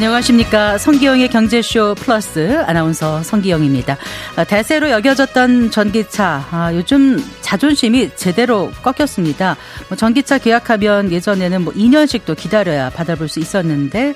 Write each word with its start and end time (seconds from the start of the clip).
안녕하십니까. 0.00 0.78
성기영의 0.78 1.28
경제쇼 1.28 1.94
플러스 1.94 2.58
아나운서 2.66 3.22
성기영입니다. 3.22 3.98
아, 4.34 4.44
대세로 4.44 4.88
여겨졌던 4.88 5.70
전기차. 5.70 6.48
아, 6.50 6.70
요즘 6.72 7.22
자존심이 7.42 8.08
제대로 8.16 8.72
꺾였습니다. 8.82 9.58
뭐 9.88 9.98
전기차 9.98 10.38
계약하면 10.38 11.12
예전에는 11.12 11.60
뭐 11.60 11.74
2년씩도 11.74 12.34
기다려야 12.34 12.88
받아볼 12.88 13.28
수 13.28 13.40
있었는데 13.40 14.14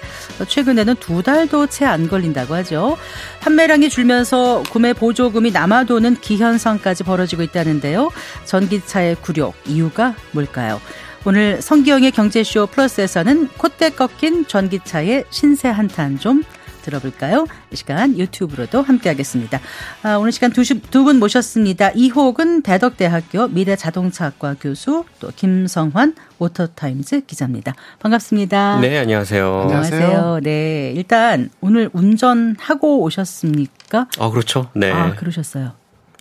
최근에는 0.49 0.95
두 1.01 1.23
달도 1.23 1.67
채 1.67 1.85
안 1.85 2.09
걸린다고 2.09 2.55
하죠. 2.55 2.97
판매량이 3.41 3.91
줄면서 3.91 4.63
구매 4.71 4.95
보조금이 4.95 5.51
남아도는 5.51 6.17
기현상까지 6.23 7.05
벌어지고 7.05 7.43
있다는데요. 7.43 8.11
전기차의 8.47 9.17
굴욕 9.21 9.55
이유가 9.67 10.15
뭘까요? 10.31 10.81
오늘 11.27 11.63
성기영의 11.63 12.11
경제쇼 12.13 12.67
플러스에서는 12.67 13.49
콧대 13.57 13.91
꺾인 13.91 14.47
전기차의 14.47 15.25
신세 15.31 15.69
한탄 15.69 16.19
좀 16.19 16.43
들어볼까요? 16.83 17.47
이 17.73 17.77
시간 17.77 18.19
유튜브로도 18.19 18.83
함께하겠습니다. 18.83 19.59
아, 20.03 20.17
오늘 20.17 20.33
시간 20.33 20.53
두 20.53 20.63
분 21.05 21.19
모셨습니다. 21.19 21.93
이호근 21.95 22.61
대덕대학교 22.61 23.49
미래자동차학과 23.49 24.57
교수 24.61 25.05
또 25.19 25.31
김성환 25.35 26.15
오토타임즈 26.39 27.23
기자입니다. 27.23 27.73
반갑습니다. 28.01 28.81
네, 28.81 28.99
안녕하세요. 28.99 29.61
안녕하세요. 29.63 30.41
네, 30.43 30.93
일단 30.95 31.49
오늘 31.63 31.89
운전하고 31.95 33.01
오셨습니까? 33.01 34.09
아, 34.19 34.29
그렇죠. 34.29 34.69
네. 34.75 34.93
아, 34.93 35.15
그러셨어요. 35.15 35.73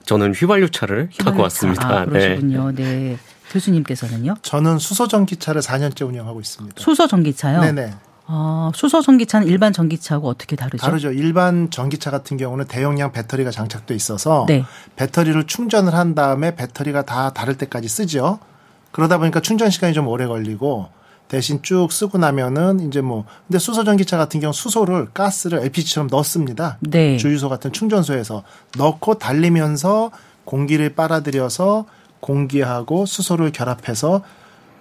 저는 0.05 0.31
휘발유 0.33 0.69
차를 0.69 1.09
휘발유차. 1.11 1.23
타고 1.25 1.41
왔습니다. 1.43 1.87
아, 1.89 2.05
그러시군요. 2.05 2.71
네. 2.71 2.83
네. 2.83 3.17
교수님께서는요? 3.53 4.35
저는 4.41 4.79
수소 4.79 5.07
전기차를 5.07 5.61
4년째 5.61 6.07
운영하고 6.07 6.41
있습니다. 6.41 6.81
수소 6.81 7.07
전기차요? 7.07 7.61
네네. 7.61 7.93
아, 8.25 8.71
수소 8.73 9.01
전기차는 9.01 9.47
일반 9.47 9.73
전기차하고 9.73 10.27
어떻게 10.27 10.55
다르죠? 10.55 10.77
다르죠. 10.77 11.11
일반 11.11 11.69
전기차 11.69 12.09
같은 12.09 12.37
경우는 12.37 12.65
대용량 12.65 13.11
배터리가 13.11 13.51
장착돼 13.51 13.93
있어서 13.95 14.45
네. 14.47 14.63
배터리를 14.95 15.45
충전을 15.45 15.93
한 15.93 16.15
다음에 16.15 16.55
배터리가 16.55 17.03
다 17.03 17.31
다를 17.31 17.57
때까지 17.57 17.87
쓰죠. 17.87 18.39
그러다 18.91 19.17
보니까 19.17 19.39
충전 19.41 19.69
시간이 19.69 19.93
좀 19.93 20.07
오래 20.07 20.25
걸리고 20.25 20.87
대신 21.27 21.61
쭉 21.63 21.91
쓰고 21.91 22.17
나면은 22.17 22.79
이제 22.87 23.01
뭐 23.01 23.25
근데 23.47 23.59
수소 23.59 23.83
전기차 23.83 24.17
같은 24.17 24.39
경우 24.39 24.53
수소를 24.53 25.07
가스를 25.13 25.59
LPG처럼 25.59 26.07
넣습니다. 26.11 26.77
네. 26.79 27.17
주유소 27.17 27.49
같은 27.49 27.71
충전소에서 27.71 28.43
넣고 28.77 29.15
달리면서 29.15 30.11
공기를 30.45 30.93
빨아들여서 30.95 31.85
공기하고 32.23 33.05
수소를 33.05 33.51
결합해서 33.51 34.21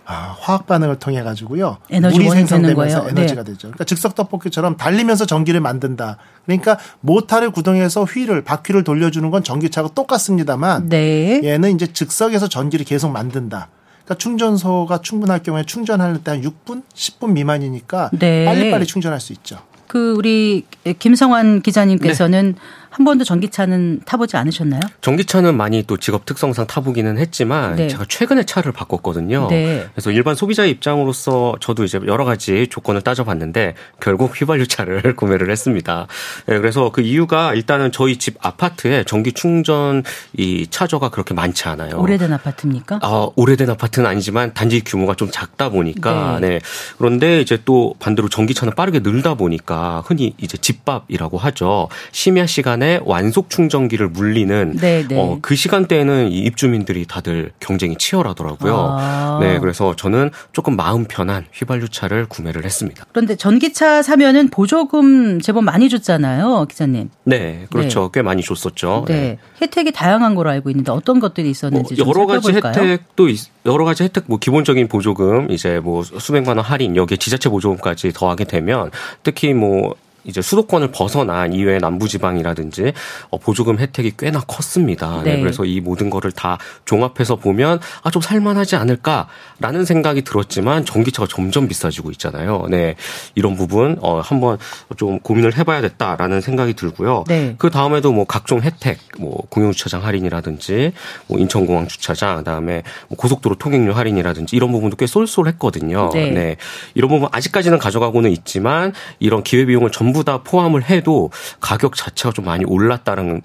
아, 0.05 0.35
화학 0.41 0.67
반응을 0.67 0.99
통해 0.99 1.23
가지고요. 1.23 1.79
물이 1.89 2.29
생성되면서 2.31 3.09
에너지가 3.11 3.45
네. 3.45 3.53
되죠. 3.53 3.69
그러니까 3.69 3.85
즉석 3.85 4.15
떡볶이처럼 4.17 4.77
달리면서 4.77 5.27
전기를 5.27 5.61
만든다. 5.61 6.17
그러니까 6.45 6.79
모터를 7.01 7.51
구동해서 7.51 8.05
휠을 8.05 8.43
바퀴를 8.43 8.83
돌려주는 8.83 9.31
건 9.31 9.45
전기차하고 9.45 9.95
똑같습니다만 9.95 10.89
네. 10.89 11.41
얘는 11.45 11.75
이제 11.75 11.87
즉석에서 11.87 12.49
전기를 12.49 12.85
계속 12.85 13.11
만든다. 13.11 13.69
그러니까 14.05 14.15
충전소가 14.17 15.01
충분할 15.03 15.43
경우에 15.43 15.63
충전할 15.65 16.19
때 16.25 16.33
한 16.33 16.43
6분, 16.43 16.83
10분 16.95 17.33
미만이니까 17.33 18.11
네. 18.19 18.45
빨리빨리 18.45 18.87
충전할 18.87 19.21
수 19.21 19.33
있죠. 19.35 19.59
그 19.87 20.15
우리 20.17 20.65
김성환 20.99 21.61
기자님께서는 21.63 22.55
네. 22.57 22.61
한 22.93 23.07
번도 23.07 23.25
전기차는 23.25 24.03
타보지 24.05 24.37
않으셨나요? 24.37 24.81
전기차는 25.01 25.57
많이 25.57 25.83
또 25.85 25.97
직업 25.97 26.27
특성상 26.27 26.67
타보기는 26.67 27.17
했지만 27.17 27.77
네. 27.77 27.89
제가 27.89 28.05
최근에 28.07 28.45
차를 28.45 28.73
바꿨거든요. 28.73 29.49
네. 29.49 29.87
그래서 29.95 30.11
일반 30.11 30.35
소비자 30.35 30.67
입장으로서 30.67 31.57
저도 31.61 31.85
이제 31.85 31.99
여러 32.07 32.27
가지 32.27 32.67
조건을 32.69 33.01
따져봤는데 33.01 33.75
결국 33.99 34.39
휘발유 34.39 34.69
차를 34.69 35.17
구매를 35.17 35.51
했습니다. 35.51 36.07
네, 36.47 36.59
그래서 36.59 36.93
그 36.93 37.01
이유가 37.01 37.55
일단은 37.55 37.93
저희 37.93 38.19
집 38.19 38.37
아파트에 38.45 39.05
전기 39.05 39.33
충전 39.33 40.03
이 40.37 40.67
차저가 40.69 41.09
그렇게 41.09 41.33
많지 41.33 41.69
않아요. 41.69 41.97
오래된 41.97 42.31
아파트입니까? 42.31 42.99
아, 43.01 43.29
오래된 43.37 43.71
아파트는 43.71 44.07
아니지만 44.07 44.53
단지 44.53 44.83
규모가 44.85 45.15
좀 45.15 45.31
작다 45.31 45.71
보니까 45.71 46.39
네. 46.43 46.49
네. 46.49 46.61
그런데 46.99 47.41
이제 47.41 47.59
또 47.65 47.95
반대로 47.99 48.29
전기차는 48.29 48.75
빠르게 48.75 48.99
늘다 49.01 49.35
보니까 49.35 50.03
흔히 50.05 50.35
이제 50.37 50.59
집밥이라고 50.59 51.39
하죠. 51.39 51.89
심야 52.13 52.45
시간에 52.47 52.82
시간에 52.83 53.01
완속 53.05 53.49
충전기를 53.49 54.09
물리는 54.09 54.77
네, 54.81 55.07
네. 55.07 55.19
어, 55.19 55.39
그 55.41 55.55
시간대에는 55.55 56.33
이 56.33 56.39
입주민들이 56.41 57.07
다들 57.07 57.53
경쟁이 57.61 57.97
치열하더라고요. 57.97 58.97
아. 58.99 59.39
네, 59.41 59.61
그래서 59.61 59.95
저는 59.95 60.31
조금 60.53 60.75
마음 60.75 61.05
편한 61.05 61.47
휘발유차를 61.53 62.27
구매를 62.27 62.65
했습니다. 62.65 63.07
그런데 63.13 63.37
전기차 63.37 64.03
사면은 64.03 64.49
보조금 64.49 65.41
제법 65.41 65.63
많이 65.65 65.89
줬잖아요, 65.89 66.67
기자님. 66.69 67.11
네, 67.25 67.67
그렇죠. 67.71 68.03
네. 68.03 68.09
꽤 68.15 68.23
많이 68.23 68.43
줬었죠. 68.43 69.05
네. 69.07 69.15
네. 69.15 69.39
혜택이 69.63 69.93
다양한 69.93 70.35
걸로 70.35 70.51
알고 70.51 70.69
있는데 70.71 70.91
어떤 70.91 71.21
것들이 71.21 71.49
있었는지 71.49 71.95
뭐 72.03 72.09
여러 72.09 72.27
가지 72.27 72.53
살펴볼까요? 72.53 72.91
혜택도 72.91 73.29
있, 73.29 73.41
여러 73.65 73.85
가지 73.85 74.03
혜택 74.03 74.25
뭐 74.27 74.39
기본적인 74.39 74.89
보조금 74.89 75.51
이제 75.53 75.79
뭐 75.79 76.03
수백만 76.03 76.57
원 76.57 76.67
할인 76.67 76.97
여기에 76.97 77.17
지자체 77.19 77.49
보조금까지 77.49 78.13
더하게 78.13 78.45
되면 78.45 78.91
특히 79.23 79.55
뭐 79.55 79.95
이제 80.25 80.41
수도권을 80.41 80.93
벗어난 80.93 81.53
이외의 81.53 81.81
남부지방이라든지 81.81 82.93
어, 83.31 83.39
보조금 83.39 83.79
혜택이 83.81 84.13
꽤나 84.17 84.41
컸습니다. 84.41 85.23
네. 85.25 85.35
네. 85.35 85.41
그래서 85.41 85.65
이 85.65 85.81
모든 85.81 86.09
거를 86.09 86.31
다 86.31 86.59
종합해서 86.85 87.37
보면 87.37 87.81
아 88.03 88.13
좀 88.13 88.21
살만하지 88.23 88.77
않을까라는 88.77 89.85
생각이 89.87 90.23
들었지만 90.23 90.85
전기차가 90.85 91.27
점점 91.29 91.67
비싸지고 91.67 92.11
있잖아요. 92.13 92.67
네, 92.69 92.95
이런 93.35 93.57
부분 93.57 93.97
어, 94.03 94.21
한번 94.21 94.59
좀 94.97 95.19
고민을 95.19 95.57
해봐야겠다라는 95.57 96.43
생각이 96.43 96.75
들고요. 96.75 97.25
네. 97.27 97.55
그 97.59 97.71
다음에도 97.71 98.13
뭐 98.13 98.27
각종 98.27 98.61
혜택, 98.61 98.99
뭐 99.19 99.43
공용주차장 99.49 100.05
할인이라든지 100.05 100.93
뭐 101.27 101.39
인천공항 101.39 101.89
주차장, 101.89 102.37
그다음에 102.37 102.83
뭐 103.09 103.17
고속도로 103.17 103.57
통행료 103.57 103.95
할인이라든지 103.95 104.55
이런 104.55 104.71
부분도 104.73 104.97
꽤 104.97 105.07
쏠쏠했거든요. 105.07 106.11
네. 106.13 106.31
네. 106.31 106.57
이런 106.95 107.09
부분 107.09 107.29
아직까지는 107.33 107.79
가져가고는 107.79 108.31
있지만 108.31 108.93
이런 109.19 109.43
기회 109.43 109.65
비용을 109.65 109.91
전부 109.91 110.12
전부 110.13 110.25
다 110.25 110.43
포함을 110.45 110.85
해도 110.91 111.31
가격 111.59 111.97
자체가 111.97 112.33
좀 112.33 112.45
많이 112.45 112.67
올랐다는 112.67 113.41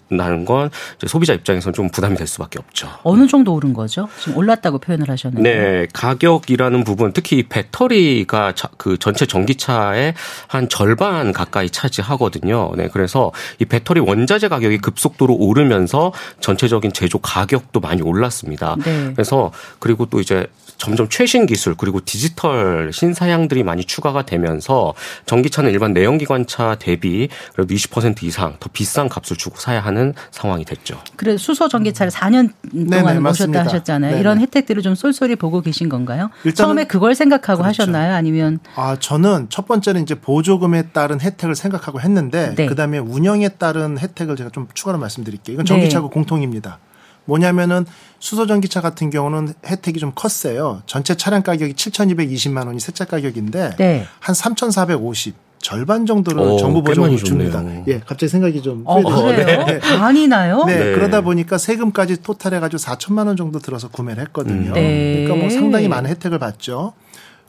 건 0.45 0.69
소비자 1.05 1.33
입장에서는 1.33 1.73
좀 1.73 1.89
부담이 1.89 2.17
될 2.17 2.27
수밖에 2.27 2.59
없죠. 2.59 2.89
어느 3.03 3.25
정도 3.25 3.53
오른 3.53 3.73
거죠? 3.73 4.09
지금 4.19 4.37
올랐다고 4.37 4.79
표현을 4.79 5.09
하셨는데. 5.09 5.49
네, 5.49 5.87
가격이라는 5.93 6.83
부분 6.83 7.13
특히 7.13 7.47
배터리가 7.47 8.53
그 8.75 8.97
전체 8.97 9.25
전기차의 9.25 10.13
한 10.47 10.67
절반 10.67 11.31
가까이 11.31 11.69
차지하거든요. 11.69 12.73
네, 12.75 12.89
그래서 12.91 13.31
이 13.59 13.65
배터리 13.65 14.01
원자재 14.01 14.49
가격이 14.49 14.79
급속도로 14.79 15.35
오르면서 15.35 16.11
전체적인 16.41 16.91
제조 16.91 17.19
가격도 17.19 17.79
많이 17.79 18.01
올랐습니다. 18.01 18.75
네. 18.83 19.13
그래서 19.13 19.53
그리고 19.79 20.05
또 20.05 20.19
이제 20.19 20.47
점점 20.77 21.09
최신 21.09 21.45
기술 21.45 21.75
그리고 21.75 21.99
디지털 22.03 22.91
신사양들이 22.93 23.63
많이 23.63 23.83
추가가 23.83 24.25
되면서 24.25 24.93
전기차는 25.25 25.71
일반 25.71 25.93
내연기관차 25.93 26.75
대비 26.79 27.29
그래도 27.53 27.73
20% 27.73 28.23
이상 28.23 28.55
더 28.59 28.69
비싼 28.71 29.09
값을 29.09 29.37
주고 29.37 29.57
사야 29.57 29.79
하는 29.81 30.13
상황이 30.31 30.63
됐죠. 30.65 31.01
그래서 31.15 31.37
수소 31.37 31.67
전기차를 31.67 32.11
4년 32.11 32.51
동안 32.89 33.21
모셨다 33.21 33.65
하셨잖아요. 33.65 34.11
네네. 34.11 34.21
이런 34.21 34.39
혜택들을 34.39 34.81
좀 34.81 34.95
쏠쏠히 34.95 35.35
보고 35.35 35.61
계신 35.61 35.89
건가요? 35.89 36.29
처음에 36.55 36.85
그걸 36.85 37.15
생각하고 37.15 37.63
그렇죠. 37.63 37.83
하셨나요? 37.83 38.13
아니면 38.13 38.59
아 38.75 38.97
저는 38.99 39.47
첫 39.49 39.67
번째는 39.67 40.03
이제 40.03 40.15
보조금에 40.15 40.89
따른 40.93 41.19
혜택을 41.19 41.55
생각하고 41.55 42.01
했는데 42.01 42.53
네. 42.55 42.67
그다음에 42.67 42.99
운영에 42.99 43.49
따른 43.49 43.97
혜택을 43.97 44.35
제가 44.35 44.51
좀 44.51 44.67
추가로 44.73 44.97
말씀드릴게요. 44.99 45.55
이건 45.55 45.65
전기차고 45.65 46.09
네. 46.09 46.13
공통입니다. 46.13 46.79
뭐냐면은 47.27 47.85
수소 48.19 48.47
전기차 48.47 48.81
같은 48.81 49.09
경우는 49.09 49.53
혜택이 49.65 49.99
좀 49.99 50.11
컸어요. 50.15 50.81
전체 50.87 51.15
차량 51.15 51.43
가격이 51.43 51.73
7,220만 51.73 52.65
원이 52.65 52.79
세차 52.79 53.05
가격인데 53.05 53.75
네. 53.77 54.05
한 54.19 54.33
3,450. 54.33 55.35
절반 55.59 56.05
정도를 56.05 56.39
오, 56.39 56.57
정부 56.57 56.83
보조금을 56.83 57.17
줍니다. 57.17 57.63
예, 57.87 57.99
갑자기 57.99 58.29
생각이 58.29 58.61
좀 58.61 58.83
어, 58.85 59.01
그래요? 59.01 59.65
네. 59.65 59.79
많이 59.97 60.27
나요? 60.27 60.63
네, 60.65 60.77
네, 60.77 60.91
그러다 60.93 61.21
보니까 61.21 61.57
세금까지 61.57 62.21
토탈해 62.21 62.59
가지고 62.59 62.79
4천만 62.79 63.25
원 63.25 63.35
정도 63.35 63.57
들어서 63.57 63.89
구매를 63.89 64.23
했거든요. 64.25 64.73
네. 64.73 65.23
그러니까 65.23 65.35
뭐 65.35 65.49
상당히 65.49 65.87
많은 65.87 66.09
혜택을 66.11 66.37
받죠. 66.37 66.93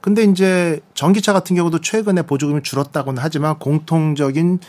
근데 0.00 0.24
이제 0.24 0.80
전기차 0.94 1.32
같은 1.32 1.54
경우도 1.54 1.80
최근에 1.80 2.22
보조금이 2.22 2.62
줄었다고는 2.62 3.22
하지만 3.22 3.58
공통적인 3.58 4.60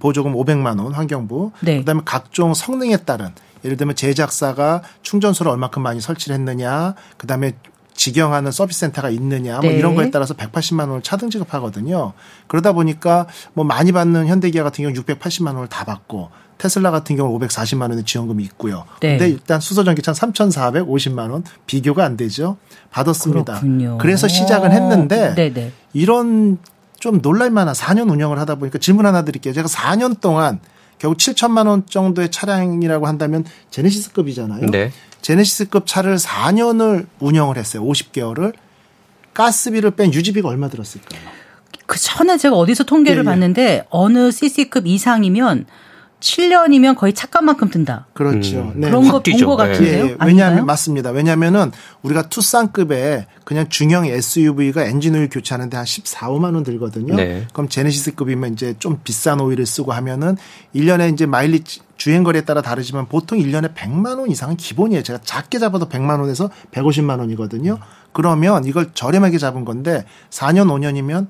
보조금 0.00 0.34
500만 0.34 0.82
원 0.82 0.92
환경부, 0.92 1.52
네. 1.60 1.78
그다음에 1.78 2.02
각종 2.04 2.52
성능에 2.52 2.98
따른 2.98 3.28
예를 3.64 3.76
들면 3.76 3.96
제작사가 3.96 4.82
충전소를 5.02 5.52
얼마큼 5.52 5.82
많이 5.82 6.00
설치를 6.00 6.34
했느냐, 6.34 6.94
그 7.16 7.26
다음에 7.26 7.52
직영하는 7.94 8.52
서비스 8.52 8.80
센터가 8.80 9.10
있느냐 9.10 9.54
뭐 9.60 9.70
네. 9.70 9.76
이런 9.76 9.96
거에 9.96 10.10
따라서 10.10 10.32
180만 10.34 10.88
원을 10.88 11.02
차등 11.02 11.30
지급하거든요. 11.30 12.12
그러다 12.46 12.72
보니까 12.72 13.26
뭐 13.54 13.64
많이 13.64 13.90
받는 13.90 14.28
현대기아 14.28 14.62
같은 14.62 14.84
경우 14.84 14.94
680만 14.94 15.54
원을 15.54 15.66
다 15.66 15.84
받고 15.84 16.30
테슬라 16.58 16.92
같은 16.92 17.16
경우 17.16 17.36
540만 17.38 17.90
원의 17.90 18.04
지원금이 18.04 18.42
있고요. 18.44 18.84
네. 19.00 19.18
근데 19.18 19.30
일단 19.30 19.60
수소 19.60 19.82
전기차 19.82 20.12
3,450만 20.12 21.30
원 21.30 21.44
비교가 21.66 22.04
안 22.04 22.16
되죠. 22.16 22.56
받았습니다. 22.90 23.54
그렇군요. 23.54 23.98
그래서 23.98 24.28
시작을 24.28 24.70
했는데 24.70 25.34
네네. 25.34 25.72
이런 25.92 26.58
좀 27.00 27.20
놀랄만한 27.20 27.74
4년 27.74 28.10
운영을 28.10 28.38
하다 28.38 28.56
보니까 28.56 28.78
질문 28.78 29.06
하나 29.06 29.22
드릴게요. 29.22 29.52
제가 29.54 29.68
4년 29.68 30.20
동안 30.20 30.60
결국 30.98 31.18
7천만 31.18 31.66
원 31.66 31.86
정도의 31.86 32.30
차량이라고 32.30 33.06
한다면 33.06 33.44
제네시스급이잖아요. 33.70 34.66
네. 34.66 34.92
제네시스급 35.22 35.86
차를 35.86 36.16
4년을 36.16 37.06
운영을 37.20 37.56
했어요. 37.56 37.82
50개월을. 37.84 38.54
가스비를 39.34 39.92
뺀 39.92 40.12
유지비가 40.12 40.48
얼마 40.48 40.68
들었을까요? 40.68 41.20
그 41.86 41.98
전에 41.98 42.36
제가 42.36 42.56
어디서 42.56 42.84
통계를 42.84 43.18
예, 43.18 43.20
예. 43.20 43.24
봤는데 43.24 43.86
어느 43.88 44.30
CC급 44.30 44.86
이상이면 44.86 45.66
7년이면 46.20 46.96
거의 46.96 47.12
착값만큼 47.12 47.70
든다. 47.70 48.06
그렇죠. 48.12 48.58
음. 48.58 48.72
네. 48.76 48.88
그런 48.88 49.08
거본것 49.08 49.56
같은데요. 49.56 50.04
예, 50.04 50.10
예. 50.10 50.16
왜냐하면 50.24 50.66
맞습니다. 50.66 51.10
왜냐하면은 51.10 51.70
우리가 52.02 52.28
투싼급에 52.28 53.26
그냥 53.44 53.68
중형 53.68 54.04
SUV가 54.04 54.84
엔진 54.84 55.14
오일 55.14 55.28
교체하는데 55.28 55.76
한 55.76 55.86
14, 55.86 56.28
5만 56.28 56.54
원 56.54 56.64
들거든요. 56.64 57.14
네. 57.14 57.46
그럼 57.52 57.68
제네시스급이면 57.68 58.54
이제 58.54 58.74
좀 58.78 58.98
비싼 59.04 59.40
오일을 59.40 59.64
쓰고 59.64 59.92
하면은 59.92 60.36
1년에 60.74 61.12
이제 61.12 61.26
마일리지 61.26 61.80
주행 61.96 62.24
거리에 62.24 62.42
따라 62.42 62.62
다르지만 62.62 63.06
보통 63.06 63.38
1년에 63.38 63.74
100만 63.74 64.18
원 64.18 64.30
이상은 64.30 64.56
기본이에요. 64.56 65.02
제가 65.02 65.20
작게 65.22 65.58
잡아도 65.58 65.88
100만 65.88 66.20
원에서 66.20 66.50
150만 66.72 67.18
원이거든요. 67.20 67.78
그러면 68.12 68.64
이걸 68.64 68.90
저렴하게 68.94 69.38
잡은 69.38 69.64
건데 69.64 70.04
4년 70.30 70.66
5년이면 70.68 71.28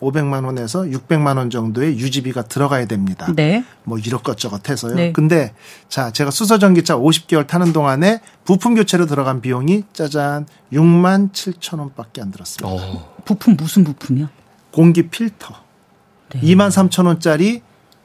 500만 0.00 0.44
원에서 0.44 0.82
600만 0.82 1.36
원 1.36 1.50
정도의 1.50 1.98
유지비가 1.98 2.42
들어가야 2.42 2.86
됩니다. 2.86 3.32
네. 3.34 3.64
뭐 3.84 3.98
이것저것 3.98 4.68
해서요. 4.68 4.94
네. 4.94 5.12
근데 5.12 5.52
자, 5.88 6.12
제가 6.12 6.30
수소 6.30 6.58
전기차 6.58 6.96
50개월 6.96 7.46
타는 7.46 7.72
동안에 7.72 8.20
부품 8.44 8.74
교체로 8.74 9.06
들어간 9.06 9.40
비용이 9.40 9.84
짜잔 9.92 10.46
6만 10.72 11.32
7천 11.32 11.80
원밖에 11.80 12.20
안 12.20 12.30
들었습니다. 12.30 12.68
어. 12.68 13.14
부품 13.24 13.56
무슨 13.56 13.84
부품이요? 13.84 14.28
공기 14.72 15.08
필터. 15.08 15.54
네. 16.30 16.40
2만 16.40 16.68
3천 16.68 17.06
원짜리 17.06 17.62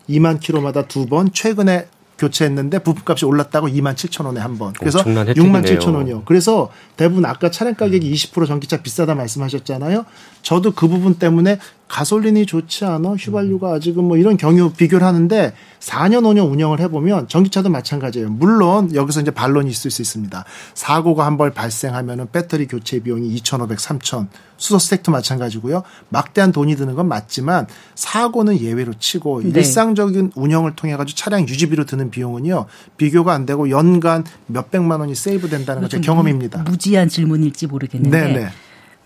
2만 0.10 0.40
킬로마다 0.40 0.88
두 0.88 1.06
번, 1.06 1.32
최근에 1.32 1.88
교체했는데 2.18 2.80
부품값이 2.80 3.26
올랐다고 3.26 3.68
2만 3.68 3.96
7천 3.96 4.26
원에 4.26 4.40
한 4.40 4.58
번. 4.58 4.74
그래서 4.74 5.00
6만 5.00 5.66
7천 5.66 5.96
원이요. 5.96 6.24
그래서 6.26 6.72
대부분 6.96 7.26
아까 7.26 7.52
차량 7.52 7.76
가격이 7.76 8.08
음. 8.08 8.14
20% 8.14 8.48
전기차 8.48 8.82
비싸다 8.82 9.16
말씀하셨잖아요. 9.16 10.06
저도 10.44 10.72
그 10.72 10.88
부분 10.88 11.16
때문에 11.16 11.58
가솔린이 11.88 12.46
좋지 12.48 12.86
않아 12.86 13.14
휘발유가 13.14 13.74
아직은 13.74 14.04
뭐 14.04 14.18
이런 14.18 14.36
경유 14.36 14.72
비교를 14.72 15.06
하는데 15.06 15.54
4년 15.80 16.24
5년 16.24 16.50
운영을 16.52 16.80
해보면 16.80 17.28
전기차도 17.28 17.70
마찬가지예요. 17.70 18.30
물론 18.30 18.94
여기서 18.96 19.22
이제 19.22 19.32
반론이 19.32 19.70
있을 19.70 19.92
수 19.92 20.02
있습니다. 20.02 20.44
사고가 20.74 21.26
한 21.26 21.38
번 21.38 21.54
발생하면은 21.54 22.28
배터리 22.32 22.68
교체 22.68 23.00
비용이 23.00 23.28
2,500, 23.36 23.80
3,000 23.80 24.28
수소 24.58 24.80
스택도 24.80 25.12
마찬가지고요. 25.12 25.84
막대한 26.10 26.52
돈이 26.52 26.76
드는 26.76 26.96
건 26.96 27.08
맞지만 27.08 27.68
사고는 27.96 28.60
예외로 28.60 28.94
치고 28.98 29.42
네. 29.44 29.50
일상적인 29.50 30.32
운영을 30.36 30.76
통해 30.76 30.96
가지고 30.98 31.16
차량 31.18 31.48
유지비로 31.48 31.86
드는 31.86 32.10
비용은요 32.12 32.66
비교가 32.98 33.34
안 33.34 33.46
되고 33.46 33.70
연간 33.70 34.24
몇 34.48 34.72
백만 34.72 35.00
원이 35.00 35.16
세이브 35.16 35.48
된다는 35.50 35.82
건제 35.82 36.00
경험입니다. 36.00 36.64
무지한 36.64 37.08
질문일지 37.08 37.68
모르겠는데. 37.68 38.20
네네. 38.20 38.50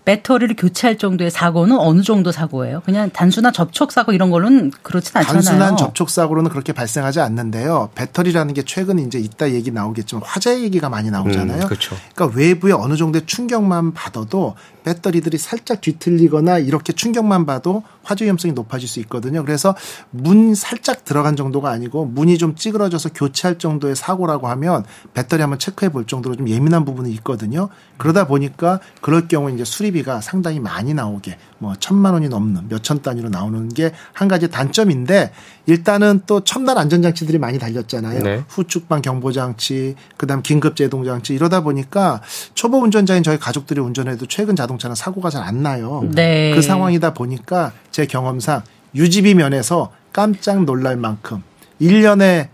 배터리를 0.08 0.56
교체할 0.56 0.96
정도의 0.96 1.30
사고는 1.30 1.78
어느 1.78 2.00
정도 2.00 2.32
사고예요? 2.32 2.80
그냥 2.86 3.10
단순한 3.10 3.52
접촉 3.52 3.92
사고 3.92 4.14
이런 4.14 4.30
걸로는 4.30 4.70
그렇진 4.82 5.14
않잖아요. 5.14 5.42
단순한 5.42 5.76
접촉 5.76 6.08
사고로는 6.08 6.50
그렇게 6.50 6.72
발생하지 6.72 7.20
않는데요. 7.20 7.90
배터리라는 7.94 8.54
게 8.54 8.62
최근 8.62 8.98
이제 9.00 9.18
이따 9.18 9.50
얘기 9.50 9.70
나오겠지만 9.70 10.22
화재 10.24 10.62
얘기가 10.62 10.88
많이 10.88 11.10
나오잖아요. 11.10 11.60
음, 11.60 11.66
그렇죠. 11.66 11.94
그러니까 12.14 12.38
외부에 12.38 12.72
어느 12.72 12.96
정도의 12.96 13.26
충격만 13.26 13.92
받아도 13.92 14.54
배터리들이 14.88 15.36
살짝 15.36 15.82
뒤틀리거나 15.82 16.58
이렇게 16.58 16.94
충격만 16.94 17.44
봐도 17.44 17.82
화재 18.02 18.24
위험성이 18.24 18.54
높아질 18.54 18.88
수 18.88 19.00
있거든요. 19.00 19.44
그래서 19.44 19.74
문 20.10 20.54
살짝 20.54 21.04
들어간 21.04 21.36
정도가 21.36 21.70
아니고 21.70 22.06
문이 22.06 22.38
좀 22.38 22.54
찌그러져서 22.54 23.10
교체할 23.10 23.58
정도의 23.58 23.94
사고라고 23.94 24.48
하면 24.48 24.84
배터리 25.12 25.42
한번 25.42 25.58
체크해 25.58 25.90
볼 25.90 26.06
정도로 26.06 26.36
좀 26.36 26.48
예민한 26.48 26.86
부분이 26.86 27.12
있거든요. 27.16 27.68
그러다 27.98 28.26
보니까 28.26 28.80
그럴 29.02 29.28
경우 29.28 29.50
이제 29.50 29.64
수리비가 29.64 30.22
상당히 30.22 30.58
많이 30.58 30.94
나오게 30.94 31.36
뭐 31.58 31.74
천만 31.78 32.14
원이 32.14 32.28
넘는 32.28 32.68
몇천 32.68 33.02
단위로 33.02 33.28
나오는 33.28 33.68
게 33.68 33.92
한 34.12 34.28
가지 34.28 34.48
단점인데 34.48 35.32
일단은 35.66 36.22
또 36.26 36.40
첨단 36.40 36.78
안전장치들이 36.78 37.38
많이 37.38 37.58
달렸잖아요. 37.58 38.22
네. 38.22 38.44
후축방 38.48 39.02
경보장치, 39.02 39.94
그다음 40.16 40.42
긴급 40.42 40.76
제동장치 40.76 41.34
이러다 41.34 41.62
보니까 41.62 42.22
초보 42.54 42.78
운전자인 42.78 43.22
저희 43.22 43.38
가족들이 43.38 43.80
운전해도 43.80 44.26
최근 44.26 44.56
자동 44.56 44.77
차는 44.78 44.94
사고가 44.96 45.30
잘 45.30 45.42
안 45.42 45.62
나요. 45.62 46.04
네. 46.12 46.52
그 46.54 46.62
상황이다 46.62 47.14
보니까 47.14 47.72
제 47.90 48.06
경험상 48.06 48.62
유지비 48.94 49.34
면에서 49.34 49.92
깜짝 50.12 50.64
놀랄 50.64 50.96
만큼 50.96 51.42
1년에 51.80 52.48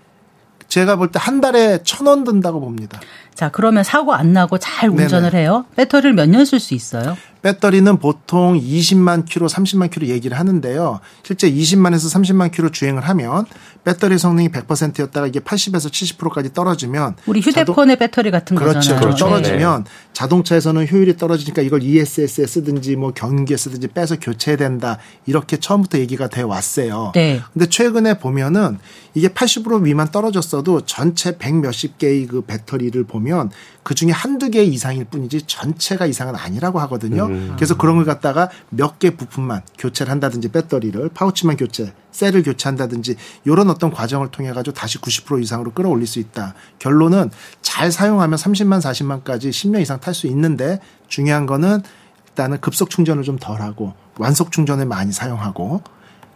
제가 0.69 0.97
볼 0.97 1.13
때 1.13 1.19
한 1.19 1.41
달에 1.41 1.83
천 1.85 2.07
원 2.07 2.25
든다고 2.25 2.61
봅니다. 2.61 3.01
자, 3.35 3.49
그러면 3.51 3.83
사고 3.85 4.15
안 4.15 4.33
나고 4.33 4.59
잘 4.59 4.89
운전을 4.91 5.31
네네. 5.31 5.43
해요? 5.43 5.65
배터리를 5.77 6.13
몇 6.15 6.27
년 6.29 6.43
쓸 6.45 6.59
수 6.61 6.75
있어요? 6.75 7.17
배터리는 7.43 7.99
보통 7.99 8.59
20만 8.59 9.25
킬로, 9.27 9.47
30만 9.49 9.91
킬로 9.91 10.07
얘기를 10.07 10.39
하는데요. 10.39 11.01
실제 11.23 11.51
20만에서 11.51 12.13
30만 12.15 12.51
킬로 12.53 12.71
주행을 12.71 13.03
하면 13.09 13.45
배터리 13.85 14.19
성능이 14.19 14.49
100%였다가 14.49 15.27
이게 15.27 15.41
80에서 15.41 15.91
70%까지 15.91 16.53
떨어지면 16.53 17.17
우리 17.27 17.41
휴대폰의 17.41 17.97
자동... 17.97 17.99
배터리 17.99 18.31
같은 18.31 18.57
그렇죠. 18.57 18.79
거잖아요. 18.79 19.01
그렇죠. 19.01 19.25
떨어지면 19.27 19.85
네. 19.85 19.91
자동차에서는 20.13 20.89
효율이 20.89 21.17
떨어지니까 21.17 21.63
이걸 21.63 21.83
ESS에 21.83 22.47
쓰든지 22.47 22.97
뭐 22.97 23.13
경기에 23.13 23.57
쓰든지 23.57 23.89
빼서 23.89 24.17
교체해야 24.19 24.57
된다. 24.57 24.99
이렇게 25.27 25.59
처음부터 25.59 25.99
얘기가 25.99 26.29
돼 26.29 26.43
왔어요. 26.43 27.13
네. 27.15 27.41
근데 27.53 27.67
최근에 27.67 28.19
보면은 28.19 28.79
이게 29.13 29.29
80% 29.29 29.83
미만 29.83 30.11
떨어졌어도 30.11 30.81
전체 30.81 31.37
100 31.39 31.57
몇십 31.57 31.99
개의 31.99 32.27
그 32.27 32.41
배터리를 32.41 33.05
보면 33.05 33.51
그 33.85 33.95
중에 33.95 34.11
한두 34.11 34.51
개 34.51 34.65
이상일 34.65 35.05
뿐이지 35.05 35.43
전체가 35.47 36.07
이상은 36.07 36.35
아니라고 36.35 36.81
하거든요. 36.81 37.27
음. 37.27 37.53
그래서 37.57 37.77
그런 37.77 37.97
걸 37.97 38.05
갖다가 38.07 38.49
몇 38.71 38.95
개 38.99 39.11
부품만 39.11 39.63
교체를 39.79 40.11
한다든지 40.11 40.49
배터리를 40.49 41.09
파우치만 41.11 41.57
교체, 41.57 41.93
셀을 42.13 42.43
교체한다든지 42.45 43.17
이런 43.45 43.69
어떤 43.75 43.91
과정을 43.91 44.31
통해 44.31 44.53
가지고 44.53 44.75
다시 44.75 44.99
90% 44.99 45.43
이상으로 45.43 45.73
끌어올릴 45.73 46.07
수 46.07 46.19
있다. 46.19 46.55
결론은 46.79 47.31
잘 47.63 47.91
사용하면 47.93 48.39
30만 48.39 48.81
40만까지 48.81 49.51
10년 49.51 49.81
이상 49.81 50.01
탈 50.01 50.15
수 50.15 50.27
있는데 50.29 50.81
중요한 51.09 51.47
거는 51.47 51.83
일단은 52.29 52.61
급속 52.61 52.91
충전을 52.91 53.23
좀 53.23 53.39
덜하고 53.39 53.95
완속 54.19 54.53
충전을 54.53 54.87
많이 54.87 55.13
사용하고 55.13 55.83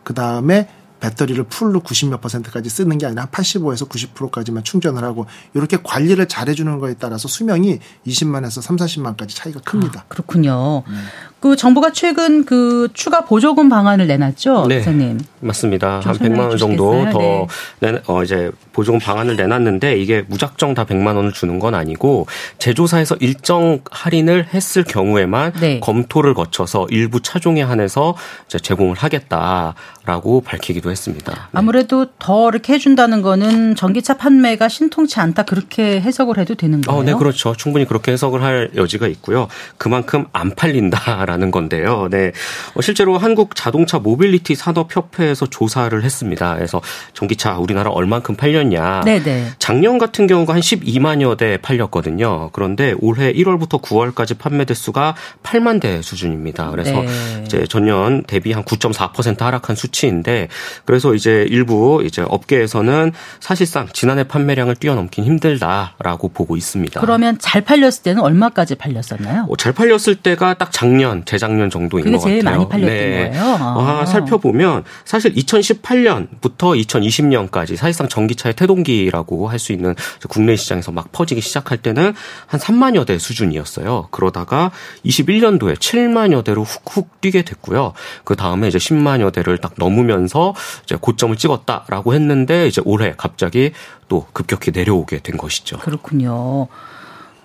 그 0.04 0.14
다음에 0.14 0.68
배터리를 1.00 1.42
풀로 1.45 1.80
90몇 1.80 2.21
퍼센트까지 2.21 2.68
쓰는 2.68 2.99
게 2.99 3.07
아니라 3.07 3.26
85에서 3.26 3.88
90%까지만 3.88 4.64
충전을 4.64 5.04
하고 5.04 5.26
이렇게 5.54 5.76
관리를 5.83 6.26
잘 6.26 6.49
해주는 6.49 6.78
거에 6.78 6.95
따라서 6.95 7.28
수명이 7.28 7.78
20만에서 8.07 8.61
3, 8.61 8.76
40만까지 8.76 9.28
차이가 9.30 9.61
큽니다. 9.61 10.00
아, 10.00 10.04
그렇군요. 10.09 10.83
네. 10.88 10.95
그 11.40 11.54
정부가 11.54 11.92
최근 11.92 12.45
그 12.45 12.88
추가 12.95 13.25
보조금 13.25 13.68
방안을 13.68 14.09
내놨죠, 14.09 14.66
네, 14.66 14.83
선생님. 14.83 15.21
맞습니다. 15.40 16.00
한 16.00 16.16
100만 16.16 16.49
원 16.49 16.57
정도 16.57 17.09
더 17.12 17.47
네. 17.78 18.00
어, 18.09 18.25
이제 18.25 18.50
보조금 18.73 18.99
방안을 18.99 19.37
내놨는데 19.37 19.99
이게 19.99 20.25
무작정 20.26 20.75
다 20.75 20.85
100만 20.85 21.14
원을 21.14 21.33
주는 21.33 21.61
건 21.61 21.75
아니고 21.75 22.26
제조사에서 22.59 23.16
일정 23.21 23.80
할인을 23.90 24.49
했을 24.52 24.83
경우에만 24.83 25.52
네. 25.61 25.80
검토를 25.80 26.35
거쳐서 26.35 26.88
일부 26.90 27.21
차종에 27.21 27.62
한해서 27.62 28.16
이제 28.47 28.59
제공을 28.59 28.97
하겠다라고 28.97 30.40
밝히기도 30.40 30.90
했습니다. 30.90 31.33
네. 31.33 31.38
아무래도 31.52 32.07
더 32.18 32.49
이렇게 32.49 32.73
해준다는 32.73 33.23
거는 33.23 33.76
전기차 33.76 34.14
판매가 34.14 34.68
신통치 34.68 35.21
않다 35.21 35.45
그렇게 35.45 36.00
해석을 36.00 36.38
해도 36.38 36.57
되는 36.57 36.80
거예요? 36.80 37.00
어, 37.00 37.04
네, 37.04 37.14
그렇죠. 37.14 37.54
충분히 37.54 37.85
그렇게 37.85 38.11
해석을 38.11 38.42
할 38.42 38.71
여지가 38.75 39.07
있고요. 39.07 39.47
그만큼 39.76 40.26
안 40.33 40.50
팔린다. 40.54 41.27
라는 41.28 41.50
건데요. 41.50 42.08
네. 42.11 42.32
어, 42.75 42.80
실제로 42.80 43.18
한국 43.18 43.54
자동차 43.54 43.99
모빌리티 43.99 44.54
산업협회에서 44.54 45.47
조사를 45.47 46.02
했습니다. 46.02 46.54
그래서 46.54 46.80
전기차 47.12 47.58
우리나라 47.58 47.90
얼만큼 47.90 48.35
팔렸냐. 48.35 49.02
네네. 49.04 49.52
작년 49.58 49.99
같은 49.99 50.26
경우가 50.26 50.54
한 50.54 50.61
12만여 50.61 51.37
대 51.37 51.58
팔렸거든요. 51.58 52.49
그런데 52.52 52.94
올해 53.00 53.30
1월부터 53.32 53.82
9월까지 53.82 54.38
판매 54.38 54.64
대수가 54.64 55.14
8만 55.42 55.82
대 55.82 56.00
수준입니다. 56.00 56.70
그래서 56.70 57.02
네. 57.02 57.42
이제 57.44 57.66
전년 57.68 58.23
대비 58.25 58.52
한 58.52 58.64
9.4% 58.64 59.38
하락한 59.38 59.76
수치인데 59.76 60.49
그래서 60.87 61.14
이제 61.14 61.44
일부 61.49 62.02
이제 62.04 62.25
업계에서는 62.26 63.12
사실상 63.40 63.87
지난해 63.92 64.25
판매량을 64.25 64.76
뛰어넘긴 64.76 65.25
힘들다라고 65.25 66.28
보고 66.30 66.56
있습니다. 66.56 67.00
그러면 67.02 67.37
잘 67.38 67.61
팔렸을 67.61 68.02
때는 68.02 68.23
얼마까지 68.23 68.76
팔렸었나요? 68.76 69.47
어, 69.50 69.56
잘 69.56 69.73
팔렸을 69.73 70.14
때가 70.16 70.54
딱 70.54 70.73
작년 70.73 71.17
작년, 71.25 71.48
재작년 71.48 71.70
정도인 71.70 72.12
것 72.12 72.18
같아요. 72.18 72.42
많이 72.42 72.68
팔렸던 72.68 72.80
네. 72.80 73.30
거예요. 73.30 73.44
아. 73.44 74.00
아, 74.00 74.06
살펴보면 74.06 74.84
사실 75.04 75.34
2018년부터 75.34 76.78
2020년까지 76.87 77.76
사실상 77.76 78.08
전기차의 78.08 78.54
태동기라고 78.54 79.48
할 79.48 79.58
수 79.58 79.72
있는 79.72 79.96
국내 80.28 80.54
시장에서 80.54 80.92
막 80.92 81.10
퍼지기 81.10 81.40
시작할 81.40 81.78
때는 81.78 82.14
한 82.46 82.60
3만여 82.60 83.04
대 83.06 83.18
수준이었어요. 83.18 84.06
그러다가 84.12 84.70
21년도에 85.04 85.75
7만여 85.76 86.44
대로 86.44 86.62
훅훅 86.62 87.20
뛰게 87.20 87.42
됐고요. 87.42 87.92
그 88.22 88.37
다음에 88.37 88.68
이제 88.68 88.78
10만여 88.78 89.32
대를 89.32 89.58
딱 89.58 89.75
넘으면서 89.76 90.54
이제 90.84 90.96
고점을 91.00 91.37
찍었다라고 91.37 92.14
했는데 92.14 92.68
이제 92.68 92.80
올해 92.84 93.14
갑자기 93.16 93.72
또 94.06 94.26
급격히 94.32 94.70
내려오게 94.70 95.18
된 95.20 95.37
것이죠. 95.37 95.78
그렇군요. 95.78 96.68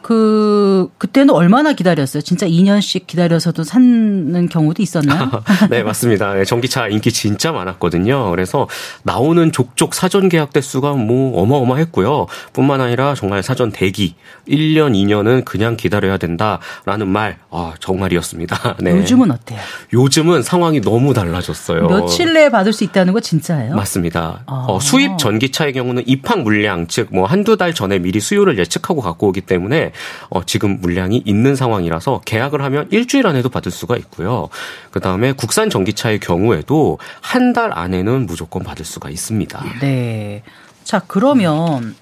그 0.04 0.90
그때는 0.98 1.34
얼마나 1.34 1.72
기다렸어요? 1.74 2.22
진짜 2.22 2.46
2년씩 2.46 3.08
기다려서도 3.08 3.64
사는 3.64 4.50
경우도 4.50 4.84
있었나요? 4.84 5.32
네, 5.72 5.82
맞습니다. 5.82 6.34
네, 6.34 6.44
전기차 6.46 6.90
인기 6.90 7.12
진짜 7.12 7.52
많았거든요. 7.52 8.30
그래서 8.32 8.68
나오는 9.04 9.52
족족 9.52 9.96
사전 9.96 10.28
계약 10.30 10.52
대수가 10.54 10.94
뭐 10.94 11.42
어마어마했고요. 11.42 12.28
뿐만 12.52 12.82
아니라 12.82 13.16
정말 13.16 13.42
사전 13.42 13.72
대기 13.72 14.16
1년, 14.48 14.92
2년은 14.94 15.46
그냥 15.46 15.78
기다려야 15.78 16.18
된다라는 16.18 17.08
말 17.08 17.38
아, 17.50 17.74
정말이었습니다. 17.80 18.76
네. 18.84 18.92
요즘은 18.92 19.32
어때요? 19.32 19.60
요즘은 19.94 20.44
상황이 20.44 20.82
너무 20.82 21.14
달라졌어요. 21.14 21.88
며칠 21.88 22.34
내에 22.34 22.50
받을 22.50 22.74
수 22.74 22.84
있다는 22.84 23.14
거 23.14 23.22
진짜예요? 23.22 23.76
맞습니다. 23.76 24.44
아. 24.46 24.66
어, 24.68 24.80
수입 24.82 25.18
전기차의 25.18 25.72
경우는 25.74 26.04
입항 26.06 26.44
물량 26.44 26.86
즉 26.88 27.14
뭐 27.14 27.26
한두 27.28 27.56
달 27.58 27.74
전에 27.76 28.00
미리 28.00 28.20
수요를 28.20 28.58
예측하고 28.58 29.00
갖고 29.02 29.28
오기 29.28 29.42
때문에 29.42 29.92
어, 30.30 30.44
지금 30.46 30.80
물량이 30.82 31.24
있는 31.26 31.56
상황이라서 31.56 32.22
계약을 32.26 32.62
하면 32.64 32.88
일주일 32.92 33.28
안에도 33.28 33.50
받을 33.50 33.72
수가 33.72 33.96
있고요. 33.98 34.50
그 34.92 35.00
다음에 35.00 35.32
국산 35.32 35.70
전기차의 35.70 36.20
경우에도 36.20 36.98
한 37.22 37.54
달 37.54 37.72
안에는 37.78 38.26
무조건 38.26 38.64
받을 38.64 38.84
수가 38.84 39.12
있습니다. 39.12 39.64
네. 39.80 40.42
자, 40.84 41.02
그러면 41.08 41.96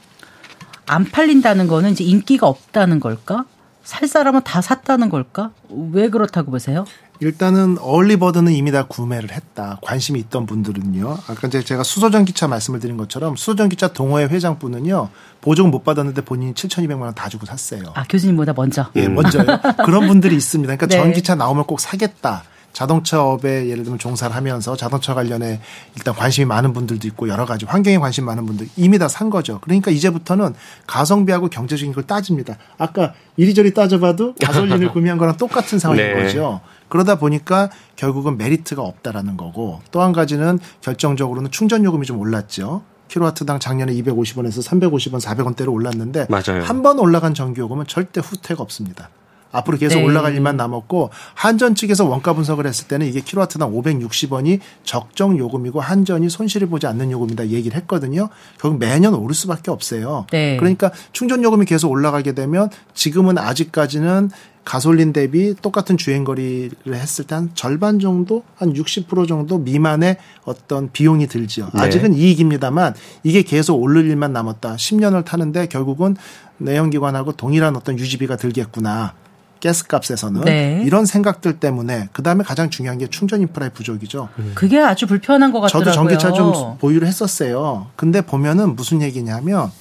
안 0.85 1.03
팔린다는 1.03 1.67
거는 1.67 1.91
이제 1.91 2.03
인기가 2.05 2.47
없다는 2.47 2.99
걸까? 3.01 3.43
살 3.83 4.07
사람은 4.07 4.43
다 4.43 4.61
샀다는 4.61 5.09
걸까? 5.09 5.51
왜 5.91 6.09
그렇다고 6.09 6.51
보세요? 6.51 6.85
일단은 7.21 7.77
얼리버드는 7.79 8.51
이미 8.51 8.71
다 8.71 8.83
구매를 8.87 9.31
했다. 9.31 9.77
관심이 9.83 10.19
있던 10.21 10.47
분들은요. 10.47 11.17
아까 11.27 11.47
이제 11.47 11.63
제가 11.63 11.83
수소전기차 11.83 12.47
말씀을 12.47 12.79
드린 12.79 12.97
것처럼 12.97 13.35
수소전기차 13.35 13.93
동호회 13.93 14.25
회장분은요. 14.25 15.09
보조금 15.39 15.69
못 15.71 15.83
받았는데 15.83 16.21
본인이 16.21 16.53
7,200만 16.55 17.01
원 17.01 17.13
다 17.13 17.29
주고 17.29 17.45
샀어요. 17.45 17.83
아 17.93 18.03
교수님보다 18.09 18.53
먼저. 18.53 18.87
예, 18.95 19.07
먼저요. 19.07 19.45
그런 19.85 20.07
분들이 20.07 20.35
있습니다. 20.35 20.75
그러니까 20.75 20.87
네. 20.87 20.97
전기차 21.01 21.35
나오면 21.35 21.65
꼭 21.65 21.79
사겠다. 21.79 22.43
자동차 22.73 23.23
업에 23.23 23.67
예를 23.69 23.83
들면 23.83 23.99
종사를 23.99 24.35
하면서 24.35 24.75
자동차 24.75 25.13
관련해 25.13 25.59
일단 25.95 26.13
관심이 26.13 26.45
많은 26.45 26.73
분들도 26.73 27.07
있고 27.09 27.27
여러 27.29 27.45
가지 27.45 27.65
환경에 27.65 27.97
관심 27.97 28.25
많은 28.25 28.45
분들 28.45 28.67
이미 28.77 28.97
다 28.99 29.07
산 29.07 29.29
거죠. 29.29 29.59
그러니까 29.61 29.91
이제부터는 29.91 30.53
가성비하고 30.87 31.49
경제적인 31.49 31.93
걸 31.93 32.03
따집니다. 32.03 32.57
아까 32.77 33.13
이리저리 33.37 33.73
따져봐도 33.73 34.35
가솔린을 34.41 34.91
구매한 34.93 35.17
거랑 35.17 35.37
똑같은 35.37 35.79
상황인 35.79 36.03
네. 36.05 36.23
거죠. 36.23 36.61
그러다 36.87 37.15
보니까 37.15 37.69
결국은 37.95 38.37
메리트가 38.37 38.81
없다라는 38.81 39.37
거고 39.37 39.81
또 39.91 40.01
한 40.01 40.13
가지는 40.13 40.59
결정적으로는 40.81 41.51
충전 41.51 41.83
요금이 41.83 42.05
좀 42.05 42.19
올랐죠. 42.19 42.83
킬로와트당 43.09 43.59
작년에 43.59 43.91
250원에서 43.93 44.65
350원, 44.65 45.19
400원대로 45.21 45.73
올랐는데 45.73 46.27
한 46.63 46.81
번 46.81 46.97
올라간 46.99 47.33
전기요금은 47.33 47.85
절대 47.87 48.21
후퇴가 48.23 48.63
없습니다. 48.63 49.09
앞으로 49.51 49.77
계속 49.77 49.99
네. 49.99 50.05
올라갈 50.05 50.33
일만 50.33 50.55
남았고 50.55 51.09
한전 51.33 51.75
측에서 51.75 52.05
원가 52.05 52.33
분석을 52.33 52.65
했을 52.65 52.87
때는 52.87 53.07
이게 53.07 53.21
킬로와트당 53.21 53.73
560원이 53.73 54.59
적정 54.83 55.37
요금이고 55.37 55.81
한전이 55.81 56.29
손실을 56.29 56.69
보지 56.69 56.87
않는 56.87 57.11
요금이다 57.11 57.49
얘기를 57.49 57.75
했거든요. 57.77 58.29
결국 58.59 58.79
매년 58.79 59.13
오를 59.13 59.35
수밖에 59.35 59.71
없어요. 59.71 60.25
네. 60.31 60.57
그러니까 60.57 60.91
충전 61.11 61.43
요금이 61.43 61.65
계속 61.65 61.91
올라가게 61.91 62.33
되면 62.33 62.69
지금은 62.93 63.37
아직까지는 63.37 64.29
가솔린 64.63 65.11
대비 65.11 65.55
똑같은 65.59 65.97
주행 65.97 66.23
거리를 66.23 66.93
했을 66.93 67.25
때 67.25 67.31
한 67.41 67.49
절반 67.55 67.99
정도 67.99 68.43
한 68.55 68.73
60% 68.73 69.27
정도 69.27 69.57
미만의 69.57 70.17
어떤 70.43 70.91
비용이 70.91 71.27
들지요. 71.27 71.69
네. 71.73 71.81
아직은 71.81 72.13
이익입니다만 72.13 72.93
이게 73.23 73.41
계속 73.41 73.81
오를 73.81 74.05
일만 74.05 74.33
남았다. 74.33 74.75
10년을 74.75 75.25
타는데 75.25 75.67
결국은 75.67 76.15
내연기관하고 76.57 77.31
동일한 77.31 77.75
어떤 77.75 77.97
유지비가 77.97 78.35
들겠구나. 78.35 79.13
가스값에서는 79.61 80.41
네. 80.41 80.81
이런 80.85 81.05
생각들 81.05 81.59
때문에 81.59 82.09
그다음에 82.11 82.43
가장 82.43 82.69
중요한 82.69 82.97
게 82.97 83.07
충전 83.07 83.41
인프라의 83.41 83.71
부족이죠. 83.73 84.29
음. 84.39 84.51
그게 84.55 84.79
아주 84.79 85.07
불편한 85.07 85.51
것 85.51 85.61
같더라고요. 85.61 85.93
저도 85.93 85.95
전기차 85.95 86.33
좀 86.33 86.77
보유를 86.79 87.07
했었어요. 87.07 87.87
근데 87.95 88.21
보면은 88.21 88.75
무슨 88.75 89.01
얘기냐면 89.01 89.71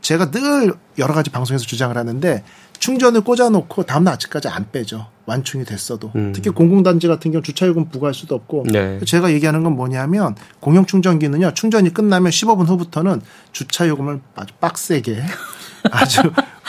제가 0.00 0.30
늘 0.30 0.74
여러 0.98 1.14
가지 1.14 1.30
방송에서 1.30 1.64
주장을 1.64 1.96
하는데 1.96 2.44
충전을 2.78 3.22
꽂아놓고 3.22 3.84
다음날 3.84 4.14
아침까지 4.14 4.48
안 4.48 4.66
빼죠. 4.70 5.06
완충이 5.24 5.64
됐어도. 5.64 6.12
음. 6.16 6.32
특히 6.34 6.50
공공단지 6.50 7.08
같은 7.08 7.30
경우 7.30 7.42
주차요금 7.42 7.88
부과할 7.88 8.12
수도 8.12 8.34
없고. 8.34 8.66
네. 8.70 9.00
제가 9.06 9.32
얘기하는 9.32 9.62
건 9.64 9.74
뭐냐면 9.74 10.34
공용 10.60 10.84
충전기는요. 10.84 11.54
충전이 11.54 11.94
끝나면 11.94 12.30
15분 12.30 12.66
후부터는 12.68 13.22
주차요금을 13.52 14.20
아주 14.36 14.52
빡세게 14.60 15.22
아주 15.90 16.22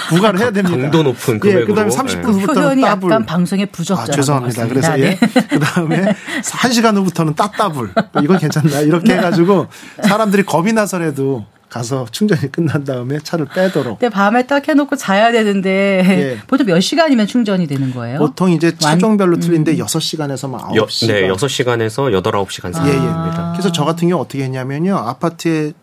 부과를 0.10 0.39
해야 0.39 0.51
됩니다. 0.51 0.77
강도 0.77 1.03
높은 1.03 1.39
금액으로. 1.39 1.62
예, 1.62 1.65
그다음에 1.65 1.89
30분 1.89 2.25
후부터는 2.41 2.81
따블. 2.81 3.10
약간 3.12 3.25
방송의 3.25 3.67
부적절. 3.67 4.03
아, 4.12 4.15
죄송합니다. 4.15 4.67
그래서 4.67 5.00
예. 5.00 5.12
네. 5.12 5.19
그다음에 5.50 6.13
1시간 6.43 6.95
후부터는 6.98 7.36
따따블. 7.36 7.91
이건 8.24 8.38
괜찮나? 8.38 8.81
이렇게 8.81 9.13
네. 9.13 9.17
해가지고 9.17 9.67
사람들이 10.03 10.43
겁이 10.43 10.74
나서라도 10.74 11.45
가서 11.69 12.05
충전이 12.12 12.51
끝난 12.51 12.84
다음에 12.86 13.19
차를 13.19 13.48
빼도록. 13.48 14.00
근데 14.00 14.13
밤에 14.13 14.45
딱 14.48 14.67
해놓고 14.67 14.95
자야 14.95 15.31
되는데 15.31 16.03
예. 16.07 16.39
보통 16.48 16.67
몇 16.67 16.79
시간이면 16.79 17.27
충전이 17.27 17.67
되는 17.67 17.93
거예요? 17.93 18.19
보통 18.19 18.51
이제 18.51 18.77
차종별로 18.77 19.39
틀린데 19.39 19.74
음. 19.74 19.77
6시간에서 19.79 20.50
막 20.50 20.69
9시간. 20.69 21.07
네, 21.07 21.27
6시간에서 21.29 22.12
8, 22.12 22.22
9시간 22.31 22.72
사이입니다. 22.74 22.81
아. 22.81 23.45
예, 23.48 23.50
예. 23.50 23.51
그래서 23.53 23.72
저 23.72 23.84
같은 23.84 24.07
경우 24.10 24.22
어떻게 24.22 24.43
했냐면요. 24.43 24.95
아파트에 24.95 25.74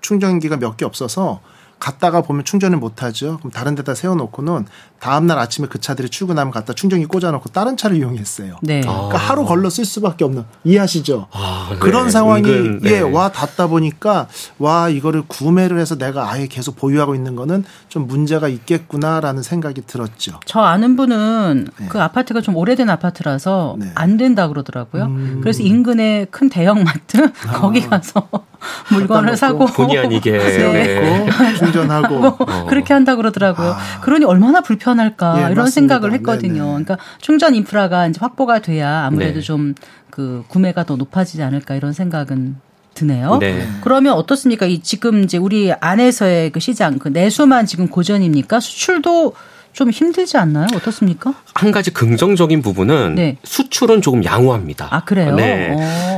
충전기가 0.00 0.56
몇 0.56 0.76
개 0.76 0.84
없어서 0.84 1.40
갔다가 1.82 2.20
보면 2.22 2.44
충전을 2.44 2.78
못 2.78 3.02
하죠. 3.02 3.38
그럼 3.38 3.50
다른 3.50 3.74
데다 3.74 3.94
세워놓고는 3.94 4.66
다음 5.00 5.26
날 5.26 5.38
아침에 5.40 5.66
그 5.68 5.80
차들이 5.80 6.08
출근하면 6.10 6.52
갖다 6.52 6.72
충전기 6.74 7.06
꽂아놓고 7.06 7.48
다른 7.48 7.76
차를 7.76 7.96
이용했어요. 7.96 8.56
네. 8.62 8.82
그러니까 8.82 9.18
하루 9.18 9.44
걸러 9.44 9.68
쓸 9.68 9.84
수밖에 9.84 10.24
없는 10.24 10.44
이해하시죠? 10.62 11.26
아, 11.32 11.68
네. 11.72 11.78
그런 11.78 12.08
상황이 12.10 12.48
은근, 12.48 12.80
네. 12.82 12.92
예 12.98 13.00
와 13.02 13.30
닿다 13.32 13.66
보니까 13.66 14.28
와 14.58 14.88
이거를 14.88 15.22
구매를 15.26 15.78
해서 15.80 15.96
내가 15.96 16.30
아예 16.30 16.46
계속 16.46 16.76
보유하고 16.76 17.16
있는 17.16 17.34
거는 17.34 17.64
좀 17.88 18.06
문제가 18.06 18.46
있겠구나라는 18.48 19.42
생각이 19.42 19.82
들었죠. 19.86 20.38
저 20.46 20.60
아는 20.60 20.94
분은 20.96 21.66
네. 21.78 21.86
그 21.88 22.00
아파트가 22.00 22.40
좀 22.40 22.56
오래된 22.56 22.88
아파트라서 22.88 23.74
네. 23.78 23.90
안 23.96 24.16
된다 24.16 24.46
그러더라고요. 24.46 25.04
음. 25.06 25.40
그래서 25.42 25.62
인근에 25.64 26.26
큰 26.30 26.48
대형마트 26.48 27.32
아. 27.48 27.52
거기 27.60 27.80
가서 27.80 28.28
물건을 28.92 29.36
사고 29.36 29.66
본의 29.66 29.98
아니게 29.98 30.30
네. 30.38 31.26
충전하고 31.72 32.26
어. 32.26 32.66
그렇게 32.66 32.92
한다 32.94 33.16
그러더라고요. 33.16 33.72
아. 33.72 34.00
그러니 34.02 34.24
얼마나 34.24 34.60
불편할까 34.60 35.36
예, 35.36 35.40
이런 35.40 35.54
맞습니다. 35.54 35.94
생각을 35.94 36.12
했거든요. 36.14 36.62
네네. 36.62 36.84
그러니까 36.84 36.98
충전 37.20 37.54
인프라가 37.54 38.06
이제 38.06 38.18
확보가 38.20 38.60
돼야 38.60 39.04
아무래도 39.06 39.40
네. 39.40 39.40
좀그 39.40 40.44
구매가 40.48 40.84
더 40.84 40.96
높아지지 40.96 41.42
않을까 41.42 41.74
이런 41.74 41.92
생각은 41.92 42.56
드네요. 42.94 43.38
네. 43.38 43.66
그러면 43.80 44.14
어떻습니까? 44.14 44.66
이 44.66 44.80
지금 44.80 45.24
이제 45.24 45.38
우리 45.38 45.72
안에서의 45.72 46.50
그 46.50 46.60
시장 46.60 46.98
그 46.98 47.08
내수만 47.08 47.66
지금 47.66 47.88
고전입니까? 47.88 48.60
수출도 48.60 49.34
좀 49.72 49.90
힘들지 49.90 50.36
않나요? 50.36 50.66
어떻습니까? 50.74 51.34
한 51.54 51.70
가지 51.70 51.92
긍정적인 51.92 52.60
부분은 52.60 53.14
네. 53.14 53.38
수출은 53.42 54.02
조금 54.02 54.22
양호합니다. 54.24 54.88
아 54.90 55.04
그래요? 55.04 55.34
네. 55.34 55.70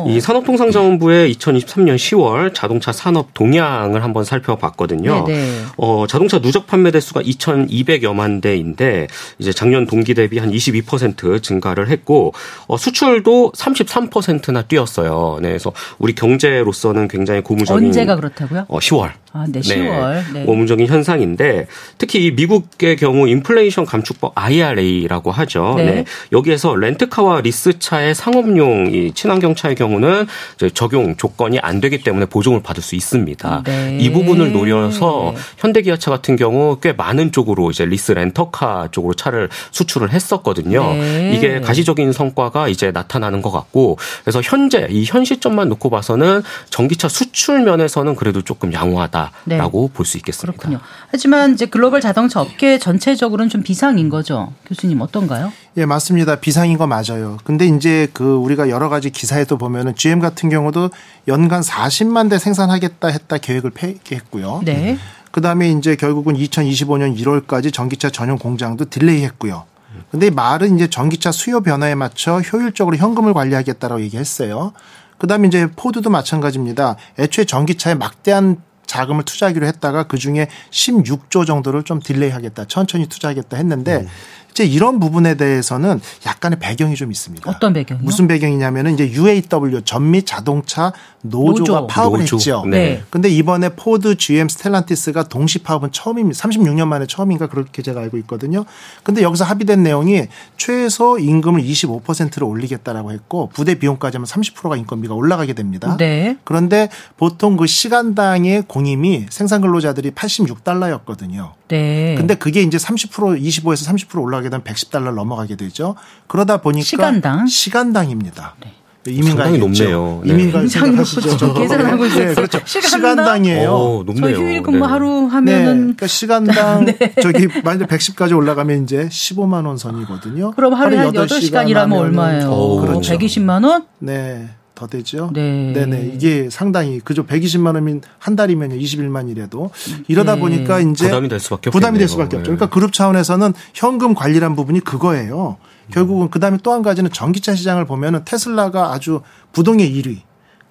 오. 0.03 0.09
이 0.09 0.21
산업통상자원부의 0.21 1.33
2023년 1.35 1.97
10월 1.97 2.53
자동차 2.53 2.91
산업 2.93 3.33
동향을 3.33 4.03
한번 4.03 4.25
살펴봤거든요. 4.25 5.25
네네. 5.25 5.39
네. 5.39 5.63
어, 5.77 6.07
자동차 6.09 6.41
누적 6.41 6.67
판매 6.67 6.91
대수가 6.91 7.23
2,200여만 7.23 8.43
대인데 8.43 9.07
이제 9.39 9.53
작년 9.53 9.87
동기 9.87 10.15
대비 10.15 10.39
한 10.39 10.51
22% 10.51 11.43
증가를 11.43 11.89
했고 11.91 12.33
어, 12.67 12.77
수출도 12.77 13.53
33%나 13.53 14.63
뛰었어요. 14.63 15.39
네, 15.41 15.49
그래서 15.49 15.73
우리 15.99 16.15
경제로서는 16.15 17.09
굉장히 17.09 17.41
고무적인 17.43 17.87
언제가 17.87 18.17
그렇다고요? 18.17 18.67
어, 18.69 18.79
10월. 18.79 19.13
아, 19.37 19.47
네, 19.49 19.59
10월. 19.61 20.23
네. 20.33 20.45
고무적인 20.47 20.87
현상인데 20.87 21.67
특히 21.99 22.25
이 22.27 22.31
미국의 22.31 22.97
경우 22.97 23.27
인플레이션 23.27 23.85
감축법 23.85 24.31
IRA라고 24.37 25.33
하죠. 25.33 25.75
네. 25.77 25.85
네. 25.87 26.05
여기에서 26.31 26.77
렌트카와 26.77 27.41
리스차의 27.41 28.15
상업용 28.15 28.93
이 28.95 29.13
친환경 29.13 29.57
차의 29.57 29.75
경우는 29.75 30.29
적용 30.75 31.17
조건이 31.17 31.59
안 31.59 31.81
되기 31.81 31.99
때문에 32.05 32.27
보조금을 32.27 32.63
받을 32.63 32.81
수 32.81 32.95
있습니다. 32.95 33.63
네. 33.65 33.99
이 34.01 34.13
부분을 34.13 34.53
노려서 34.53 35.35
현대기아차 35.59 36.13
같은 36.13 36.37
경우 36.37 36.79
꽤 36.81 36.93
많은 36.93 37.33
쪽으로 37.33 37.71
이제 37.71 37.85
리스 37.85 38.13
렌터카 38.13 38.91
쪽으로 38.93 39.15
차를 39.15 39.49
수출을 39.73 40.13
했었거든요. 40.13 40.93
네. 40.95 41.33
이게 41.35 41.61
가시적인 41.61 42.13
성과가 42.13 42.69
이제 42.69 42.93
나타나는 42.93 43.43
것 43.43 43.51
같고 43.51 43.99
그래서 44.23 44.41
현재 44.45 44.87
이 44.91 45.05
현 45.15 45.25
시점만 45.25 45.69
놓고 45.69 45.91
봐서는 45.91 46.43
전기차 46.71 47.09
수출 47.09 47.61
면에서는 47.63 48.15
그래도 48.17 48.43
조금 48.43 48.73
양호하다 48.73 49.24
라고 49.47 49.89
네. 49.89 49.95
볼수 49.95 50.17
있겠습니다. 50.19 50.57
그렇군요. 50.57 50.81
하지만 51.11 51.55
이제 51.55 51.67
글로벌 51.67 52.01
자동차 52.01 52.41
업계 52.41 52.79
전체적으로는 52.79 53.49
좀 53.49 53.63
비상인 53.63 54.09
거죠. 54.09 54.53
교수님 54.67 55.01
어떤가요? 55.01 55.53
예, 55.77 55.87
맞습니다. 55.87 56.37
비상인 56.37 56.79
거 56.79 56.87
맞아요. 56.87 57.39
근데 57.45 57.67
이제 57.67 58.09
그 58.13 58.35
우리가 58.35 58.69
여러 58.69 58.89
가지 58.89 59.11
기사에도 59.11 59.59
보면은 59.59 59.95
GM 59.95 60.21
같은 60.21 60.49
경우도 60.49 60.91
연간 61.29 61.61
40만 61.61 62.31
대 62.31 62.39
생산하겠다 62.39 63.09
했다 63.09 63.39
계획을 63.39 63.71
폐기했고요. 63.71 64.63
네. 64.65 64.99
그다음에 65.31 65.71
이제 65.71 65.97
결국은 65.97 66.35
2025년 66.37 67.19
1월까지 67.19 67.73
전기차 67.73 68.11
전용 68.11 68.39
공장도 68.39 68.85
delay 68.91 69.25
했고요. 69.25 69.65
근데 70.11 70.31
말은 70.31 70.77
이제 70.77 70.89
전기차 70.89 71.33
수요 71.33 71.61
변화에 71.61 71.95
맞춰 71.95 72.41
효율적으로 72.41 72.97
현금을 72.97 73.35
관리하겠다라고 73.35 74.01
얘기했어요. 74.03 74.73
그다음에 75.19 75.49
이제 75.49 75.69
포드도 75.75 76.11
마찬가지입니다. 76.11 76.97
애초에 77.19 77.45
전기차에 77.45 77.95
막대한 77.95 78.63
자금을 78.87 79.25
투자하기로 79.25 79.67
했다가 79.67 80.05
그 80.05 80.19
중에 80.19 80.49
16조 80.71 81.47
정도를 81.47 81.83
좀 81.83 82.01
delay 82.01 82.31
하겠다, 82.31 82.65
천천히 82.67 83.07
투자하겠다 83.07 83.57
했는데 83.57 83.97
음. 83.97 84.09
이제 84.55 84.65
이런 84.65 85.01
부분에 85.01 85.35
대해서는 85.35 86.01
약간의 86.25 86.61
배경이 86.61 86.95
좀 86.95 87.11
있습니다. 87.11 87.51
어떤 87.51 87.73
배경이요? 87.73 88.05
무슨 88.05 88.29
배경이냐면은 88.29 88.95
이제 88.95 89.11
UAW 89.11 89.83
전미 89.85 90.23
자동차 90.23 90.93
노조가 91.23 91.81
노조. 91.81 91.87
파업을 91.89 92.21
노조. 92.21 92.37
했죠. 92.37 92.65
네. 92.71 93.03
근데 93.11 93.29
이번에 93.29 93.71
포드, 93.71 94.17
GM, 94.17 94.49
스텔란티스가 94.49 95.25
동시 95.25 95.59
파업은 95.59 95.91
처음입니다. 95.91 96.39
36년 96.39 96.87
만에 96.87 97.07
처음인가 97.07 97.49
그렇게 97.49 97.83
제가 97.83 98.01
알고 98.01 98.17
있거든요. 98.19 98.65
근데 99.03 99.23
여기서 99.23 99.45
합의된 99.45 99.83
내용이 99.83 100.29
최소 100.57 101.19
임금을 101.19 101.61
25%로 101.63 102.47
올리겠다라고 102.47 103.11
했고 103.11 103.51
부대 103.53 103.75
비용까지 103.75 104.19
하면 104.19 104.27
30%가 104.27 104.77
인건비가 104.77 105.15
올라가게 105.15 105.55
됩니다. 105.55 105.97
네. 105.99 106.37
그런데 106.45 106.91
보통 107.17 107.57
그 107.57 107.67
시간당의 107.67 108.65
공임이 108.69 109.27
생산 109.31 109.61
근로자들이 109.63 110.13
86달러였거든요. 110.13 111.53
네. 111.69 112.15
근데 112.17 112.35
그게 112.35 112.63
이제 112.63 112.77
30% 112.77 113.41
25에서 113.41 113.89
30% 113.91 114.23
올라가게 114.23 114.51
되면 114.51 114.65
110달러 114.65 115.15
넘어가게 115.15 115.57
되죠. 115.57 115.95
그러다 116.27 116.59
보니까 116.59 116.85
시간당 116.85 117.47
시간당입니다. 117.47 118.57
네. 118.61 118.73
이민가이 119.07 119.59
높네요. 119.59 120.23
네. 120.25 120.33
이민가 120.33 120.67
생각하시죠. 120.67 121.55
계산하고 121.55 122.07
있어요. 122.07 122.29
네, 122.29 122.35
그렇죠. 122.35 122.61
시간당? 122.65 123.45
이에요 123.45 123.71
오, 123.71 124.03
높네요. 124.05 124.35
저 124.35 124.43
휴일 124.43 124.63
근무 124.63 124.79
네. 124.79 124.85
하루 124.85 125.27
하면은 125.27 125.65
네. 125.65 125.75
그러니까 125.81 126.07
시간당 126.07 126.85
네. 126.99 127.15
저기 127.21 127.49
만약 127.63 127.89
110까지 127.89 128.35
올라가면 128.35 128.85
이제 128.85 129.09
15만 129.09 129.67
원 129.67 129.77
선이거든요. 129.77 130.53
그럼 130.53 130.73
하루에 130.75 130.99
하루 130.99 131.13
8시간 131.13 131.69
일하면 131.69 131.99
얼마예요? 131.99 132.49
오, 132.51 132.81
그렇죠. 132.81 133.15
120만 133.15 133.65
원? 133.67 133.85
네. 133.99 134.49
더 134.75 134.87
되죠. 134.87 135.31
네. 135.33 135.73
네네. 135.73 136.13
이게 136.15 136.49
상당히 136.51 137.01
그저 137.01 137.25
120만 137.25 137.75
원이면 137.75 138.03
한 138.19 138.35
달이면요 138.35 138.77
21만 138.77 139.31
이래도 139.31 139.71
이러다 140.09 140.35
네. 140.35 140.41
보니까 140.41 140.81
이제 140.81 141.07
부담이 141.07 141.29
될 141.29 141.39
수밖에 141.41 141.71
부담이 141.71 141.99
될 141.99 142.09
수밖에 142.09 142.37
없죠. 142.37 142.51
그러니까 142.51 142.69
그룹 142.69 142.93
차원에서는 142.93 143.53
현금 143.73 144.15
관리란 144.15 144.57
부분이 144.57 144.81
그거예요. 144.81 145.59
결국은 145.93 146.31
그다음에 146.31 146.59
또 146.63 146.73
한 146.73 146.83
가지는 146.83 147.11
전기차 147.13 147.55
시장을 147.55 147.85
보면은 147.85 148.25
테슬라가 148.25 148.93
아주 148.93 149.21
부동의 149.53 149.91
1위. 149.93 150.21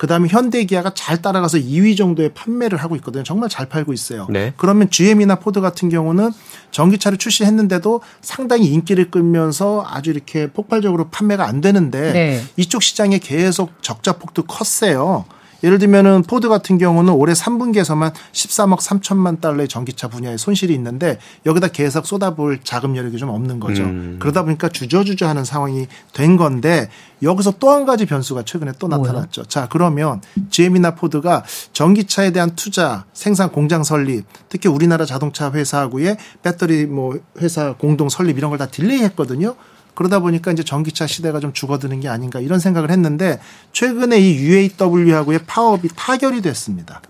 그다음에 0.03 0.27
현대기아가 0.27 0.93
잘 0.93 1.21
따라가서 1.21 1.59
2위 1.59 1.95
정도의 1.95 2.33
판매를 2.33 2.77
하고 2.77 2.97
있거든요. 2.97 3.23
정말 3.23 3.47
잘 3.47 3.69
팔고 3.69 3.93
있어요. 3.93 4.27
네. 4.29 4.51
그러면 4.57 4.89
GM이나 4.89 5.35
포드 5.35 5.61
같은 5.61 5.87
경우는 5.87 6.29
전기차를 6.71 7.17
출시했는데도 7.17 8.01
상당히 8.19 8.67
인기를 8.67 9.11
끌면서 9.11 9.85
아주 9.87 10.09
이렇게 10.09 10.47
폭발적으로 10.47 11.07
판매가 11.07 11.47
안 11.47 11.61
되는데 11.61 12.11
네. 12.11 12.43
이쪽 12.57 12.83
시장에 12.83 13.17
계속 13.17 13.81
적자폭도 13.81 14.43
컸어요. 14.43 15.23
예를 15.63 15.79
들면은 15.79 16.23
포드 16.23 16.49
같은 16.49 16.77
경우는 16.77 17.13
올해 17.13 17.33
3분기에서만 17.33 18.11
13억 18.33 18.79
3천만 18.79 19.39
달러의 19.39 19.67
전기차 19.67 20.09
분야에 20.09 20.37
손실이 20.37 20.73
있는데 20.73 21.19
여기다 21.45 21.69
계속 21.69 22.05
쏟아부을 22.05 22.59
자금 22.63 22.95
여력이 22.97 23.17
좀 23.17 23.29
없는 23.29 23.59
거죠. 23.59 23.83
음. 23.83 24.17
그러다 24.19 24.43
보니까 24.43 24.69
주저주저 24.69 25.25
하는 25.27 25.45
상황이 25.45 25.87
된 26.13 26.35
건데 26.37 26.89
여기서 27.21 27.53
또 27.59 27.73
한 27.73 27.85
가지 27.85 28.05
변수가 28.05 28.43
최근에 28.43 28.73
또 28.77 28.87
나타났죠. 28.87 29.41
뭐요? 29.41 29.47
자, 29.47 29.67
그러면 29.71 30.21
GM이나 30.51 30.93
포드가 30.95 31.43
전기차에 31.71 32.31
대한 32.31 32.55
투자, 32.55 33.05
생산 33.13 33.49
공장 33.51 33.83
설립, 33.83 34.25
특히 34.49 34.69
우리나라 34.69 35.05
자동차 35.05 35.51
회사하고의 35.51 36.17
배터리 36.43 36.85
뭐 36.85 37.17
회사 37.39 37.73
공동 37.73 38.09
설립 38.09 38.37
이런 38.37 38.49
걸 38.51 38.57
다 38.59 38.67
delay 38.67 39.01
했거든요. 39.03 39.55
그러다 39.93 40.19
보니까 40.19 40.51
이제 40.51 40.63
전기차 40.63 41.07
시대가 41.07 41.39
좀 41.39 41.53
줄어드는 41.53 41.99
게 41.99 42.09
아닌가 42.09 42.39
이런 42.39 42.59
생각을 42.59 42.91
했는데 42.91 43.39
최근에 43.71 44.19
이 44.19 44.35
UAW하고의 44.37 45.39
파업이 45.45 45.89
타결이 45.95 46.41
됐습니다. 46.41 47.01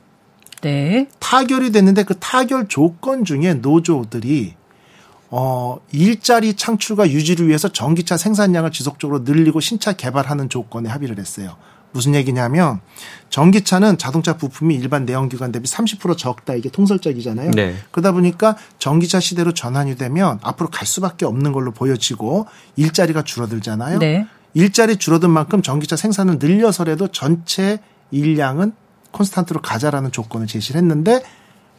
네. 0.62 1.08
타결이 1.20 1.72
됐는데 1.72 2.04
그 2.04 2.16
타결 2.20 2.68
조건 2.68 3.26
중에 3.26 3.56
노조들이 3.56 4.56
어, 5.30 5.80
일자리 5.92 6.54
창출과 6.54 7.10
유지를 7.10 7.48
위해서 7.48 7.68
전기차 7.68 8.18
생산량을 8.18 8.72
지속적으로 8.72 9.20
늘리고 9.20 9.60
신차 9.60 9.94
개발하는 9.94 10.48
조건에 10.48 10.90
합의를 10.90 11.18
했어요. 11.18 11.56
무슨 11.94 12.16
얘기냐면 12.16 12.82
전기차는 13.30 13.98
자동차 13.98 14.36
부품이 14.36 14.76
일반 14.76 15.06
내연기관 15.06 15.52
대비 15.52 15.70
30% 15.70 16.18
적다 16.18 16.56
이게 16.56 16.70
통설적이잖아요. 16.70 17.52
네. 17.52 17.76
그러다 17.92 18.12
보니까 18.12 18.58
전기차 18.80 19.20
시대로 19.20 19.54
전환이 19.54 19.96
되면 19.96 20.40
앞으로 20.42 20.70
갈 20.70 20.86
수밖에 20.86 21.26
없는 21.26 21.54
걸로 21.54 21.72
보여지고 21.72 22.48
일자리가 22.76 23.24
줄어들잖아요. 23.24 24.00
네. 24.00 24.28
일자리 24.54 24.98
줄어든 24.98 25.30
만큼 25.30 25.62
전기차 25.62 25.96
생산을 25.96 26.38
늘려서라도 26.40 27.08
전체 27.08 27.80
일량은 28.12 28.74
콘스탄트로 29.12 29.62
가자라는 29.62 30.12
조건을 30.12 30.48
제시를 30.48 30.82
했는데 30.82 31.22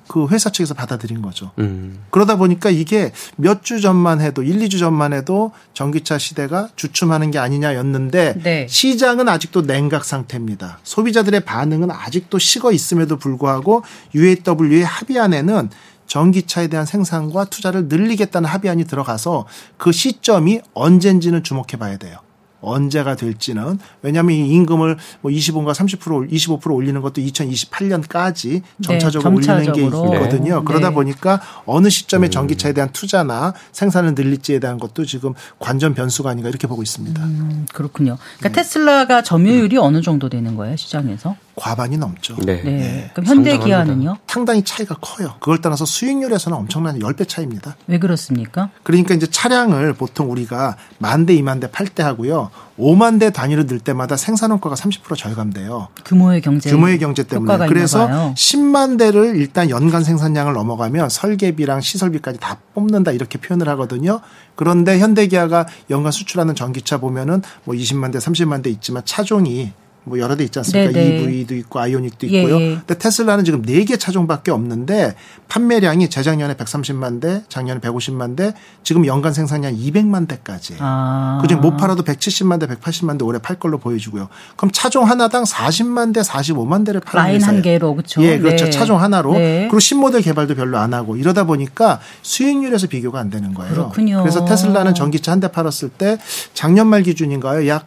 그 0.08 0.26
회사 0.28 0.50
측에서 0.50 0.74
받아들인 0.74 1.22
거죠. 1.22 1.52
음. 1.58 2.04
그러다 2.10 2.36
보니까 2.36 2.70
이게 2.70 3.12
몇 3.36 3.62
주 3.64 3.80
전만 3.80 4.20
해도 4.20 4.42
1, 4.42 4.58
2주 4.58 4.78
전만 4.78 5.12
해도 5.14 5.52
전기차 5.72 6.18
시대가 6.18 6.68
주춤하는 6.76 7.30
게 7.30 7.38
아니냐였는데 7.38 8.40
네. 8.42 8.66
시장은 8.68 9.28
아직도 9.28 9.62
냉각 9.66 10.04
상태입니다. 10.04 10.78
소비자들의 10.82 11.40
반응은 11.40 11.90
아직도 11.90 12.38
식어 12.38 12.72
있음에도 12.72 13.16
불구하고 13.16 13.82
UAW의 14.14 14.84
합의안에는 14.84 15.70
전기차에 16.06 16.68
대한 16.68 16.84
생산과 16.84 17.46
투자를 17.46 17.88
늘리겠다는 17.88 18.48
합의안이 18.48 18.84
들어가서 18.84 19.46
그 19.78 19.90
시점이 19.90 20.60
언젠지는 20.74 21.42
주목해 21.42 21.78
봐야 21.78 21.96
돼요. 21.96 22.18
언제가 22.64 23.16
될지는 23.16 23.78
왜냐하면 24.02 24.36
이 24.36 24.48
임금을 24.50 24.96
뭐 25.20 25.30
25가 25.30 25.72
30% 25.72 26.30
25% 26.30 26.74
올리는 26.74 27.00
것도 27.00 27.20
2028년까지 27.20 28.62
점차적으로 28.82 29.40
네, 29.40 29.52
올리는 29.52 29.72
게 29.72 29.84
있거든요. 29.84 30.58
네. 30.58 30.64
그러다 30.64 30.90
보니까 30.90 31.40
어느 31.66 31.88
시점에 31.88 32.28
음. 32.28 32.30
전기차에 32.30 32.72
대한 32.72 32.90
투자나 32.92 33.54
생산을 33.72 34.14
늘릴지에 34.14 34.58
대한 34.58 34.78
것도 34.78 35.04
지금 35.04 35.34
관전 35.58 35.94
변수가 35.94 36.30
아닌가 36.30 36.48
이렇게 36.48 36.66
보고 36.66 36.82
있습니다. 36.82 37.22
음, 37.22 37.66
그렇군요. 37.72 38.16
그러니까 38.38 38.48
네. 38.48 38.54
테슬라가 38.54 39.22
점유율이 39.22 39.76
음. 39.76 39.82
어느 39.82 40.02
정도 40.02 40.28
되는 40.28 40.56
거예요 40.56 40.76
시장에서? 40.76 41.36
과반이 41.56 41.96
넘죠. 41.98 42.34
네. 42.38 42.62
네. 42.62 42.70
네. 42.70 43.10
그럼 43.14 43.26
현대 43.26 43.56
기아는요? 43.58 44.16
상당히 44.26 44.64
차이가 44.64 44.96
커요. 45.00 45.34
그걸 45.38 45.60
따라서 45.60 45.84
수익률에서는 45.84 46.58
엄청난 46.58 46.98
10배 46.98 47.28
차이입니다. 47.28 47.76
왜 47.86 47.98
그렇습니까? 47.98 48.70
그러니까 48.82 49.14
이제 49.14 49.26
차량을 49.28 49.92
보통 49.92 50.30
우리가 50.32 50.76
만 50.98 51.26
대, 51.26 51.34
이만 51.34 51.60
대 51.60 51.68
팔 51.68 51.86
때 51.88 52.02
하고요. 52.02 52.50
5만 52.78 53.20
대 53.20 53.30
단위로 53.30 53.66
늘 53.66 53.78
때마다 53.78 54.16
생산 54.16 54.50
원가가 54.50 54.74
30% 54.74 55.16
절감돼요. 55.16 55.88
규모의 56.04 56.40
경제. 56.40 56.70
규모의 56.70 56.98
경제 56.98 57.22
때문에. 57.22 57.68
그래서 57.68 58.08
10만 58.34 58.98
대를 58.98 59.36
일단 59.36 59.70
연간 59.70 60.02
생산량을 60.02 60.54
넘어가면 60.54 61.08
설계비랑 61.08 61.80
시설비까지 61.80 62.40
다 62.40 62.58
뽑는다 62.74 63.12
이렇게 63.12 63.38
표현을 63.38 63.68
하거든요. 63.70 64.20
그런데 64.56 64.98
현대기아가 64.98 65.66
연간 65.90 66.10
수출하는 66.10 66.56
전기차 66.56 66.98
보면은 66.98 67.42
뭐 67.62 67.76
20만 67.76 68.12
대, 68.12 68.18
30만 68.18 68.62
대 68.64 68.70
있지만 68.70 69.02
차종이 69.04 69.72
뭐 70.04 70.18
여러 70.18 70.36
대 70.36 70.44
있지 70.44 70.58
않습니까? 70.58 70.92
네네. 70.92 71.22
EV도 71.32 71.54
있고 71.56 71.80
아이오닉도 71.80 72.28
예, 72.30 72.40
있고요. 72.42 72.60
예. 72.60 72.74
근데 72.76 72.98
테슬라는 72.98 73.44
지금 73.44 73.62
4개 73.62 73.98
차종밖에 73.98 74.50
없는데 74.50 75.14
판매량이 75.48 76.10
재작년에 76.10 76.54
130만 76.54 77.20
대, 77.20 77.42
작년에 77.48 77.80
150만 77.80 78.36
대, 78.36 78.54
지금 78.82 79.06
연간 79.06 79.32
생산량 79.32 79.74
200만 79.76 80.28
대까지. 80.28 80.76
아. 80.80 81.38
그중 81.42 81.60
못 81.60 81.76
팔아도 81.76 82.02
170만 82.02 82.60
대, 82.60 82.66
180만 82.66 83.18
대 83.18 83.24
올해 83.24 83.38
팔 83.38 83.58
걸로 83.58 83.78
보여지고요. 83.78 84.28
그럼 84.56 84.70
차종 84.72 85.08
하나당 85.08 85.44
40만 85.44 86.12
대, 86.12 86.20
45만 86.20 86.84
대를 86.84 87.00
파는 87.00 87.24
라인 87.30 87.42
한 87.42 87.62
개로 87.62 87.94
그렇죠. 87.94 88.22
예, 88.22 88.38
그렇죠. 88.38 88.64
네. 88.66 88.70
차종 88.70 89.00
하나로. 89.00 89.34
네. 89.34 89.60
그리고 89.70 89.78
신모델 89.80 90.22
개발도 90.22 90.54
별로 90.54 90.78
안 90.78 90.92
하고 90.94 91.16
이러다 91.16 91.44
보니까 91.44 92.00
수익률에서 92.22 92.88
비교가 92.88 93.20
안 93.20 93.30
되는 93.30 93.54
거예요. 93.54 93.72
그렇군요. 93.72 94.18
그래서 94.22 94.44
테슬라는 94.44 94.94
전기차 94.94 95.32
한 95.32 95.40
대 95.40 95.48
팔았을 95.48 95.88
때 95.90 96.16
작년 96.54 96.86
말 96.86 97.02
기준인가요? 97.02 97.66
약 97.68 97.86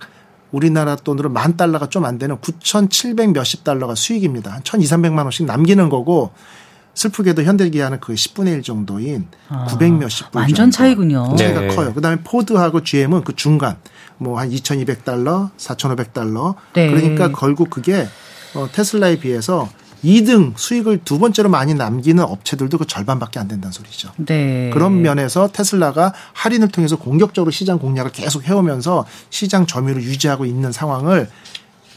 우리나라 0.51 0.95
돈으로 0.95 1.29
만 1.29 1.57
달러가 1.57 1.89
좀 1.89 2.05
안 2.05 2.17
되는 2.17 2.37
9,700 2.39 3.31
몇십 3.31 3.63
달러가 3.63 3.95
수익입니다. 3.95 4.51
한 4.53 4.61
1,200만 4.61 5.19
원씩 5.23 5.45
남기는 5.45 5.89
거고 5.89 6.31
슬프게도 6.93 7.43
현대기아는 7.43 7.99
그 7.99 8.13
10분의 8.13 8.53
1 8.53 8.63
정도인 8.63 9.27
아, 9.49 9.65
900 9.69 9.93
몇십 9.93 10.31
불 10.31 10.41
완전 10.41 10.71
차이군요. 10.71 11.35
차이가 11.35 11.61
네. 11.61 11.67
커요. 11.75 11.93
그다음에 11.93 12.17
포드하고 12.23 12.81
GM은 12.83 13.23
그 13.23 13.35
중간 13.35 13.77
뭐 14.17 14.39
한 14.39 14.49
2,200달러, 14.49 15.51
4,500달러. 15.57 16.55
네. 16.73 16.89
그러니까 16.89 17.31
결국 17.31 17.69
그게 17.69 18.07
어, 18.55 18.67
테슬라에 18.71 19.19
비해서 19.19 19.69
2등 20.07 20.53
수익을 20.55 21.01
두 21.03 21.19
번째로 21.19 21.49
많이 21.49 21.73
남기는 21.73 22.23
업체들도 22.23 22.77
그 22.77 22.87
절반밖에 22.87 23.39
안 23.39 23.49
된다는 23.49 23.73
소리죠. 23.73 24.11
네. 24.17 24.69
그런 24.73 25.01
면에서 25.01 25.49
테슬라가 25.51 26.13
할인을 26.31 26.69
통해서 26.69 26.95
공격적으로 26.95 27.51
시장 27.51 27.77
공략을 27.77 28.11
계속 28.13 28.47
해오면서 28.47 29.05
시장 29.29 29.65
점유율을 29.65 30.01
유지하고 30.03 30.45
있는 30.45 30.71
상황을 30.71 31.29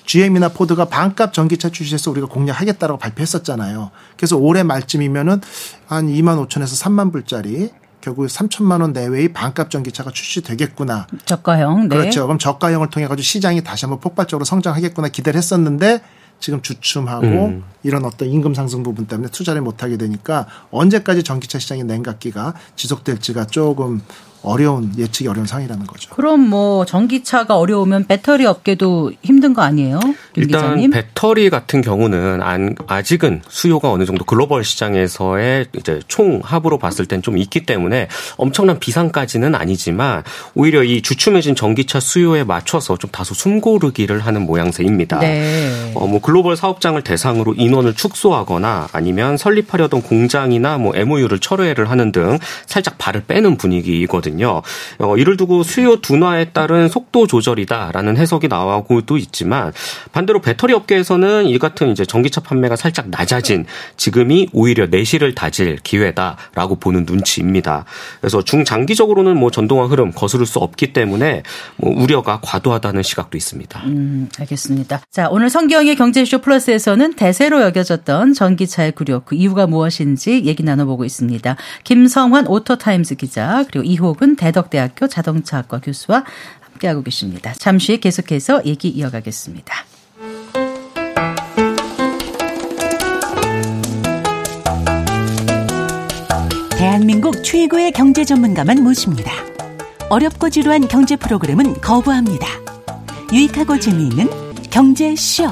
GM이나 0.06 0.48
포드가 0.48 0.86
반값 0.86 1.32
전기차 1.32 1.68
출시해서 1.70 2.10
우리가 2.10 2.26
공략하겠다라고 2.26 2.98
발표했었잖아요. 2.98 3.92
그래서 4.16 4.36
올해 4.36 4.64
말쯤이면은 4.64 5.40
한 5.86 6.08
2만 6.08 6.48
5천에서 6.48 6.82
3만 6.82 7.12
불짜리 7.12 7.70
결국 8.00 8.26
3천만 8.26 8.80
원 8.80 8.92
내외의 8.92 9.32
반값 9.32 9.70
전기차가 9.70 10.10
출시되겠구나. 10.10 11.06
저가형. 11.26 11.82
네. 11.82 11.96
그렇죠. 11.96 12.26
그럼 12.26 12.38
저가형을 12.38 12.90
통해 12.90 13.06
가지고 13.06 13.22
시장이 13.22 13.62
다시 13.62 13.84
한번 13.84 14.00
폭발적으로 14.00 14.44
성장하겠구나 14.44 15.08
기대를 15.08 15.38
했었는데 15.38 16.00
지금 16.40 16.62
주춤하고 16.62 17.26
음. 17.26 17.64
이런 17.82 18.04
어떤 18.04 18.28
임금 18.28 18.54
상승 18.54 18.82
부분 18.82 19.06
때문에 19.06 19.28
투자를 19.30 19.60
못 19.60 19.82
하게 19.82 19.96
되니까 19.96 20.46
언제까지 20.70 21.22
전기차 21.22 21.58
시장의 21.58 21.84
냉각기가 21.84 22.54
지속될지가 22.76 23.46
조금 23.46 24.00
어려운 24.42 24.92
예측이 24.98 25.28
어려운 25.28 25.46
상황이라는 25.46 25.86
거죠. 25.86 26.10
그럼 26.14 26.40
뭐 26.40 26.84
전기차가 26.84 27.56
어려우면 27.58 28.06
배터리 28.06 28.46
업계도 28.46 29.12
힘든 29.22 29.54
거 29.54 29.62
아니에요? 29.62 30.00
일단 30.34 30.62
기자님? 30.62 30.90
배터리 30.90 31.50
같은 31.50 31.80
경우는 31.80 32.42
안, 32.42 32.74
아직은 32.86 33.42
수요가 33.48 33.90
어느 33.90 34.04
정도 34.04 34.24
글로벌 34.24 34.64
시장에서의 34.64 35.66
이제 35.76 36.00
총 36.08 36.40
합으로 36.42 36.78
봤을 36.78 37.06
땐 37.06 37.20
좀 37.22 37.36
있기 37.36 37.66
때문에 37.66 38.08
엄청난 38.36 38.78
비상까지는 38.78 39.54
아니지만 39.54 40.22
오히려 40.54 40.82
이 40.82 41.02
주춤해진 41.02 41.54
전기차 41.54 42.00
수요에 42.00 42.44
맞춰서 42.44 42.96
좀 42.96 43.10
다소 43.10 43.34
숨고르기를 43.34 44.20
하는 44.20 44.46
모양새입니다. 44.46 45.18
네. 45.18 45.92
어, 45.94 46.06
뭐 46.06 46.20
글로벌 46.20 46.56
사업장을 46.56 47.02
대상으로 47.02 47.54
인원을 47.54 47.94
축소하거나 47.94 48.88
아니면 48.92 49.36
설립하려던 49.36 50.02
공장이나 50.02 50.78
뭐 50.78 50.96
MOU를 50.96 51.38
철회를 51.40 51.90
하는 51.90 52.10
등 52.12 52.38
살짝 52.66 52.96
발을 52.96 53.24
빼는 53.26 53.56
분위기거든요. 53.56 54.29
있거든요. 54.30 54.62
어, 54.98 55.16
이를 55.16 55.36
두고 55.36 55.62
수요 55.62 55.96
둔화에 55.96 56.46
따른 56.46 56.88
속도 56.88 57.26
조절이다라는 57.26 58.16
해석이 58.16 58.48
나오고도 58.48 59.16
있지만 59.16 59.72
반대로 60.12 60.40
배터리 60.40 60.72
업계에서는 60.72 61.46
이 61.46 61.58
같은 61.58 61.90
이제 61.90 62.04
전기차 62.04 62.40
판매가 62.40 62.76
살짝 62.76 63.08
낮아진 63.10 63.66
지금이 63.96 64.48
오히려 64.52 64.86
내실을 64.86 65.34
다질 65.34 65.78
기회다라고 65.82 66.76
보는 66.76 67.04
눈치입니다. 67.06 67.84
그래서 68.20 68.42
중장기적으로는 68.42 69.36
뭐 69.36 69.50
전동화 69.50 69.86
흐름 69.86 70.12
거스를 70.12 70.46
수 70.46 70.58
없기 70.58 70.92
때문에 70.92 71.42
뭐 71.76 71.92
우려가 71.96 72.40
과도하다는 72.42 73.02
시각도 73.02 73.36
있습니다. 73.36 73.82
음, 73.86 74.28
알겠습니다. 74.38 75.00
자, 75.10 75.28
오늘 75.30 75.50
성기영의 75.50 75.96
경제쇼 75.96 76.38
플러스에서는 76.38 77.14
대세로 77.14 77.62
여겨졌던 77.62 78.34
전기차의 78.34 78.92
굴욕 78.92 79.24
그 79.26 79.34
이유가 79.34 79.66
무엇인지 79.66 80.44
얘기 80.44 80.62
나눠보고 80.62 81.04
있습니다. 81.04 81.56
김성환 81.84 82.46
오토타임즈 82.46 83.16
기자 83.16 83.64
그리고 83.70 83.84
이호근 83.84 84.36
대덕대학교 84.36 85.08
자동차학과 85.08 85.80
교수와 85.80 86.24
함께하고 86.60 87.02
계십니다. 87.02 87.54
잠시 87.56 87.98
계속해서 87.98 88.66
얘기 88.66 88.90
이어가겠습니다. 88.90 89.74
대한민국 96.76 97.42
최고의 97.42 97.92
경제 97.92 98.24
전문가만 98.24 98.82
모십니다. 98.82 99.32
어렵고 100.10 100.50
지루한 100.50 100.88
경제 100.88 101.16
프로그램은 101.16 101.80
거부합니다. 101.80 102.46
유익하고 103.32 103.78
재미있는 103.78 104.28
경제쇼. 104.70 105.44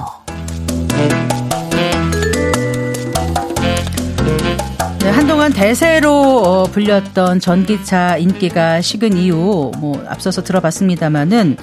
네, 5.00 5.10
한동안 5.10 5.52
대세로 5.52 6.12
어, 6.12 6.64
불렸던 6.64 7.38
전기차 7.38 8.16
인기가 8.16 8.80
식은 8.80 9.16
이유 9.16 9.70
뭐 9.78 10.04
앞서서 10.08 10.42
들어봤습니다마는 10.42 11.56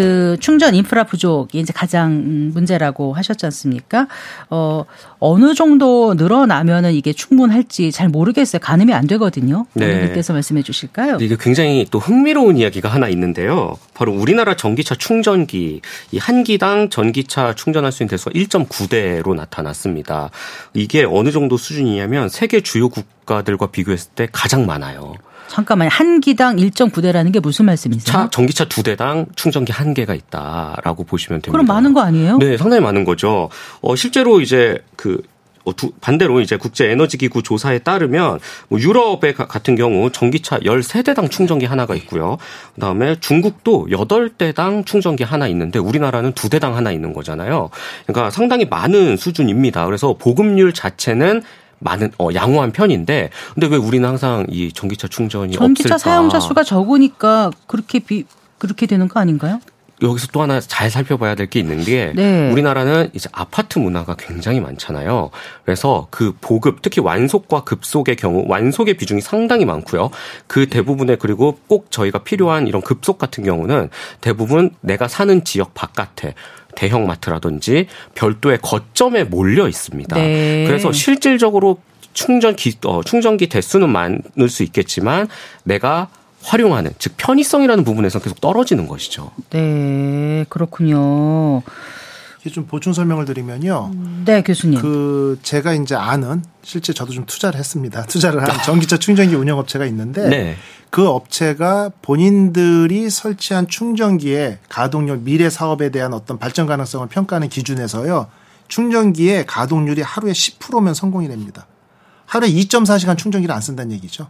그 0.00 0.36
충전 0.40 0.74
인프라 0.74 1.04
부족이 1.04 1.58
이제 1.58 1.72
가장 1.74 2.50
문제라고 2.54 3.12
하셨지 3.12 3.44
않습니까? 3.46 4.08
어, 4.48 4.84
어느 5.18 5.52
정도 5.54 6.14
늘어나면은 6.14 6.92
이게 6.94 7.12
충분할지 7.12 7.92
잘 7.92 8.08
모르겠어요. 8.08 8.60
가늠이 8.60 8.94
안 8.94 9.06
되거든요. 9.06 9.66
네. 9.74 10.04
님께서 10.04 10.32
말씀해 10.32 10.62
주실까요? 10.62 11.18
이게 11.20 11.36
굉장히 11.38 11.86
또 11.90 11.98
흥미로운 11.98 12.56
이야기가 12.56 12.88
하나 12.88 13.08
있는데요. 13.08 13.76
바로 13.94 14.12
우리나라 14.12 14.56
전기차 14.56 14.94
충전기 14.94 15.80
이 16.12 16.18
한 16.30 16.44
기당 16.44 16.90
전기차 16.90 17.54
충전할 17.54 17.90
수 17.92 18.02
있는 18.02 18.10
대수가 18.10 18.30
1.9대로 18.32 19.34
나타났습니다. 19.34 20.30
이게 20.74 21.04
어느 21.04 21.32
정도 21.32 21.56
수준이냐면 21.56 22.28
세계 22.28 22.60
주요 22.60 22.88
국가들과 22.88 23.66
비교했을 23.68 24.12
때 24.14 24.28
가장 24.30 24.66
많아요. 24.66 25.14
잠깐만 25.50 25.88
한 25.88 26.20
기당 26.20 26.56
1.9대라는 26.56 27.32
게 27.32 27.40
무슨 27.40 27.64
말씀이세요? 27.66 28.12
차 28.12 28.30
전기차 28.30 28.66
두 28.66 28.84
대당 28.84 29.26
충전기 29.34 29.72
한 29.72 29.94
개가 29.94 30.14
있다라고 30.14 31.02
보시면 31.04 31.42
됩니다. 31.42 31.50
그럼 31.50 31.66
많은 31.66 31.92
거 31.92 32.00
아니에요? 32.02 32.38
네, 32.38 32.56
상당히 32.56 32.80
많은 32.80 33.04
거죠. 33.04 33.50
어 33.80 33.96
실제로 33.96 34.40
이제 34.40 34.78
그 34.94 35.20
어, 35.64 35.72
반대로 36.00 36.40
이제 36.40 36.56
국제 36.56 36.88
에너지 36.90 37.18
기구 37.18 37.42
조사에 37.42 37.80
따르면 37.80 38.38
뭐 38.68 38.80
유럽의 38.80 39.34
같은 39.34 39.74
경우 39.74 40.10
전기차 40.10 40.60
13대당 40.60 41.30
충전기 41.30 41.66
하나가 41.66 41.94
있고요. 41.96 42.38
그다음에 42.76 43.16
중국도 43.20 43.88
8대당 43.90 44.86
충전기 44.86 45.24
하나 45.24 45.48
있는데 45.48 45.78
우리나라는 45.78 46.32
2대당 46.32 46.72
하나 46.72 46.92
있는 46.92 47.12
거잖아요. 47.12 47.70
그러니까 48.06 48.30
상당히 48.30 48.66
많은 48.66 49.16
수준입니다. 49.16 49.84
그래서 49.86 50.14
보급률 50.14 50.72
자체는 50.72 51.42
많은 51.80 52.12
어 52.18 52.28
양호한 52.34 52.72
편인데 52.72 53.30
근데 53.54 53.66
왜 53.66 53.76
우리는 53.76 54.08
항상 54.08 54.46
이 54.48 54.72
전기차 54.72 55.08
충전이 55.08 55.54
전기차 55.54 55.94
없을까? 55.94 55.98
사용자 55.98 56.40
수가 56.40 56.62
적으니까 56.62 57.50
그렇게 57.66 57.98
비 57.98 58.24
그렇게 58.58 58.86
되는 58.86 59.08
거 59.08 59.18
아닌가요? 59.20 59.60
여기서 60.02 60.28
또 60.32 60.40
하나 60.40 60.60
잘 60.60 60.90
살펴봐야 60.90 61.34
될 61.34 61.46
게 61.50 61.60
있는 61.60 61.82
게 61.84 62.12
네. 62.16 62.50
우리나라는 62.50 63.10
이제 63.12 63.28
아파트 63.32 63.78
문화가 63.78 64.14
굉장히 64.18 64.58
많잖아요. 64.60 65.28
그래서 65.64 66.06
그 66.10 66.34
보급 66.40 66.80
특히 66.80 67.02
완속과 67.02 67.64
급속의 67.64 68.16
경우 68.16 68.44
완속의 68.48 68.94
비중이 68.94 69.20
상당히 69.20 69.66
많고요. 69.66 70.10
그 70.46 70.70
대부분의 70.70 71.18
그리고 71.18 71.58
꼭 71.66 71.90
저희가 71.90 72.20
필요한 72.20 72.66
이런 72.66 72.80
급속 72.80 73.18
같은 73.18 73.44
경우는 73.44 73.90
대부분 74.22 74.70
내가 74.80 75.06
사는 75.06 75.44
지역 75.44 75.74
바깥에 75.74 76.34
대형 76.80 77.06
마트라든지 77.06 77.88
별도의 78.14 78.58
거점에 78.62 79.24
몰려 79.24 79.68
있습니다. 79.68 80.16
네. 80.16 80.64
그래서 80.66 80.92
실질적으로 80.92 81.78
충전기 82.14 82.78
어, 82.86 83.02
충전기 83.02 83.50
대수는 83.50 83.90
많을 83.90 84.48
수 84.48 84.62
있겠지만 84.62 85.28
내가 85.62 86.08
활용하는 86.42 86.92
즉 86.98 87.12
편의성이라는 87.18 87.84
부분에서 87.84 88.18
계속 88.20 88.40
떨어지는 88.40 88.86
것이죠. 88.86 89.30
네, 89.50 90.46
그렇군요. 90.48 91.62
좀 92.48 92.66
보충 92.66 92.94
설명을 92.94 93.26
드리면요. 93.26 93.92
네, 94.24 94.42
교수님. 94.42 94.80
그 94.80 95.38
제가 95.42 95.74
이제 95.74 95.94
아는 95.94 96.42
실제 96.62 96.94
저도 96.94 97.12
좀 97.12 97.26
투자를 97.26 97.58
했습니다. 97.58 98.06
투자를 98.06 98.42
한 98.42 98.48
전기차 98.64 98.96
충전기 98.96 99.34
운영 99.34 99.58
업체가 99.58 99.84
있는데 99.86 100.28
네. 100.28 100.56
그 100.88 101.06
업체가 101.06 101.90
본인들이 102.00 103.10
설치한 103.10 103.68
충전기의 103.68 104.58
가동률 104.70 105.18
미래 105.18 105.50
사업에 105.50 105.90
대한 105.90 106.14
어떤 106.14 106.38
발전 106.38 106.66
가능성을 106.66 107.06
평가하는 107.08 107.48
기준에서요. 107.50 108.28
충전기의 108.68 109.46
가동률이 109.46 110.00
하루에 110.00 110.32
10%면 110.32 110.94
성공이 110.94 111.28
됩니다. 111.28 111.66
하루에 112.24 112.48
2.4시간 112.48 113.18
충전기를 113.18 113.54
안 113.54 113.60
쓴다는 113.60 113.92
얘기죠. 113.92 114.28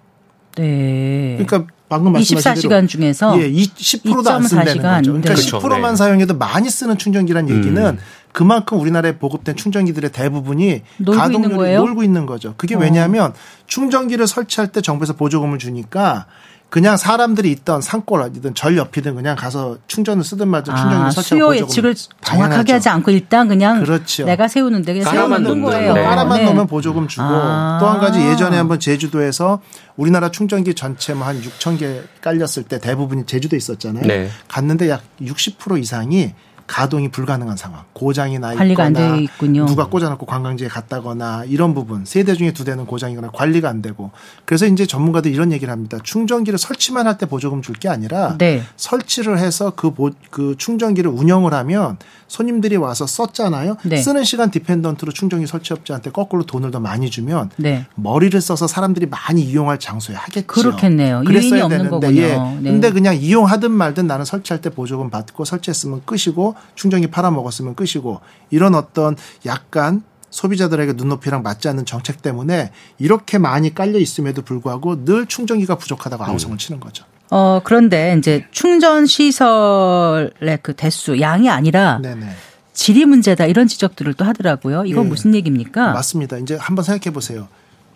네. 0.57 1.37
그러니까 1.39 1.73
방금 1.91 2.13
말씀하신 2.13 2.53
24시간 2.53 2.89
중에서 2.89 3.43
예, 3.43 3.51
10%도 3.51 4.31
안 4.31 4.43
쓴다는 4.45 4.81
거죠. 4.81 5.13
그러니까 5.13 5.35
그렇죠. 5.35 5.59
10%만 5.59 5.91
네. 5.91 5.97
사용해도 5.97 6.39
많이 6.39 6.71
쓰는 6.71 6.97
충전기란 6.97 7.51
얘기는 7.51 7.85
음. 7.85 7.99
그만큼 8.31 8.81
우리나라에 8.81 9.19
보급된 9.19 9.57
충전기들의 9.57 10.13
대부분이 10.13 10.83
가동률이 11.05 11.75
놀고 11.75 12.05
있는 12.05 12.27
거죠. 12.27 12.55
그게 12.57 12.77
어. 12.77 12.79
왜냐하면 12.79 13.35
충전기를 13.67 14.29
설치할 14.29 14.71
때 14.71 14.81
정부에서 14.81 15.15
보조금을 15.15 15.59
주니까 15.59 16.27
그냥 16.71 16.97
사람들이 16.97 17.51
있던 17.53 17.81
산골 17.81 18.23
어디든 18.23 18.55
절 18.55 18.77
옆이든 18.77 19.17
그냥 19.17 19.37
가서 19.37 19.79
충전을 19.87 20.23
쓰든 20.23 20.49
말든 20.49 20.75
충전기를 20.75 21.07
아, 21.07 21.11
설치하고 21.11 21.53
수요 21.53 21.65
예측을 21.65 21.95
정확하게 22.23 22.73
하지 22.75 22.89
않고 22.89 23.11
일단 23.11 23.49
그냥 23.49 23.83
그렇죠. 23.83 24.25
내가 24.25 24.47
세우는데 24.47 24.93
그냥 24.95 25.11
세우는 25.11 25.63
거예요. 25.63 25.95
네. 25.95 26.03
깔아만 26.03 26.39
네. 26.39 26.45
넣으면 26.45 26.67
보조금 26.67 27.09
주고 27.09 27.25
아. 27.27 27.79
또한 27.81 27.99
가지 27.99 28.21
예전에 28.21 28.57
한번 28.57 28.79
제주도에서 28.79 29.61
우리나라 29.97 30.31
충전기 30.31 30.75
전체 30.75 31.15
뭐 31.15 31.31
한 31.31 31.41
6천 31.41 31.79
개 31.79 32.03
깔렸을 32.21 32.65
때 32.65 32.79
대부분이 32.81 33.27
제주도에 33.27 33.57
있었잖아요. 33.57 34.05
네. 34.05 34.29
갔는데 34.49 34.91
약 34.91 35.03
60% 35.23 35.81
이상이 35.81 36.35
가동이 36.71 37.11
불가능한 37.11 37.57
상황, 37.57 37.83
고장이 37.95 38.39
나 38.39 38.55
관리가 38.55 38.87
있거나 38.89 39.17
있군요. 39.17 39.67
누가 39.67 39.87
꽂아놓고 39.89 40.25
관광지에 40.25 40.69
갔다거나 40.69 41.45
이런 41.49 41.75
부분 41.75 42.05
세대 42.05 42.35
중에 42.35 42.53
두 42.53 42.65
대는 42.65 42.87
고장이거나 42.87 43.31
관리가 43.33 43.69
안 43.69 43.83
되고 43.83 44.13
그래서 44.45 44.67
이제 44.67 44.87
전문가들 44.87 45.33
이런 45.33 45.51
얘기를 45.53 45.73
합니다. 45.73 45.99
충전기를 46.03 46.59
설치만 46.59 47.07
할 47.07 47.19
때 47.19 47.27
보조금 47.27 47.61
줄 47.61 47.75
게 47.81 47.89
아니라 47.89 48.37
네. 48.39 48.63
설치를 48.77 49.39
해서 49.39 49.73
그, 49.75 49.91
보, 49.93 50.11
그 50.31 50.55
충전기를 50.59 51.11
운영을 51.11 51.53
하면 51.55 51.97
손님들이 52.29 52.77
와서 52.77 53.07
썼잖아요. 53.07 53.77
네. 53.85 53.97
쓰는 53.97 54.23
시간 54.23 54.51
디펜던트로 54.51 55.11
충전기 55.13 55.47
설치업자한테 55.47 56.11
거꾸로 56.11 56.45
돈을 56.45 56.71
더 56.71 56.79
많이 56.79 57.11
주면 57.11 57.51
네. 57.57 57.87
머리를 57.97 58.39
써서 58.41 58.67
사람들이 58.69 59.07
많이 59.07 59.43
이용할 59.43 59.79
장소에 59.79 60.15
하겠죠. 60.15 60.47
그렇겠네요. 60.47 61.23
그랬어야 61.27 61.69
되는데 61.69 61.91
거군요. 61.91 62.21
예. 62.21 62.37
네. 62.61 62.71
근데 62.71 62.91
그냥 62.93 63.17
이용하든 63.17 63.71
말든 63.73 64.07
나는 64.07 64.25
설치할 64.25 64.61
때 64.61 64.71
보조금 64.71 65.11
받고 65.11 65.45
설치했으면 65.45 66.03
끝이고 66.05 66.55
충전기 66.75 67.09
팔아먹었으면 67.09 67.75
끝이고 67.75 68.21
이런 68.51 68.75
어떤 68.75 69.17
약간 69.47 70.03
소비자들에게 70.31 70.93
눈높이랑 70.95 71.43
맞지 71.43 71.69
않는 71.69 71.85
정책 71.87 72.23
때문에 72.23 72.73
이렇게 72.99 73.39
많이 73.39 73.75
깔려 73.75 73.99
있음에도 73.99 74.43
불구하고 74.43 75.05
늘 75.05 75.27
충전기가 75.27 75.77
부족하다고 75.77 76.25
아우성을 76.25 76.55
음. 76.55 76.59
치는 76.59 76.81
거죠. 76.81 77.05
어, 77.31 77.61
그런데 77.63 78.17
이제 78.19 78.47
충전 78.51 79.07
시설의 79.07 80.59
그 80.63 80.75
대수, 80.75 81.21
양이 81.21 81.49
아니라 81.49 81.99
네네. 82.03 82.27
질이 82.73 83.05
문제다 83.05 83.47
이런 83.47 83.67
지적들을 83.67 84.15
또 84.15 84.25
하더라고요. 84.25 84.85
이건 84.85 85.05
네. 85.05 85.11
무슨 85.11 85.35
얘기입니까? 85.35 85.93
맞습니다. 85.93 86.39
이제 86.39 86.57
한번 86.57 86.85
생각해 86.85 87.13
보세요. 87.13 87.49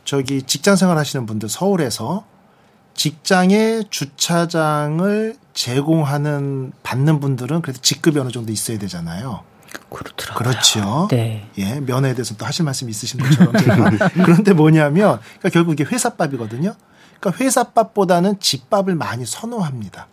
저기 0.04 0.42
직장 0.42 0.76
생활 0.76 0.98
하시는 0.98 1.24
분들 1.26 1.48
서울에서 1.48 2.24
직장에 2.94 3.84
주차장을 3.90 5.36
제공하는 5.52 6.72
받는 6.82 7.20
분들은 7.20 7.62
그래도 7.62 7.80
직급이 7.80 8.18
어느 8.18 8.30
정도 8.30 8.52
있어야 8.52 8.78
되잖아요. 8.78 9.42
그렇더라고요. 9.90 10.34
그렇죠. 10.36 11.08
네. 11.10 11.48
예, 11.58 11.80
면허에 11.80 12.14
대해서 12.14 12.36
또 12.36 12.46
하실 12.46 12.64
말씀 12.64 12.88
있으신 12.88 13.20
것처럼 13.20 13.52
그런데 14.24 14.52
뭐냐면 14.52 15.20
그러니까 15.20 15.48
결국 15.50 15.72
이게 15.72 15.84
회사밥이거든요. 15.84 16.74
그러니까 17.20 17.44
회사밥보다는 17.44 18.40
집밥을 18.40 18.94
많이 18.94 19.24
선호합니다. 19.26 20.08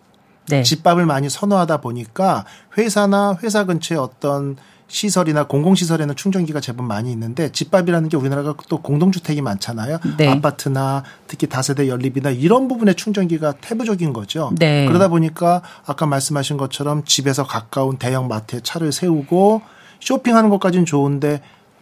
네. 0.48 0.64
집밥을 0.64 1.06
많이 1.06 1.30
선호하다 1.30 1.82
보니까 1.82 2.46
회사나 2.78 3.38
회사 3.44 3.64
근처에 3.66 3.98
어떤 3.98 4.58
시설이나 4.92 5.46
공공시설에는 5.46 6.16
충전기가 6.18 6.60
제법 6.60 6.84
많이 6.84 7.12
있는데 7.14 7.50
집밥이라는 7.52 8.10
게 8.10 8.18
우리나라가 8.18 8.54
또 8.68 8.82
공동주택이 8.82 9.42
많잖아요. 9.42 10.00
네. 10.18 10.28
아파트나 10.28 11.04
특히 11.28 11.48
다세대 11.48 11.88
연립이나 11.88 12.30
이런 12.30 12.68
부분에 12.68 12.94
충전기가 12.94 13.54
태부적인 13.62 14.12
거죠. 14.12 14.52
네. 14.60 14.86
그러다 14.88 15.08
보니까 15.08 15.62
아까 15.86 16.06
말씀하신 16.06 16.58
것처럼 16.58 17.06
집에서 17.06 17.46
가까운 17.46 17.98
대형 17.98 18.28
마트에 18.28 18.60
차를 18.60 18.92
세우고 18.92 19.62
쇼핑하는 20.02 20.50
것까지는 20.50 20.86
좋은데 20.86 21.42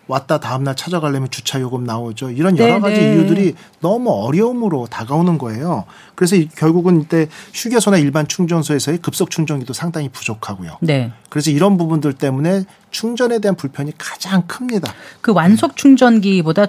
왔다 0.09 0.39
다음날 0.39 0.75
찾아가려면 0.75 1.29
주차 1.29 1.61
요금 1.61 1.83
나오죠. 1.83 2.31
이런 2.31 2.57
여러 2.57 2.73
네네. 2.73 2.79
가지 2.81 2.99
네. 2.99 3.13
이유들이 3.13 3.55
너무 3.79 4.09
어려움으로 4.09 4.87
다가오는 4.87 5.37
거예요. 5.37 5.85
그래서 6.15 6.35
결국은 6.57 7.01
이때 7.01 7.27
휴게소나 7.53 7.97
일반 7.97 8.27
충전소에서의 8.27 8.97
급속 8.97 9.29
충전기도 9.29 9.73
상당히 9.73 10.09
부족하고요. 10.09 10.77
네. 10.81 11.13
그래서 11.29 11.51
이런 11.51 11.77
부분들 11.77 12.13
때문에 12.13 12.63
충전에 12.89 13.37
대한 13.39 13.55
불편이 13.55 13.93
가장 13.99 14.47
큽니다. 14.47 14.91
그 15.21 15.31
완속 15.31 15.77
충전기보다 15.77 16.67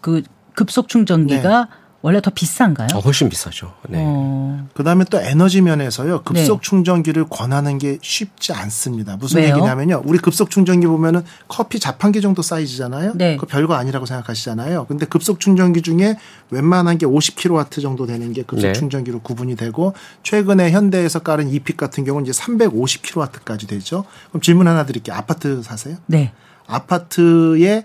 그 0.00 0.22
급속 0.54 0.88
충전기가 0.88 1.60
네. 1.60 1.79
원래 2.02 2.20
더 2.22 2.30
비싼가요? 2.30 2.88
어, 2.94 2.98
훨씬 3.00 3.28
비싸죠. 3.28 3.74
네. 3.88 3.98
어. 4.00 4.66
그다음에 4.74 5.04
또 5.10 5.20
에너지 5.20 5.60
면에서요. 5.60 6.22
급속 6.22 6.56
네. 6.56 6.60
충전기를 6.62 7.26
권하는 7.28 7.76
게 7.76 7.98
쉽지 8.00 8.54
않습니다. 8.54 9.16
무슨 9.16 9.42
왜요? 9.42 9.50
얘기냐면요. 9.50 10.02
우리 10.06 10.18
급속 10.18 10.50
충전기 10.50 10.86
보면은 10.86 11.22
커피 11.46 11.78
자판기 11.78 12.22
정도 12.22 12.40
사이즈잖아요. 12.40 13.12
네. 13.16 13.36
그 13.36 13.44
별거 13.44 13.74
아니라고 13.74 14.06
생각하시잖아요. 14.06 14.86
근데 14.86 15.04
급속 15.04 15.40
충전기 15.40 15.82
중에 15.82 16.16
웬만한 16.50 16.96
게 16.96 17.04
50kW 17.04 17.82
정도 17.82 18.06
되는 18.06 18.32
게 18.32 18.42
급속 18.42 18.68
네. 18.68 18.72
충전기로 18.72 19.20
구분이 19.20 19.56
되고 19.56 19.92
최근에 20.22 20.70
현대에서 20.70 21.18
깔은 21.18 21.50
이픽 21.50 21.76
같은 21.76 22.04
경우는 22.04 22.26
이제 22.26 22.40
350kW까지 22.40 23.68
되죠. 23.68 24.04
그럼 24.30 24.40
질문 24.40 24.68
하나 24.68 24.86
드릴게요. 24.86 25.14
아파트 25.16 25.62
사세요? 25.62 25.96
네. 26.06 26.32
아파트에 26.66 27.84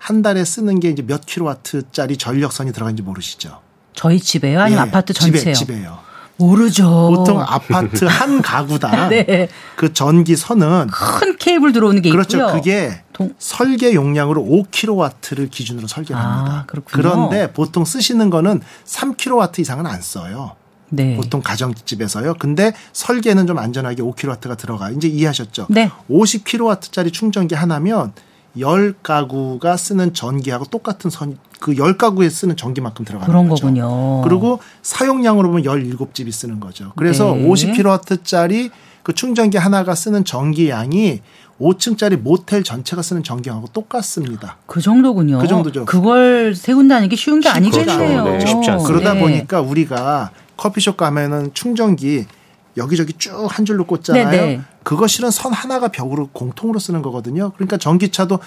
한 0.00 0.22
달에 0.22 0.44
쓰는 0.44 0.80
게 0.80 0.88
이제 0.88 1.02
몇 1.06 1.26
킬로와트짜리 1.26 2.16
전력선이 2.16 2.72
들어간지 2.72 3.02
모르시죠? 3.02 3.60
저희 3.94 4.18
집에요? 4.18 4.62
아니면 4.62 4.86
예, 4.86 4.88
아파트 4.88 5.12
전체요? 5.12 5.52
집에, 5.54 5.74
집에요. 5.74 5.98
모르죠. 6.38 7.12
보통 7.14 7.38
아파트 7.38 8.06
한 8.06 8.40
가구당 8.40 9.10
네. 9.10 9.48
그 9.76 9.92
전기 9.92 10.36
선은 10.36 10.86
큰 10.90 11.36
케이블 11.36 11.72
들어오는 11.72 12.00
게 12.00 12.08
그렇죠. 12.08 12.38
있고요. 12.38 12.54
그게 12.54 13.02
동... 13.12 13.34
설계 13.38 13.92
용량으로 13.92 14.42
5kW를 14.42 15.50
기준으로 15.50 15.86
설계를 15.86 16.20
합니다. 16.20 16.64
아, 16.66 16.80
그런데 16.86 17.52
보통 17.52 17.84
쓰시는 17.84 18.30
거는 18.30 18.62
3kW 18.86 19.58
이상은 19.58 19.86
안 19.86 20.00
써요. 20.00 20.56
네. 20.88 21.14
보통 21.16 21.42
가정집에서요. 21.42 22.34
근데 22.38 22.72
설계는 22.94 23.46
좀 23.46 23.58
안전하게 23.58 24.02
5kW가 24.02 24.56
들어가. 24.56 24.88
이제 24.90 25.08
이해하셨죠? 25.08 25.66
네. 25.68 25.90
50kW짜리 26.10 27.12
충전기 27.12 27.54
하나면 27.54 28.14
열 28.58 28.94
가구가 29.02 29.76
쓰는 29.76 30.12
전기하고 30.12 30.64
똑같은 30.66 31.08
선, 31.10 31.38
그 31.60 31.76
열 31.76 31.96
가구에 31.96 32.28
쓰는 32.30 32.56
전기만큼 32.56 33.04
들어가는 33.04 33.30
그런 33.30 33.48
거죠. 33.48 33.62
거군요. 33.66 34.22
그리고 34.22 34.58
사용량으로 34.82 35.48
보면 35.48 35.64
열일곱 35.64 36.14
집이 36.14 36.32
쓰는 36.32 36.58
거죠. 36.58 36.92
그래서 36.96 37.34
네. 37.34 37.46
50kW짜리 37.46 38.70
그 39.02 39.14
충전기 39.14 39.56
하나가 39.56 39.94
쓰는 39.94 40.24
전기 40.24 40.68
양이 40.68 41.20
5층짜리 41.60 42.16
모텔 42.16 42.62
전체가 42.64 43.02
쓰는 43.02 43.22
전기하고 43.22 43.66
똑같습니다. 43.72 44.56
그 44.66 44.80
정도군요. 44.80 45.38
그 45.38 45.46
정도죠. 45.46 45.84
그걸 45.84 46.54
세운다는 46.54 47.08
게 47.10 47.16
쉬운 47.16 47.40
게 47.40 47.48
아니겠네요. 47.50 48.24
네, 48.24 48.40
쉽지 48.40 48.70
않습니다. 48.70 48.82
그러다 48.86 49.14
네. 49.14 49.20
보니까 49.20 49.60
우리가 49.60 50.30
커피숍 50.56 50.96
가면은 50.96 51.50
충전기 51.54 52.26
여기저기 52.76 53.12
쭉 53.14 53.30
한 53.50 53.64
줄로 53.64 53.84
꽂잖아요. 53.84 54.30
네네. 54.30 54.46
네. 54.46 54.60
그거 54.82 55.06
실은 55.06 55.30
선 55.30 55.52
하나가 55.52 55.88
벽으로 55.88 56.28
공통으로 56.32 56.78
쓰는 56.78 57.02
거거든요. 57.02 57.52
그러니까 57.56 57.76
전기차도 57.76 58.38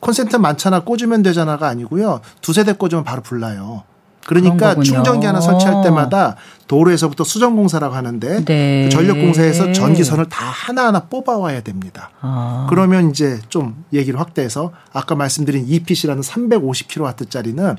콘센트 0.00 0.36
많잖아 0.36 0.80
꽂으면 0.80 1.22
되잖아가 1.22 1.68
아니고요. 1.68 2.20
두세 2.40 2.64
대 2.64 2.72
꽂으면 2.72 3.04
바로 3.04 3.22
불나요. 3.22 3.84
그러니까 4.26 4.74
충전기 4.80 5.26
하나 5.26 5.40
설치할 5.40 5.82
때마다 5.82 6.36
도로에서부터 6.66 7.24
수정공사라고 7.24 7.94
하는데 7.94 8.44
네. 8.44 8.84
그 8.84 8.90
전력공사에서 8.90 9.72
전기선을 9.72 10.28
다 10.30 10.46
하나하나 10.46 11.00
뽑아와야 11.00 11.62
됩니다. 11.62 12.10
아. 12.20 12.66
그러면 12.70 13.10
이제 13.10 13.38
좀 13.50 13.84
얘기를 13.92 14.18
확대해서 14.18 14.72
아까 14.92 15.14
말씀드린 15.14 15.66
EPC라는 15.68 16.22
350kW짜리는 16.22 17.76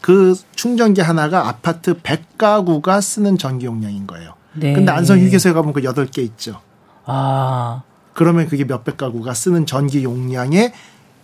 그 0.00 0.34
충전기 0.56 1.00
하나가 1.00 1.48
아파트 1.48 1.94
100가구가 1.94 3.00
쓰는 3.02 3.36
전기 3.36 3.66
용량인 3.66 4.06
거예요. 4.06 4.34
네. 4.54 4.72
근데 4.72 4.92
안성 4.92 5.18
휴게소에 5.18 5.52
가면 5.52 5.72
그 5.72 5.80
8개 5.82 6.18
있죠. 6.18 6.60
아. 7.04 7.82
그러면 8.12 8.46
그게 8.46 8.64
몇백 8.64 8.96
가구가 8.96 9.34
쓰는 9.34 9.66
전기 9.66 10.04
용량의 10.04 10.72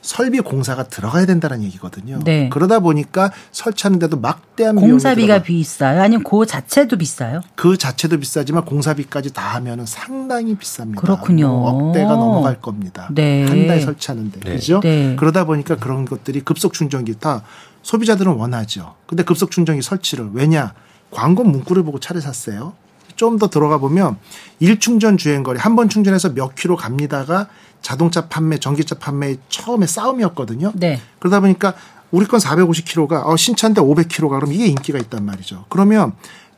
설비 0.01 0.41
공사가 0.41 0.85
들어가야 0.85 1.27
된다는 1.27 1.63
얘기거든요. 1.65 2.21
네. 2.25 2.49
그러다 2.49 2.79
보니까 2.79 3.33
설치하는데도 3.51 4.19
막대한 4.21 4.77
공사비가 4.77 5.43
비싸요? 5.43 6.01
아니면 6.01 6.25
그 6.25 6.47
자체도 6.47 6.97
비싸요? 6.97 7.41
그 7.57 7.77
자체도 7.77 8.19
비싸지만 8.19 8.65
공사비까지 8.65 9.33
다 9.33 9.55
하면은 9.57 9.85
상당히 9.87 10.57
비쌉니다. 10.57 10.97
그렇군요. 10.97 11.49
뭐 11.49 11.89
억대가 11.89 12.13
넘어갈 12.13 12.61
겁니다. 12.61 13.09
네. 13.13 13.45
한달 13.47 13.81
설치하는데. 13.81 14.41
네. 14.41 14.53
그죠? 14.53 14.81
네. 14.81 15.17
그러다 15.17 15.45
보니까 15.45 15.77
그런 15.77 16.05
것들이 16.05 16.41
급속 16.41 16.73
충전기 16.73 17.15
다 17.19 17.43
소비자들은 17.83 18.33
원하죠. 18.33 18.95
근데 19.07 19.25
급속 19.25 19.51
충전기 19.51 19.83
설치를 19.83 20.31
왜냐? 20.33 20.75
광고 21.11 21.43
문구를 21.43 21.83
보고 21.83 21.99
차를 21.99 22.21
샀어요. 22.21 22.75
좀 23.19 23.39
더 23.39 23.49
들어가 23.51 23.77
보면 23.79 24.17
1충전 24.63 25.19
주행거리 25.19 25.59
한 25.59 25.77
번 25.77 25.89
충전해서 25.91 26.33
몇 26.33 26.55
킬로 26.55 26.75
갑니다가 26.77 27.49
자동차 27.83 28.29
판매, 28.29 28.59
전기차 28.59 28.97
판매 28.97 29.37
처음에 29.51 29.87
싸움이었거든요. 29.87 30.73
네. 30.75 31.01
그러다 31.19 31.41
보니까 31.41 31.75
우리 32.11 32.25
건 32.27 32.41
450km가 32.41 33.27
어, 33.27 33.37
신차인데 33.37 33.81
500km가 33.83 34.31
그럼 34.41 34.53
이게 34.53 34.67
인기가 34.67 34.99
있단 34.99 35.25
말이죠. 35.27 35.67
그러면 35.69 36.13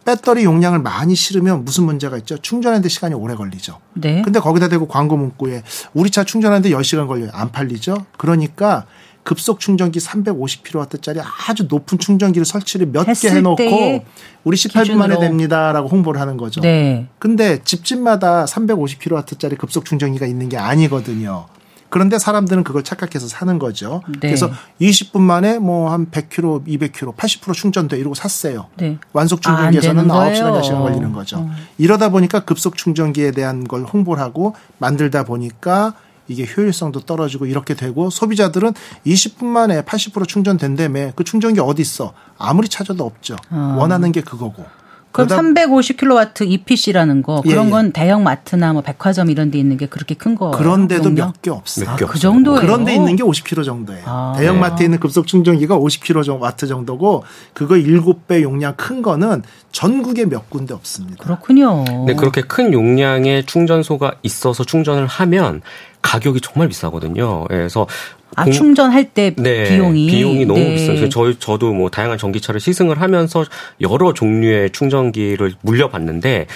배터리 0.04 0.44
용량을 0.44 0.78
많이 0.78 1.14
실으면 1.14 1.64
무슨 1.64 1.84
문제가 1.84 2.16
있죠? 2.18 2.38
충전하는데 2.38 2.88
시간이 2.88 3.14
오래 3.14 3.34
걸리죠. 3.34 3.78
네. 3.94 4.22
근데 4.22 4.40
거기다 4.40 4.68
대고 4.68 4.86
광고 4.88 5.16
문구에 5.16 5.62
우리 5.92 6.10
차 6.10 6.24
충전하는데 6.24 6.70
10시간 6.70 7.06
걸려요. 7.06 7.30
안 7.34 7.52
팔리죠? 7.52 8.06
그러니까 8.16 8.86
급속 9.22 9.60
충전기 9.60 9.98
350kW짜리 9.98 11.22
아주 11.48 11.66
높은 11.68 11.98
충전기를 11.98 12.44
설치를 12.44 12.86
몇 12.86 13.04
개 13.14 13.28
해놓고 13.28 14.04
우리 14.44 14.56
18분 14.56 14.94
만에 14.94 15.18
됩니다라고 15.18 15.88
홍보를 15.88 16.20
하는 16.20 16.36
거죠. 16.36 16.60
네. 16.60 17.06
근데 17.18 17.60
집집마다 17.64 18.44
350kW짜리 18.46 19.58
급속 19.58 19.84
충전기가 19.84 20.26
있는 20.26 20.48
게 20.48 20.56
아니거든요. 20.56 21.46
그런데 21.90 22.20
사람들은 22.20 22.62
그걸 22.62 22.84
착각해서 22.84 23.26
사는 23.26 23.58
거죠. 23.58 24.02
네. 24.08 24.18
그래서 24.20 24.48
20분 24.80 25.20
만에 25.22 25.58
뭐 25.58 25.90
한 25.90 26.06
100km, 26.08 26.64
200km, 26.66 27.16
80% 27.16 27.52
충전돼 27.52 27.98
이러고 27.98 28.14
샀어요. 28.14 28.66
네. 28.76 28.96
완속 29.12 29.42
충전기에서는 29.42 30.08
아, 30.08 30.30
9시간, 30.30 30.60
10시간 30.62 30.82
걸리는 30.82 31.12
거죠. 31.12 31.38
어. 31.38 31.50
이러다 31.78 32.10
보니까 32.10 32.40
급속 32.40 32.76
충전기에 32.76 33.32
대한 33.32 33.66
걸 33.66 33.82
홍보를 33.82 34.22
하고 34.22 34.54
만들다 34.78 35.24
보니까 35.24 35.94
이게 36.30 36.46
효율성도 36.46 37.00
떨어지고 37.00 37.46
이렇게 37.46 37.74
되고 37.74 38.08
소비자들은 38.08 38.72
20분 39.04 39.46
만에 39.46 39.82
80% 39.82 40.28
충전된다며 40.28 41.12
그 41.16 41.24
충전기 41.24 41.58
어디 41.58 41.82
있어? 41.82 42.12
아무리 42.38 42.68
찾아도 42.68 43.04
없죠. 43.04 43.36
어. 43.50 43.76
원하는 43.78 44.12
게 44.12 44.20
그거고. 44.20 44.64
그럼 45.12 45.28
350kW 45.28 46.48
EPC라는 46.48 47.22
거 47.22 47.40
그런 47.42 47.64
예, 47.64 47.66
예. 47.66 47.70
건 47.70 47.92
대형 47.92 48.22
마트나 48.22 48.72
뭐 48.72 48.82
백화점 48.82 49.28
이런 49.30 49.50
데 49.50 49.58
있는 49.58 49.76
게 49.76 49.86
그렇게 49.86 50.14
큰 50.14 50.34
거. 50.34 50.50
그런데도 50.52 51.10
몇 51.10 51.32
개 51.42 51.50
없어요. 51.50 51.90
아, 51.90 51.96
그 51.96 52.18
정도예요. 52.18 52.60
그런데 52.60 52.94
있는 52.94 53.16
게 53.16 53.22
50kW 53.22 53.64
정도예요. 53.64 54.02
아, 54.06 54.34
대형 54.36 54.56
네. 54.56 54.60
마트에 54.60 54.84
있는 54.84 55.00
급속 55.00 55.26
충전기가 55.26 55.78
50kW 55.78 56.68
정도고 56.68 57.24
그거 57.54 57.74
7배 57.76 58.42
용량 58.42 58.74
큰 58.76 59.02
거는 59.02 59.42
전국에 59.72 60.26
몇 60.26 60.50
군데 60.50 60.74
없습니다. 60.74 61.22
그렇군요. 61.24 61.84
네, 62.06 62.14
그렇게 62.14 62.42
큰 62.42 62.72
용량의 62.72 63.46
충전소가 63.46 64.14
있어서 64.22 64.64
충전을 64.64 65.06
하면 65.06 65.62
가격이 66.02 66.40
정말 66.40 66.68
비싸거든요. 66.68 67.46
예, 67.50 67.56
그래서 67.56 67.86
아, 68.36 68.44
공... 68.44 68.52
충전할 68.52 69.10
때 69.10 69.34
네, 69.36 69.64
비용이 69.64 70.06
비용이 70.06 70.46
너무 70.46 70.60
네. 70.60 70.74
비싸요. 70.74 71.08
저희 71.08 71.36
저도 71.38 71.72
뭐 71.72 71.90
다양한 71.90 72.18
전기차를 72.18 72.60
시승을 72.60 73.00
하면서 73.00 73.44
여러 73.80 74.12
종류의 74.12 74.70
충전기를 74.70 75.54
물려봤는데 75.62 76.46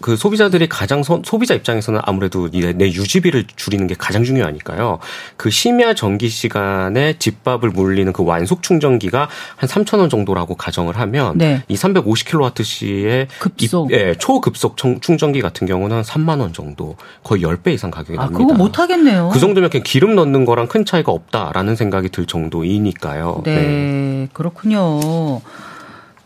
그 0.00 0.16
소비자들이 0.16 0.68
가장 0.68 1.02
소, 1.02 1.22
소비자 1.24 1.54
입장에서는 1.54 2.00
아무래도 2.04 2.50
내, 2.50 2.72
내 2.72 2.86
유지비를 2.86 3.44
줄이는 3.56 3.86
게 3.86 3.94
가장 3.96 4.24
중요하니까요. 4.24 4.98
그 5.36 5.50
심야 5.50 5.94
전기 5.94 6.28
시간에 6.28 7.14
집밥을 7.18 7.70
물리는 7.70 8.12
그 8.12 8.24
완속 8.24 8.62
충전기가 8.62 9.28
한 9.56 9.68
3천 9.68 9.98
원 9.98 10.10
정도라고 10.10 10.56
가정을 10.56 10.98
하면 10.98 11.38
네. 11.38 11.62
이 11.68 11.74
350kWh의 11.74 13.28
급속 13.38 13.92
예, 13.92 14.14
초급속 14.18 14.76
충전기 14.76 15.40
같은 15.40 15.66
경우는 15.66 15.96
한 15.96 16.04
3만 16.04 16.40
원 16.40 16.52
정도 16.52 16.96
거의 17.22 17.42
10배 17.42 17.68
이상 17.68 17.90
가격이 17.90 18.18
아, 18.18 18.22
납니다. 18.22 18.38
그거 18.38 18.54
못 18.54 18.78
하겠네요. 18.78 19.30
그 19.32 19.38
정도면 19.38 19.70
그냥 19.70 19.84
기름 19.84 20.14
넣는 20.16 20.44
거랑 20.44 20.66
큰 20.66 20.84
차이가 20.84 21.12
없 21.12 21.19
다라는 21.30 21.76
생각이 21.76 22.08
들 22.10 22.26
정도이니까요. 22.26 23.42
네, 23.44 23.54
네. 23.54 24.28
그렇군요. 24.32 25.40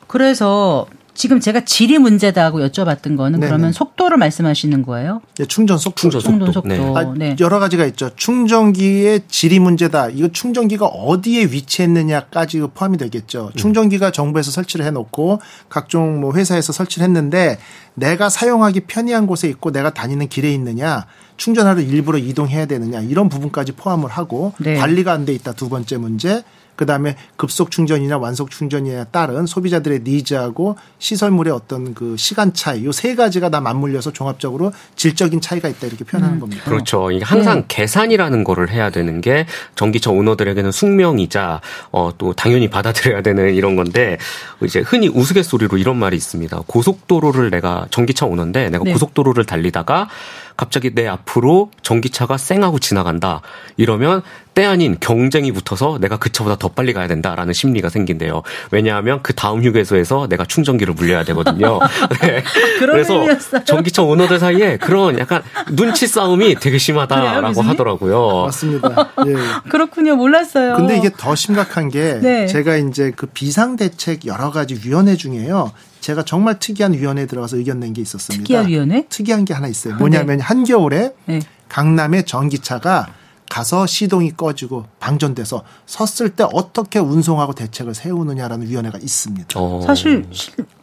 그래서 0.06 0.86
지금 1.14 1.38
제가 1.38 1.64
질이 1.64 1.98
문제다고 1.98 2.58
여쭤봤던 2.58 3.16
거는 3.16 3.38
네네. 3.38 3.46
그러면 3.46 3.72
속도를 3.72 4.16
말씀하시는 4.16 4.82
거예요? 4.82 5.22
네, 5.38 5.46
충전 5.46 5.78
속도. 5.78 6.10
충전 6.10 6.20
속도. 6.20 6.30
충전 6.30 6.52
속도. 6.52 6.68
네. 6.68 6.92
아, 6.94 7.14
네. 7.16 7.36
여러 7.40 7.60
가지가 7.60 7.84
있죠. 7.86 8.10
충전기의 8.16 9.22
질이 9.28 9.60
문제다. 9.60 10.08
이거 10.10 10.28
충전기가 10.28 10.86
어디에 10.86 11.44
위치했느냐까지 11.44 12.60
포함이 12.74 12.98
되겠죠. 12.98 13.50
음. 13.54 13.56
충전기가 13.56 14.10
정부에서 14.10 14.50
설치를 14.50 14.84
해놓고 14.86 15.40
각종 15.68 16.20
뭐 16.20 16.34
회사에서 16.34 16.72
설치를 16.72 17.04
했는데 17.04 17.58
내가 17.94 18.28
사용하기 18.28 18.80
편리한 18.80 19.28
곳에 19.28 19.48
있고 19.48 19.70
내가 19.70 19.94
다니는 19.94 20.28
길에 20.28 20.52
있느냐 20.52 21.06
충전하러 21.36 21.80
일부러 21.80 22.18
이동해야 22.18 22.66
되느냐 22.66 23.00
이런 23.00 23.28
부분까지 23.28 23.72
포함을 23.72 24.08
하고 24.10 24.52
네. 24.58 24.74
관리가 24.76 25.12
안 25.12 25.24
돼 25.24 25.32
있다 25.32 25.52
두 25.52 25.68
번째 25.68 25.96
문제 25.96 26.42
그다음에 26.76 27.14
급속 27.36 27.70
충전이나 27.70 28.18
완속 28.18 28.50
충전이에 28.50 29.04
따른 29.12 29.46
소비자들의 29.46 30.00
니즈하고 30.02 30.76
시설물의 30.98 31.52
어떤 31.52 31.94
그 31.94 32.16
시간 32.18 32.52
차이 32.52 32.84
요 32.84 32.90
세 32.90 33.14
가지가 33.14 33.48
다 33.48 33.60
맞물려서 33.60 34.12
종합적으로 34.12 34.72
질적인 34.96 35.40
차이가 35.40 35.68
있다 35.68 35.86
이렇게 35.86 36.02
표현하는 36.04 36.38
음. 36.38 36.40
겁니다. 36.40 36.64
그렇죠. 36.64 37.12
이게 37.12 37.24
항상 37.24 37.60
네. 37.60 37.64
계산이라는 37.68 38.42
거를 38.42 38.70
해야 38.70 38.90
되는 38.90 39.20
게 39.20 39.46
전기차 39.76 40.10
오너들에게는 40.10 40.72
숙명이자 40.72 41.60
어, 41.92 42.10
또 42.18 42.32
당연히 42.32 42.68
받아들여야 42.68 43.22
되는 43.22 43.54
이런 43.54 43.76
건데 43.76 44.18
이제 44.62 44.80
흔히 44.80 45.08
우스갯소리로 45.08 45.78
이런 45.78 45.96
말이 45.96 46.16
있습니다. 46.16 46.62
고속도로를 46.66 47.50
내가 47.50 47.86
전기차 47.90 48.26
오는데 48.26 48.70
내가 48.70 48.82
네. 48.82 48.92
고속도로를 48.92 49.44
달리다가 49.44 50.08
갑자기 50.56 50.94
내 50.94 51.06
앞으로 51.06 51.70
전기차가 51.82 52.36
쌩하고 52.36 52.78
지나간다. 52.78 53.40
이러면 53.76 54.22
때 54.54 54.64
아닌 54.64 54.96
경쟁이 55.00 55.50
붙어서 55.50 55.98
내가 56.00 56.16
그 56.16 56.30
차보다 56.30 56.56
더 56.56 56.68
빨리 56.68 56.92
가야 56.92 57.08
된다라는 57.08 57.52
심리가 57.52 57.88
생긴대요. 57.88 58.42
왜냐하면 58.70 59.20
그 59.22 59.34
다음 59.34 59.64
휴게소에서 59.64 60.28
내가 60.28 60.44
충전기를 60.44 60.94
물려야 60.94 61.24
되거든요. 61.24 61.80
네. 62.22 62.38
아, 62.38 62.78
그래서 62.78 63.14
의미였어요? 63.14 63.64
전기차 63.64 64.02
오너들 64.02 64.38
사이에 64.38 64.76
그런 64.76 65.18
약간 65.18 65.42
눈치 65.72 66.06
싸움이 66.06 66.54
되게 66.56 66.78
심하다라고 66.78 67.54
그래요, 67.54 67.70
하더라고요. 67.70 68.42
맞습니다. 68.44 69.10
예. 69.26 69.34
그렇군요. 69.68 70.14
몰랐어요. 70.14 70.76
근데 70.76 70.96
이게 70.96 71.10
더 71.16 71.34
심각한 71.34 71.88
게 71.88 72.20
네. 72.22 72.46
제가 72.46 72.76
이제 72.76 73.12
그 73.14 73.26
비상대책 73.26 74.26
여러 74.26 74.52
가지 74.52 74.80
위원회 74.84 75.16
중에요. 75.16 75.72
제가 76.04 76.22
정말 76.22 76.58
특이한 76.58 76.92
위원회에 76.92 77.24
들어가서 77.24 77.56
의견 77.56 77.80
낸 77.80 77.94
게 77.94 78.02
있었습니다. 78.02 78.42
특이한 78.42 78.68
위원회? 78.68 79.06
특이한 79.08 79.46
게 79.46 79.54
하나 79.54 79.68
있어요. 79.68 79.94
뭐냐면 79.96 80.36
네. 80.36 80.42
한겨울에 80.42 81.14
네. 81.24 81.40
강남의 81.70 82.26
전기차가 82.26 83.06
가서 83.48 83.86
시동이 83.86 84.32
꺼지고 84.32 84.84
방전돼서 85.00 85.62
섰을 85.86 86.30
때 86.36 86.44
어떻게 86.52 86.98
운송하고 86.98 87.54
대책을 87.54 87.94
세우느냐라는 87.94 88.68
위원회가 88.68 88.98
있습니다. 88.98 89.48
어. 89.58 89.80
사실 89.86 90.26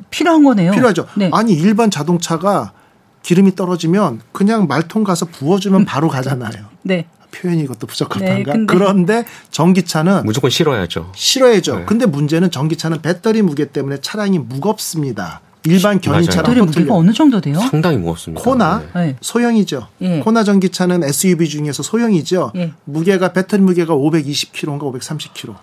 필요한 0.09 0.43
거네요. 0.43 0.71
필요하죠. 0.71 1.05
네. 1.15 1.29
아니 1.33 1.53
일반 1.53 1.91
자동차가 1.91 2.71
기름이 3.21 3.55
떨어지면 3.55 4.21
그냥 4.31 4.65
말통 4.65 5.03
가서 5.03 5.27
부어주면 5.27 5.85
바로 5.85 6.07
가잖아요. 6.07 6.65
네. 6.81 7.05
표현이 7.31 7.63
이것도 7.63 7.87
부적합한가? 7.87 8.53
네, 8.53 8.65
그런데 8.67 9.25
전기차는 9.49 10.23
무조건 10.25 10.49
실어야죠. 10.49 11.11
실어야죠. 11.15 11.79
네. 11.79 11.85
근데 11.85 12.05
문제는 12.05 12.51
전기차는 12.51 13.01
배터리 13.01 13.41
무게 13.41 13.65
때문에 13.65 14.01
차량이 14.01 14.39
무겁습니다. 14.39 15.41
일반 15.65 16.01
견인차랑 16.01 16.43
배터리 16.43 16.65
무게가 16.65 16.93
어느 16.95 17.13
정도 17.13 17.39
돼요? 17.39 17.59
상당히 17.59 17.97
무겁습니다. 17.97 18.43
코나 18.43 18.83
네. 18.95 19.15
소형이죠. 19.21 19.87
예. 20.01 20.19
코나 20.19 20.43
전기차는 20.43 21.03
SUV 21.03 21.47
중에서 21.49 21.83
소형이죠. 21.83 22.51
예. 22.55 22.73
무게가 22.85 23.33
배터리 23.33 23.61
무게가 23.61 23.93
520kg인가 23.93 24.81
530kg. 24.99 25.55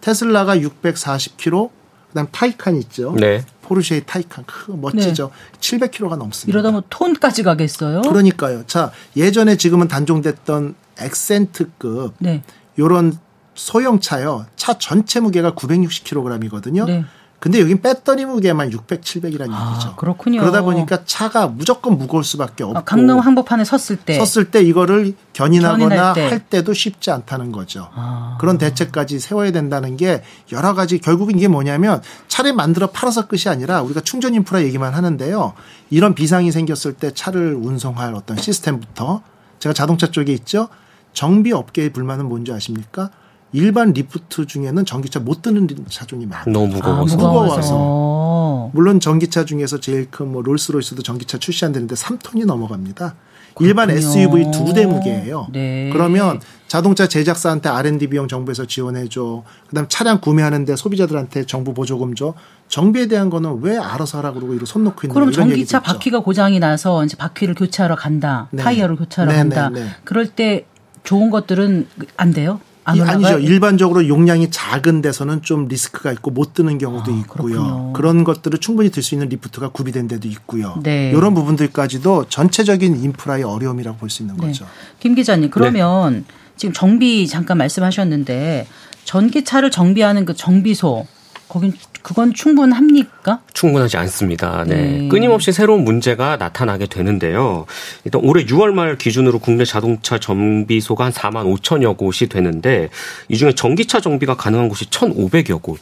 테슬라가 0.00 0.56
640kg. 0.56 1.70
그다음 2.08 2.26
타이칸 2.30 2.76
있죠. 2.76 3.14
네. 3.18 3.44
포르쉐의 3.62 4.02
타이칸 4.06 4.44
크 4.46 4.72
멋지죠. 4.72 5.30
네. 5.30 5.78
700kg가 5.78 6.16
넘습니다. 6.16 6.48
이러다 6.48 6.70
뭐 6.70 6.82
톤까지 6.88 7.42
가겠어요? 7.42 8.02
그러니까요. 8.02 8.64
자 8.66 8.90
예전에 9.16 9.56
지금은 9.56 9.88
단종됐던 9.88 10.74
엑센트급 10.98 12.14
네. 12.18 12.42
요런 12.78 13.18
소형 13.54 14.00
차요. 14.00 14.46
차 14.56 14.78
전체 14.78 15.20
무게가 15.20 15.52
960kg이거든요. 15.52 16.86
네. 16.86 17.04
근데 17.42 17.60
여긴 17.60 17.82
배터리 17.82 18.24
무게만 18.24 18.70
600, 18.70 19.00
700이라는 19.00 19.50
아, 19.50 19.72
얘기죠. 19.72 19.96
그렇군요. 19.96 20.38
그러다 20.38 20.62
보니까 20.62 21.04
차가 21.04 21.48
무조건 21.48 21.98
무거울 21.98 22.22
수밖에 22.22 22.62
없고. 22.62 22.78
아, 22.78 22.84
강릉 22.84 23.18
한복판에 23.18 23.64
섰을 23.64 23.96
때. 23.96 24.24
섰을 24.24 24.52
때 24.52 24.62
이거를 24.62 25.14
견인하거나 25.32 26.12
때. 26.12 26.28
할 26.28 26.38
때도 26.38 26.72
쉽지 26.72 27.10
않다는 27.10 27.50
거죠. 27.50 27.88
아. 27.94 28.38
그런 28.40 28.58
대책까지 28.58 29.18
세워야 29.18 29.50
된다는 29.50 29.96
게 29.96 30.22
여러 30.52 30.72
가지 30.74 31.00
결국은 31.00 31.36
이게 31.36 31.48
뭐냐면 31.48 32.00
차를 32.28 32.52
만들어 32.52 32.92
팔아서 32.92 33.26
끝이 33.26 33.48
아니라 33.48 33.82
우리가 33.82 34.02
충전 34.02 34.34
인프라 34.34 34.62
얘기만 34.62 34.94
하는데요. 34.94 35.54
이런 35.90 36.14
비상이 36.14 36.52
생겼을 36.52 36.92
때 36.92 37.10
차를 37.12 37.54
운송할 37.54 38.14
어떤 38.14 38.36
시스템부터 38.36 39.22
제가 39.58 39.72
자동차 39.72 40.06
쪽에 40.12 40.32
있죠. 40.34 40.68
정비 41.12 41.52
업계의 41.52 41.90
불만은 41.92 42.26
뭔지 42.26 42.52
아십니까? 42.52 43.10
일반 43.54 43.92
리프트 43.92 44.46
중에는 44.46 44.86
전기차 44.86 45.20
못 45.20 45.42
드는 45.42 45.68
차종이 45.90 46.24
많아요. 46.24 46.44
너무 46.52 46.68
무거워서. 46.74 47.14
아, 47.14 47.16
무거워서. 47.18 48.70
물론 48.72 48.98
전기차 48.98 49.44
중에서 49.44 49.78
제일 49.78 50.10
큰 50.10 50.28
뭐 50.32 50.40
롤스로이스도 50.42 51.02
전기차 51.02 51.36
출시 51.38 51.64
안 51.66 51.72
되는데 51.72 51.94
3톤이 51.94 52.46
넘어갑니다. 52.46 53.14
그렇군요. 53.54 53.68
일반 53.68 53.90
SUV 53.90 54.50
두 54.50 54.72
대 54.72 54.86
무게예요. 54.86 55.48
네. 55.52 55.90
그러면 55.92 56.40
자동차 56.68 57.06
제작사한테 57.06 57.68
R&D 57.68 58.06
비용 58.06 58.26
정부에서 58.26 58.64
지원해 58.64 59.06
줘. 59.08 59.42
그다음 59.68 59.84
차량 59.90 60.22
구매하는데 60.22 60.74
소비자들한테 60.74 61.44
정부 61.44 61.74
보조금 61.74 62.14
줘. 62.14 62.32
정비에 62.68 63.08
대한 63.08 63.28
거는 63.28 63.58
왜 63.60 63.76
알아서 63.76 64.16
하라고 64.18 64.36
그러고 64.36 64.54
이거 64.54 64.64
손 64.64 64.84
놓고 64.84 65.00
있는 65.02 65.12
그럼 65.12 65.30
전기차 65.30 65.80
바퀴가 65.82 66.20
고장이 66.20 66.58
나서 66.60 67.04
이제 67.04 67.18
바퀴를 67.18 67.54
교체하러 67.54 67.96
간다. 67.96 68.48
네. 68.52 68.62
타이어를 68.62 68.96
교체하러 68.96 69.30
네, 69.30 69.36
간다. 69.38 69.68
네, 69.68 69.80
네. 69.84 69.90
그럴 70.04 70.28
때 70.28 70.64
좋은 71.04 71.30
것들은 71.30 71.88
안 72.16 72.32
돼요? 72.32 72.60
안 72.84 73.00
아니죠. 73.00 73.38
일반적으로 73.38 74.08
용량이 74.08 74.50
작은 74.50 75.02
데서는 75.02 75.42
좀 75.42 75.68
리스크가 75.68 76.10
있고 76.12 76.32
못 76.32 76.52
드는 76.52 76.78
경우도 76.78 77.12
아, 77.12 77.16
있고요. 77.20 77.62
그렇군요. 77.62 77.92
그런 77.92 78.24
것들을 78.24 78.58
충분히 78.58 78.90
들 78.90 79.04
수 79.04 79.14
있는 79.14 79.28
리프트가 79.28 79.68
구비된 79.68 80.08
데도 80.08 80.26
있고요. 80.28 80.80
네. 80.82 81.10
이런 81.10 81.32
부분들까지도 81.34 82.26
전체적인 82.28 83.04
인프라의 83.04 83.44
어려움이라고 83.44 83.98
볼 83.98 84.10
수 84.10 84.22
있는 84.24 84.36
네. 84.36 84.48
거죠. 84.48 84.66
김 84.98 85.14
기자님, 85.14 85.50
그러면 85.50 86.24
네. 86.26 86.34
지금 86.56 86.72
정비 86.72 87.28
잠깐 87.28 87.58
말씀하셨는데 87.58 88.66
전기차를 89.04 89.70
정비하는 89.70 90.24
그 90.24 90.34
정비소 90.34 91.06
거긴 91.48 91.72
그건 92.02 92.34
충분합니까? 92.34 93.40
충분하지 93.52 93.96
않습니다. 93.96 94.64
네. 94.66 94.74
네. 94.74 95.08
끊임없이 95.08 95.52
새로운 95.52 95.84
문제가 95.84 96.36
나타나게 96.36 96.86
되는데요. 96.86 97.66
일단 98.04 98.20
올해 98.24 98.44
6월 98.44 98.72
말 98.72 98.98
기준으로 98.98 99.38
국내 99.38 99.64
자동차 99.64 100.18
정비소가 100.18 101.04
한 101.04 101.12
4만 101.12 101.58
5천여 101.60 101.96
곳이 101.96 102.28
되는데 102.28 102.88
이 103.28 103.36
중에 103.36 103.52
전기차 103.54 104.00
정비가 104.00 104.36
가능한 104.36 104.68
곳이 104.68 104.86
1,500여 104.86 105.62
곳. 105.62 105.78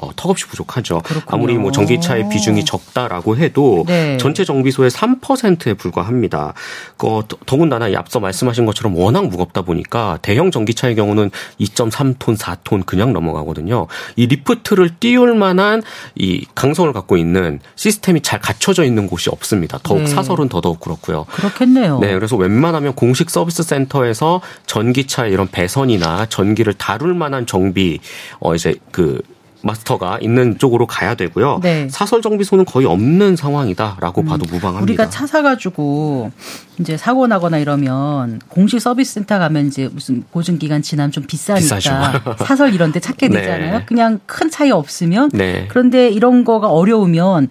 어, 0.00 0.10
턱없이 0.16 0.46
부족하죠. 0.46 1.00
그렇군요. 1.00 1.26
아무리 1.26 1.54
뭐 1.54 1.72
전기차의 1.72 2.28
비중이 2.28 2.64
적다라고 2.64 3.36
해도 3.36 3.84
네. 3.86 4.16
전체 4.18 4.44
정비소의 4.44 4.90
3%에 4.90 5.74
불과합니다. 5.74 6.54
그 6.96 7.22
더군다나 7.46 7.88
앞서 7.96 8.20
말씀하신 8.20 8.66
것처럼 8.66 8.96
워낙 8.96 9.26
무겁다 9.26 9.62
보니까 9.62 10.18
대형 10.22 10.50
전기차의 10.50 10.94
경우는 10.94 11.30
2.3톤, 11.60 12.36
4톤 12.36 12.86
그냥 12.86 13.12
넘어가거든요. 13.12 13.86
이 14.16 14.26
리프트를 14.26 14.96
띄울 15.00 15.34
만한 15.34 15.82
이 16.14 16.44
강성을 16.54 16.92
갖고 16.92 17.16
있는 17.16 17.60
시스템이 17.76 18.22
잘 18.22 18.40
갖춰져 18.40 18.84
있는 18.84 19.06
곳이 19.06 19.30
없습니다. 19.30 19.78
더욱 19.82 20.00
네. 20.00 20.06
사설은 20.06 20.48
더더욱 20.48 20.80
그렇고요. 20.80 21.24
그렇겠네요. 21.30 21.98
네, 22.00 22.14
그래서 22.14 22.36
웬만하면 22.36 22.94
공식 22.94 23.30
서비스 23.30 23.62
센터에서 23.62 24.40
전기차의 24.66 25.32
이런 25.32 25.48
배선이나 25.48 26.26
전기를 26.26 26.74
다룰 26.74 27.14
만한 27.14 27.46
정비 27.46 28.00
어 28.40 28.54
이제 28.54 28.74
그 28.90 29.20
마스터가 29.62 30.18
있는 30.20 30.56
쪽으로 30.58 30.86
가야 30.86 31.14
되고요. 31.14 31.60
네. 31.62 31.88
사설 31.90 32.22
정비소는 32.22 32.64
거의 32.64 32.86
없는 32.86 33.36
상황이다라고 33.36 34.22
음, 34.22 34.26
봐도 34.26 34.44
무방합니다. 34.46 34.82
우리가 34.82 35.10
차 35.10 35.26
사가지고 35.26 36.30
이제 36.78 36.96
사고 36.96 37.26
나거나 37.26 37.58
이러면 37.58 38.40
공식 38.48 38.80
서비스 38.80 39.14
센터 39.14 39.38
가면 39.38 39.66
이제 39.66 39.88
무슨 39.92 40.22
보증 40.30 40.58
기간 40.58 40.80
지나면 40.82 41.10
좀 41.10 41.24
비싸니까 41.24 42.36
사설 42.38 42.72
이런 42.72 42.92
데 42.92 43.00
찾게 43.00 43.28
네. 43.28 43.40
되잖아요. 43.40 43.78
네. 43.78 43.84
그냥 43.84 44.20
큰 44.26 44.50
차이 44.50 44.70
없으면 44.70 45.30
네. 45.34 45.66
그런데 45.68 46.08
이런 46.08 46.44
거가 46.44 46.68
어려우면 46.68 47.48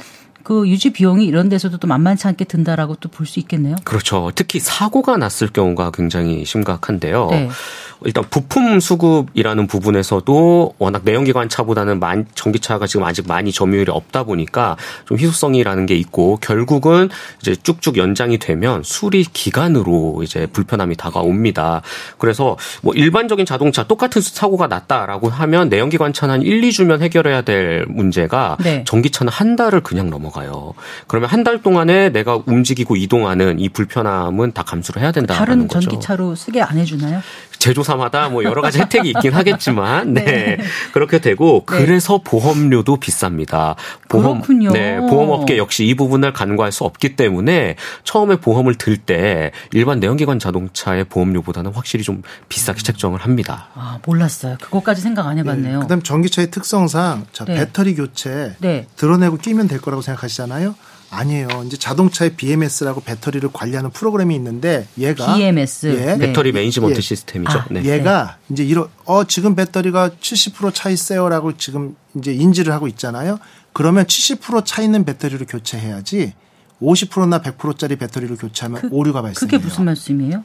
그 0.48 0.66
유지 0.70 0.92
비용이 0.92 1.26
이런 1.26 1.50
데서도 1.50 1.76
또 1.78 1.90
만만치 1.90 2.26
않게 2.26 2.46
든다라고 2.46 2.96
또 2.96 3.10
볼 3.10 3.28
수 3.28 3.42
있겠네요. 3.42 3.76
그렇죠. 3.84 4.32
특히 4.34 4.62
사고가 4.62 5.18
났을 5.18 5.50
경우가 5.50 5.92
굉장히 5.92 6.46
심각한데요. 6.46 7.28
네. 7.32 7.50
일단 8.06 8.24
부품 8.30 8.80
수급이라는 8.80 9.66
부분에서도 9.68 10.76
워낙 10.78 11.02
내연기관 11.04 11.50
차보다는 11.50 12.00
전기차가 12.36 12.86
지금 12.86 13.06
아직 13.06 13.28
많이 13.28 13.52
점유율이 13.52 13.92
없다 13.92 14.24
보니까 14.24 14.78
좀 15.06 15.18
희소성이라는 15.18 15.88
게 15.88 15.96
있고 15.96 16.38
결국은 16.38 17.10
이제 17.42 17.56
쭉쭉 17.56 17.98
연장이 17.98 18.38
되면 18.38 18.84
수리 18.84 19.24
기간으로 19.24 20.22
이제 20.24 20.46
불편함이 20.46 20.96
다가옵니다. 20.96 21.82
그래서 22.20 22.56
뭐 22.84 22.94
일반적인 22.94 23.46
자동차 23.46 23.84
똑같은 23.84 24.22
사고가 24.22 24.68
났다라고 24.68 25.30
하면 25.30 25.70
내연기관 25.70 26.14
차는 26.14 26.34
한 26.36 26.42
1, 26.44 26.62
2주면 26.62 27.02
해결해야 27.02 27.42
될 27.42 27.86
문제가 27.88 28.58
네. 28.64 28.84
전기차는 28.86 29.34
한 29.34 29.56
달을 29.56 29.82
그냥 29.82 30.10
넘어가 30.12 30.37
요. 30.46 30.74
그러면 31.08 31.30
한 31.30 31.44
달 31.44 31.62
동안에 31.62 32.10
내가 32.10 32.42
움직이고 32.46 32.96
이동하는 32.98 33.60
이 33.60 33.70
불편함은 33.70 34.52
다 34.54 34.64
감수를 34.64 35.02
해야 35.02 35.12
된다는 35.14 35.40
거죠. 35.40 35.46
다른 35.46 35.68
전기차로 35.70 36.36
쓰게 36.36 36.62
안 36.62 36.78
해주나요? 36.78 37.22
제조사마다 37.60 38.30
뭐 38.30 38.44
여러 38.44 38.62
가지 38.62 38.80
혜택이 38.80 39.10
있긴 39.10 39.34
하겠지만 39.34 40.14
네. 40.14 40.24
네. 40.58 40.58
그렇게 40.92 41.20
되고 41.20 41.66
네. 41.70 41.78
그래서 41.78 42.20
보험료도 42.24 42.98
비쌉니다. 43.00 43.76
보험 44.10 44.42
그렇군요. 44.42 44.72
네, 44.72 45.00
보험업계 45.00 45.58
역시 45.58 45.86
이 45.86 45.96
부분을 45.96 46.34
간과할 46.34 46.72
수 46.72 46.84
없기 46.84 47.16
때문에 47.16 47.76
처음에 48.04 48.36
보험을 48.38 48.76
들 48.76 48.98
때 48.98 49.52
일반 49.72 50.00
내연기관 50.00 50.40
자동차의 50.40 51.06
보험료보다는 51.06 51.72
확실히 51.72 52.04
좀 52.04 52.24
비싸게 52.50 52.82
책정을 52.82 53.20
합니다. 53.20 53.68
아, 53.76 54.00
몰랐어요. 54.06 54.58
그것까지 54.60 55.02
생각 55.02 55.28
안 55.28 55.38
해봤네요. 55.38 55.78
네. 55.78 55.84
그다음 55.84 56.02
전기차의 56.02 56.52
특성상 56.52 57.28
자, 57.32 57.46
네. 57.46 57.56
배터리 57.56 57.96
교체 57.96 58.56
네. 58.60 58.88
드러내고 58.96 59.38
끼면 59.38 59.68
될 59.68 59.80
거라고 59.80 60.02
생각하시잖아요. 60.02 60.76
아니에요. 61.10 61.48
이제 61.66 61.78
자동차의 61.78 62.36
BMS라고 62.36 63.02
배터리를 63.02 63.50
관리하는 63.54 63.92
프로그램이 63.92 64.36
있는데 64.36 64.88
얘가 64.98 65.36
BMS 65.36 65.88
예, 65.88 66.16
네. 66.16 66.28
배터리 66.28 66.52
매니지먼트 66.52 66.98
예. 66.98 67.02
시스템이죠. 67.02 67.58
아, 67.58 67.66
네. 67.72 67.86
얘가 67.86 68.38
이제 68.50 68.64
이런 68.64 68.88
어 69.06 69.24
지금 69.24 69.56
배터리가 69.56 70.10
70%차 70.10 70.90
있어요라고 70.90 71.58
지금 71.58 71.96
이제 72.16 72.34
인지를 72.34 72.74
하고 72.74 72.88
있잖아요. 72.88 73.40
그러면 73.74 74.06
70%차 74.06 74.82
있는 74.82 75.06
배터리를 75.06 75.46
교체해야지 75.48 76.34
50%나 76.82 77.42
100%짜리 77.42 77.96
배터리를 77.96 78.36
교체하면 78.38 78.82
그, 78.82 78.90
오류가 78.92 79.22
발생해요. 79.22 79.40
그게 79.40 79.58
무슨 79.58 79.86
말씀이에요? 79.86 80.44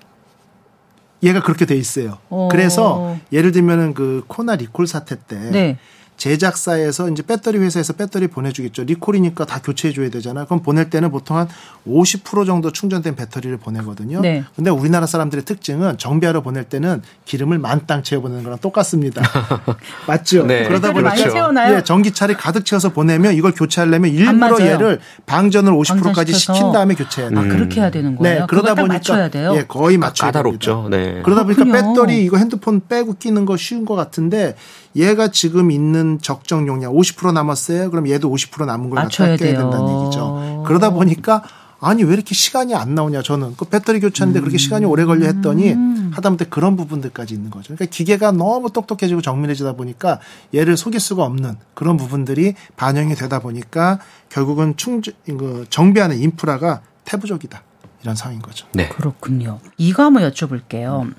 얘가 1.23 1.43
그렇게 1.43 1.67
돼 1.67 1.77
있어요. 1.77 2.19
오. 2.31 2.45
어. 2.45 2.49
그래서 2.49 3.17
예를 3.33 3.53
들면은 3.53 3.95
그 3.95 4.25
코나 4.29 4.55
리콜 4.57 4.87
사태 4.87 5.17
때 5.17 5.39
네. 5.51 5.79
제작사에서 6.23 7.09
이제 7.09 7.21
배터리 7.25 7.59
회사에서 7.59 7.95
배터리 7.95 8.29
보내주겠죠. 8.29 8.85
리콜이니까 8.85 9.45
다 9.45 9.61
교체해줘야 9.61 10.09
되잖아요. 10.11 10.47
그럼 10.47 10.63
보낼 10.63 10.89
때는 10.89 11.11
보통 11.11 11.37
한 11.37 11.49
50% 11.89 12.47
정도 12.47 12.71
충전된 12.71 13.17
배터리를 13.17 13.57
보내거든요. 13.57 14.21
네. 14.21 14.45
근데 14.55 14.71
우리나라 14.71 15.07
사람들의 15.07 15.45
특징은 15.45 15.99
정비하러 15.99 16.43
보낼 16.43 16.63
때는 16.63 17.03
기름을 17.25 17.59
만땅 17.59 18.05
채워 18.05 18.23
보내는 18.23 18.45
거랑 18.45 18.61
똑같습니다. 18.61 19.21
맞죠? 20.07 20.47
네. 20.47 20.63
그러다 20.69 20.93
보니까 20.93 21.75
예, 21.75 21.83
전기차를 21.83 22.37
가득 22.37 22.65
채워서 22.65 22.93
보내면 22.93 23.35
이걸 23.35 23.51
교체하려면 23.51 24.13
일부러 24.13 24.65
얘를 24.65 25.01
방전을 25.27 25.73
50%까지 25.73 26.35
시킨 26.35 26.71
다음에 26.71 26.95
교체해야 26.95 27.31
돼요. 27.31 27.41
아, 27.41 27.43
그렇게 27.43 27.81
해야 27.81 27.91
되는 27.91 28.15
거예요? 28.15 28.41
네. 28.43 28.47
그러다 28.49 28.77
보니까 28.77 28.95
맞춰야 28.95 29.29
돼요? 29.29 29.55
예, 29.57 29.65
거의 29.65 29.99
맞춰야 29.99 30.31
까다롭죠. 30.31 30.87
네. 30.89 31.21
그러다 31.25 31.43
보니까 31.43 31.65
배터리 31.65 32.23
이거 32.23 32.37
핸드폰 32.37 32.81
빼고 32.87 33.15
끼는 33.15 33.45
거 33.45 33.57
쉬운 33.57 33.85
것 33.85 33.97
같은데 33.97 34.55
얘가 34.97 35.29
지금 35.29 35.71
있는 35.71 36.19
적정 36.21 36.67
용량 36.67 36.93
50% 36.93 37.33
남았어요. 37.33 37.91
그럼 37.91 38.09
얘도 38.09 38.31
50% 38.31 38.67
남은 38.67 38.91
걸 38.91 39.05
갖다 39.05 39.25
껴야 39.25 39.37
된다는 39.37 40.05
얘기죠. 40.05 40.65
그러다 40.67 40.91
보니까 40.91 41.43
아니 41.81 42.05
왜 42.05 42.15
이렇게 42.15 42.33
시간이 42.33 42.77
안 42.77 42.95
나오냐 42.95 43.23
저는 43.23 43.57
그 43.57 43.65
배터리 43.65 43.99
교체하는데 43.99 44.39
음. 44.39 44.43
그렇게 44.43 44.57
시간이 44.57 44.85
오래 44.85 45.05
걸려 45.05 45.27
했더니 45.27 45.75
하다못해 46.13 46.47
그런 46.49 46.77
부분들까지 46.77 47.35
있는 47.35 47.51
거죠. 47.51 47.75
그러니까 47.75 47.87
기계가 47.87 48.31
너무 48.31 48.71
똑똑해지고 48.71 49.21
정밀해지다 49.21 49.73
보니까 49.73 50.21
얘를 50.55 50.77
속일 50.77 51.01
수가 51.01 51.25
없는 51.25 51.57
그런 51.75 51.97
부분들이 51.97 52.55
반영이 52.77 53.17
되다 53.17 53.41
보니까 53.41 53.99
결국은 54.29 54.77
충전 54.77 55.13
그 55.27 55.67
정비하는 55.71 56.19
인프라가 56.19 56.83
태부적이다 57.05 57.63
이런 58.03 58.15
상황인 58.15 58.43
거죠. 58.43 58.67
네. 58.75 58.89
그렇군요. 58.89 59.59
이거 59.77 60.05
한번 60.05 60.31
여쭤볼게요. 60.31 61.03
음. 61.03 61.15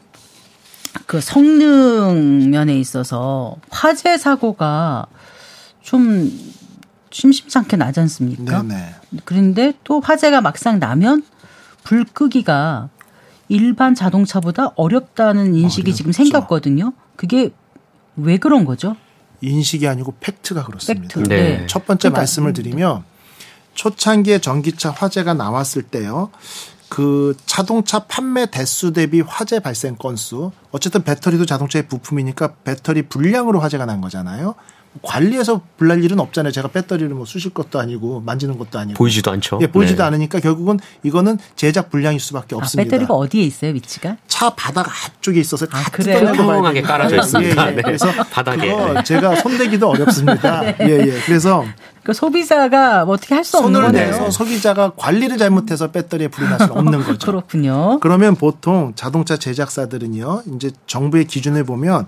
그 1.06 1.22
성능 1.22 2.50
면에 2.50 2.78
있어서 2.78 3.58
화재 3.70 4.18
사고가 4.18 5.08
좀 5.82 6.32
심심치 7.12 7.58
않게 7.58 7.78
나지 7.78 8.00
않습니까? 8.00 8.62
네네. 8.64 8.96
그런데 9.26 9.74
또 9.84 10.00
화재가 10.00 10.42
막상 10.42 10.80
나면 10.80 11.24
불 11.84 12.06
끄기가 12.06 12.90
일반 13.50 13.94
자동차보다 13.94 14.72
어렵다는 14.76 15.54
인식이 15.56 15.90
어렵죠. 15.90 15.98
지금 15.98 16.12
생겼거든요. 16.12 16.94
그게 17.16 17.52
왜 18.16 18.38
그런 18.38 18.66
거죠? 18.66 18.96
인식이 19.42 19.88
아니고 19.88 20.16
팩트가 20.20 20.64
그렇습니다. 20.64 21.20
팩트. 21.20 21.30
네. 21.30 21.68
첫 21.68 21.86
번째 21.86 22.10
그러니까, 22.10 22.22
말씀을 22.22 22.54
드리면 22.54 23.04
초창기에 23.74 24.40
전기차 24.40 24.92
화재가 24.92 25.34
나왔을 25.34 25.84
때요. 25.84 26.32
그 26.94 27.36
자동차 27.48 28.06
판매 28.06 28.46
대수 28.46 28.94
대비 28.94 29.20
화재 29.22 29.60
발생 29.60 29.96
건수 29.96 30.52
어쨌든 30.70 31.04
배터리도 31.04 31.48
자동차의 31.48 31.88
부품이니까 31.88 32.58
배터리 32.64 33.02
불량으로 33.10 33.60
화재가 33.62 33.88
난 33.88 34.00
거잖아요. 34.00 34.54
관리해서 35.02 35.62
불날 35.78 36.04
일은 36.04 36.20
없잖아요. 36.20 36.52
제가 36.52 36.68
배터리를 36.68 37.10
뭐 37.10 37.26
쑤실 37.26 37.54
것도 37.54 37.80
아니고 37.80 38.22
만지는 38.22 38.58
것도 38.58 38.78
아니고 38.80 38.98
보이지도 38.98 39.32
않죠. 39.32 39.60
예, 39.62 39.68
보이지도 39.68 40.04
네. 40.04 40.08
않으니까 40.08 40.40
결국은 40.40 40.80
이거는 41.04 41.40
제작 41.56 41.90
불량일 41.90 42.20
수밖에 42.20 42.56
아, 42.56 42.60
없습니다. 42.60 42.90
배터리가 42.92 43.14
어디에 43.14 43.44
있어요, 43.44 43.72
위치가? 43.74 44.18
차 44.28 44.52
바닥 44.52 44.88
앞쪽에 45.06 45.40
있어서 45.40 45.66
아, 45.72 45.84
그래요? 45.92 46.32
평평하게 46.34 46.82
깔아져 46.84 47.18
있습니다. 47.18 47.66
예, 47.68 47.72
예. 47.72 47.76
네. 47.76 47.82
그래서 47.82 48.08
바닥에 48.32 49.04
제가 49.04 49.38
손대기도 49.38 49.90
어렵습니다. 49.90 50.62
네. 50.78 50.78
예, 50.82 50.88
예. 51.08 51.20
그래서 51.26 51.66
그 52.04 52.14
소비자가 52.14 53.06
뭐 53.06 53.16
어떻게 53.16 53.34
할 53.34 53.44
수 53.44 53.58
없는 53.58 53.82
거네요. 53.82 54.06
내서 54.12 54.30
소비자가 54.30 54.92
관리를 54.96 55.38
잘못해서 55.38 55.92
배터리에 55.92 56.28
불이 56.28 56.48
날 56.50 56.60
수는 56.60 56.72
없는 56.78 57.04
거죠. 57.04 57.26
그렇군요. 57.26 58.00
그러면 58.02 58.36
보통 58.36 58.92
자동차 58.96 59.38
제작사들은요, 59.38 60.44
이제 60.56 60.72
정부의 60.88 61.26
기준을 61.26 61.64
보면 61.64 62.06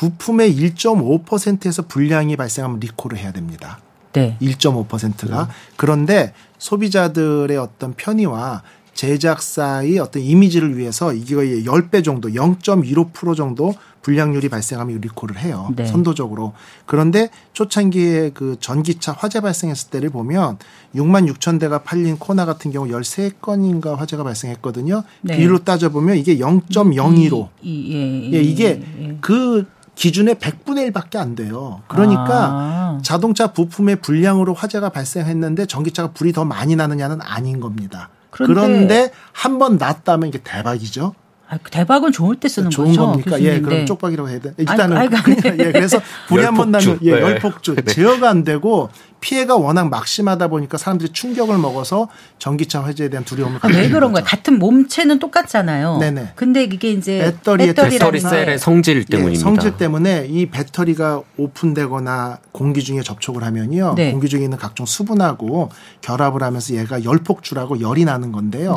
부품의 0.00 0.56
1.5%에서 0.56 1.82
불량이 1.86 2.34
발생하면 2.34 2.80
리콜을 2.80 3.18
해야 3.18 3.32
됩니다. 3.32 3.80
네. 4.14 4.38
1.5%가. 4.40 5.46
네. 5.46 5.52
그런데 5.76 6.32
소비자들의 6.56 7.54
어떤 7.58 7.92
편의와 7.92 8.62
제작사의 8.94 9.98
어떤 9.98 10.22
이미지를 10.22 10.78
위해서 10.78 11.12
이게 11.12 11.34
10배 11.36 12.02
정도, 12.02 12.30
0.15% 12.30 13.36
정도 13.36 13.74
불량률이 14.00 14.48
발생하면 14.48 15.02
리콜을 15.02 15.38
해요. 15.38 15.68
네. 15.76 15.84
선도적으로. 15.84 16.54
그런데 16.86 17.28
초창기에 17.52 18.30
그 18.32 18.56
전기차 18.58 19.12
화재 19.12 19.42
발생했을 19.42 19.90
때를 19.90 20.08
보면 20.08 20.56
6만 20.94 21.30
6천 21.30 21.60
대가 21.60 21.82
팔린 21.82 22.16
코나 22.16 22.46
같은 22.46 22.70
경우 22.70 22.88
13건인가 22.88 23.96
화재가 23.96 24.24
발생했거든요. 24.24 25.02
네. 25.20 25.36
비율로 25.36 25.58
따져보면 25.64 26.16
이게 26.16 26.38
0.02로. 26.38 27.48
이, 27.60 27.92
예, 27.92 28.30
예, 28.30 28.38
예, 28.38 28.42
이게 28.42 28.82
예. 28.98 29.18
그 29.20 29.66
기준의 30.00 30.36
100분의 30.36 30.90
1밖에 30.90 31.16
안 31.16 31.34
돼요. 31.34 31.82
그러니까 31.86 32.24
아. 32.26 32.98
자동차 33.02 33.48
부품의 33.48 33.96
불량으로 33.96 34.54
화재가 34.54 34.88
발생했는데 34.88 35.66
전기차가 35.66 36.12
불이 36.12 36.32
더 36.32 36.46
많이 36.46 36.74
나느냐는 36.74 37.20
아닌 37.20 37.60
겁니다. 37.60 38.08
그런데, 38.30 39.12
한번 39.32 39.76
났다면 39.76 40.30
이게 40.30 40.38
대박이죠. 40.42 41.14
아, 41.52 41.58
그 41.60 41.70
대박은 41.72 42.12
좋을 42.12 42.36
때 42.36 42.48
쓰는 42.48 42.70
좋은 42.70 42.88
거죠. 42.90 43.00
겁니까? 43.06 43.30
교수님. 43.32 43.52
예, 43.52 43.60
그럼 43.60 43.84
쪽박이라고 43.86 44.28
해야 44.28 44.38
돼. 44.38 44.52
일단은 44.56 44.96
아니, 44.96 45.08
아니, 45.16 45.36
예, 45.44 45.72
그래서 45.72 46.00
불이 46.28 46.44
한 46.44 46.54
번 46.54 46.70
나면 46.70 47.00
예, 47.02 47.14
네. 47.16 47.20
열폭주 47.20 47.74
네. 47.82 47.82
제어가 47.82 48.30
안 48.30 48.44
되고 48.44 48.88
피해가 49.20 49.56
워낙 49.56 49.88
막심하다 49.90 50.48
보니까 50.48 50.78
사람들이 50.78 51.12
충격을 51.12 51.58
먹어서 51.58 52.08
전기차 52.38 52.82
화재에 52.84 53.08
대한 53.10 53.24
두려움을 53.24 53.58
아, 53.62 53.68
왜 53.68 53.88
그런 53.90 54.12
거야? 54.12 54.22
같은 54.22 54.58
몸체는 54.58 55.18
똑같잖아요. 55.18 55.98
네네. 55.98 56.32
근데 56.36 56.62
이게 56.62 56.92
이제 56.92 57.18
배터리의 57.18 57.74
배터리 57.74 58.20
셀의 58.20 58.58
성질 58.58 59.04
때문입니다. 59.04 59.38
예, 59.38 59.42
성질 59.42 59.76
때문에 59.76 60.26
이 60.30 60.46
배터리가 60.46 61.20
오픈되거나 61.36 62.38
공기 62.52 62.82
중에 62.82 63.02
접촉을 63.02 63.42
하면요. 63.44 63.94
네. 63.96 64.10
공기 64.12 64.28
중에 64.28 64.42
있는 64.44 64.56
각종 64.56 64.86
수분하고 64.86 65.68
결합을 66.00 66.42
하면서 66.42 66.74
얘가 66.74 67.02
열폭주라고 67.04 67.80
열이 67.80 68.04
나는 68.04 68.32
건데요. 68.32 68.74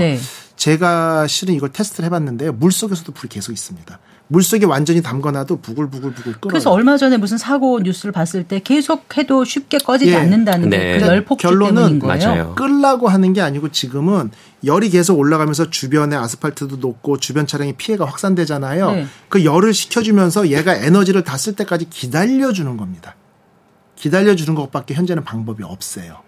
네. 0.56 0.64
제가 0.64 1.28
실은 1.28 1.54
이걸 1.56 1.72
테스트를 1.72 2.06
해봤는데요. 2.06 2.54
물 2.54 2.72
속에서도 2.72 3.12
불이 3.12 3.30
계속 3.30 3.52
있습니다. 3.52 4.00
물 4.30 4.42
속에 4.42 4.66
완전히 4.66 5.02
담궈놔도 5.02 5.60
부글부글부글 5.62 6.24
끓어요. 6.24 6.50
그래서 6.50 6.72
얼마 6.72 6.96
전에 6.98 7.18
무슨 7.18 7.38
사고 7.38 7.80
뉴스를 7.82 8.12
봤을 8.14 8.46
때 8.46 8.62
계속 8.64 9.18
해도 9.18 9.44
쉽게 9.44 9.78
꺼지지 9.80 10.12
예. 10.12 10.16
않는다는 10.16 10.70
네. 10.70 10.98
그 10.98 11.06
열폭주 11.06 11.46
결론은 11.46 12.00
거예요. 12.00 12.26
맞아요. 12.26 12.56
끌라고 12.56 13.10
하는 13.10 13.34
게 13.34 13.42
아니고 13.42 13.70
지금은 13.70 14.32
열이 14.64 14.90
계속 14.90 15.20
올라가면서 15.20 15.70
주변에 15.70 16.16
아스팔트도 16.16 16.78
높고 16.78 17.18
주변 17.18 17.46
차량이 17.46 17.74
피해가 17.74 18.06
확산되잖아요. 18.06 18.92
네. 18.92 19.08
그 19.30 19.44
열을 19.44 19.74
식혀주면서 19.74 20.50
얘가 20.50 20.74
에너지를 20.76 21.24
다 21.24 21.38
쓸 21.38 21.56
때까지 21.56 21.90
기다려주는 21.90 22.78
겁니다. 22.78 23.16
기다려주는 23.98 24.56
것밖에 24.56 24.94
현재는 24.94 25.26
방법이 25.26 25.64
없어요. 25.64 26.20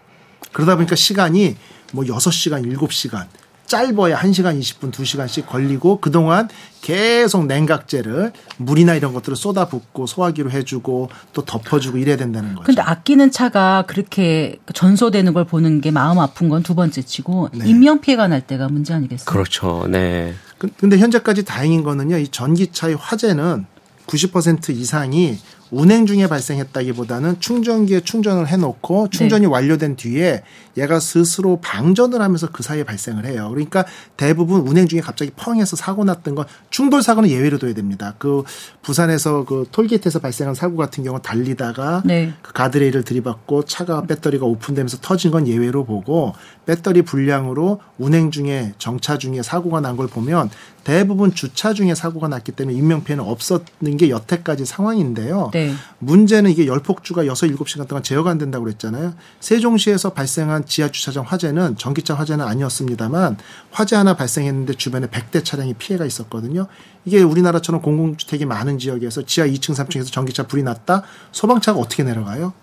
그러다 0.51 0.75
보니까 0.75 0.95
시간이 0.95 1.55
뭐 1.93 2.03
6시간, 2.03 2.65
7시간 2.77 3.25
짧아야 3.67 4.17
1시간 4.17 4.59
20분, 4.59 4.91
2시간씩 4.91 5.47
걸리고 5.47 5.99
그동안 6.01 6.49
계속 6.81 7.45
냉각제를 7.47 8.31
물이나 8.57 8.93
이런 8.95 9.13
것들을 9.13 9.35
쏟아붓고 9.35 10.05
소화기로 10.05 10.51
해주고 10.51 11.09
또 11.33 11.45
덮어주고 11.45 11.97
이래야 11.97 12.15
된다는 12.17 12.53
거죠. 12.53 12.65
근데 12.65 12.81
아끼는 12.81 13.31
차가 13.31 13.83
그렇게 13.87 14.59
전소되는 14.73 15.33
걸 15.33 15.45
보는 15.45 15.81
게 15.81 15.89
마음 15.91 16.19
아픈 16.19 16.49
건 16.49 16.65
두 16.65 16.73
번째 16.73 17.01
치고 17.03 17.49
네. 17.53 17.67
인명 17.67 18.01
피해가 18.01 18.27
날 18.27 18.41
때가 18.41 18.67
문제 18.69 18.93
아니겠어요? 18.93 19.25
그렇죠. 19.25 19.85
네. 19.89 20.33
그, 20.57 20.67
근데 20.79 20.97
현재까지 20.97 21.43
다행인 21.45 21.83
거는요. 21.83 22.17
이 22.17 22.27
전기차의 22.27 22.95
화재는 22.95 23.65
90% 24.07 24.69
이상이 24.69 25.37
운행 25.75 26.05
중에 26.05 26.27
발생했다기보다는 26.27 27.39
충전기에 27.41 28.01
충전을 28.01 28.47
해놓고 28.47 29.09
충전이 29.09 29.41
네. 29.41 29.47
완료된 29.47 29.95
뒤에 29.97 30.43
얘가 30.77 30.99
스스로 30.99 31.59
방전을 31.61 32.21
하면서 32.21 32.47
그 32.51 32.63
사이에 32.63 32.83
발생을 32.83 33.25
해요. 33.25 33.49
그러니까 33.49 33.85
대부분 34.15 34.61
운행 34.61 34.87
중에 34.87 35.01
갑자기 35.01 35.31
펑해서 35.35 35.75
사고 35.75 36.03
났던 36.05 36.35
건 36.35 36.45
충돌 36.69 37.01
사고는 37.01 37.29
예외로 37.29 37.57
둬야 37.57 37.73
됩니다. 37.73 38.13
그 38.19 38.43
부산에서 38.83 39.43
그 39.45 39.65
톨게이트에서 39.71 40.19
발생한 40.19 40.53
사고 40.55 40.77
같은 40.77 41.03
경우 41.03 41.19
달리다가 41.21 42.03
네. 42.05 42.31
그 42.41 42.53
가드레일을 42.53 43.03
들이받고 43.03 43.65
차가 43.65 44.03
배터리가 44.03 44.45
오픈되면서 44.45 44.99
터진 45.01 45.31
건 45.31 45.47
예외로 45.47 45.83
보고 45.85 46.33
배터리 46.65 47.01
불량으로 47.01 47.81
운행 47.97 48.31
중에 48.31 48.73
정차 48.77 49.17
중에 49.17 49.41
사고가 49.41 49.81
난 49.81 49.95
걸 49.95 50.07
보면 50.07 50.49
대부분 50.83 51.33
주차 51.33 51.73
중에 51.73 51.95
사고가 51.95 52.27
났기 52.27 52.51
때문에 52.51 52.77
인명피해는 52.77 53.23
없었는 53.23 53.97
게 53.97 54.09
여태까지 54.09 54.65
상황인데요. 54.65 55.49
네. 55.53 55.64
문제는 55.99 56.51
이게 56.51 56.67
열폭주가 56.67 57.25
6, 57.25 57.33
7시간 57.33 57.87
동안 57.87 58.03
제어가 58.03 58.29
안 58.29 58.37
된다고 58.37 58.65
그랬잖아요. 58.65 59.13
세종시에서 59.39 60.13
발생한 60.13 60.65
지하 60.65 60.89
주차장 60.89 61.23
화재는 61.23 61.77
전기차 61.77 62.13
화재는 62.13 62.45
아니었습니다만 62.45 63.37
화재 63.71 63.95
하나 63.95 64.15
발생했는데 64.15 64.73
주변에 64.73 65.07
100대 65.07 65.43
차량이 65.43 65.73
피해가 65.73 66.05
있었거든요. 66.05 66.67
이게 67.05 67.21
우리나라처럼 67.21 67.81
공공주택이 67.81 68.45
많은 68.45 68.79
지역에서 68.79 69.25
지하 69.25 69.47
2층, 69.47 69.75
3층에서 69.75 70.11
전기차 70.11 70.47
불이 70.47 70.63
났다. 70.63 71.03
소방차가 71.31 71.79
어떻게 71.79 72.03
내려가요? 72.03 72.53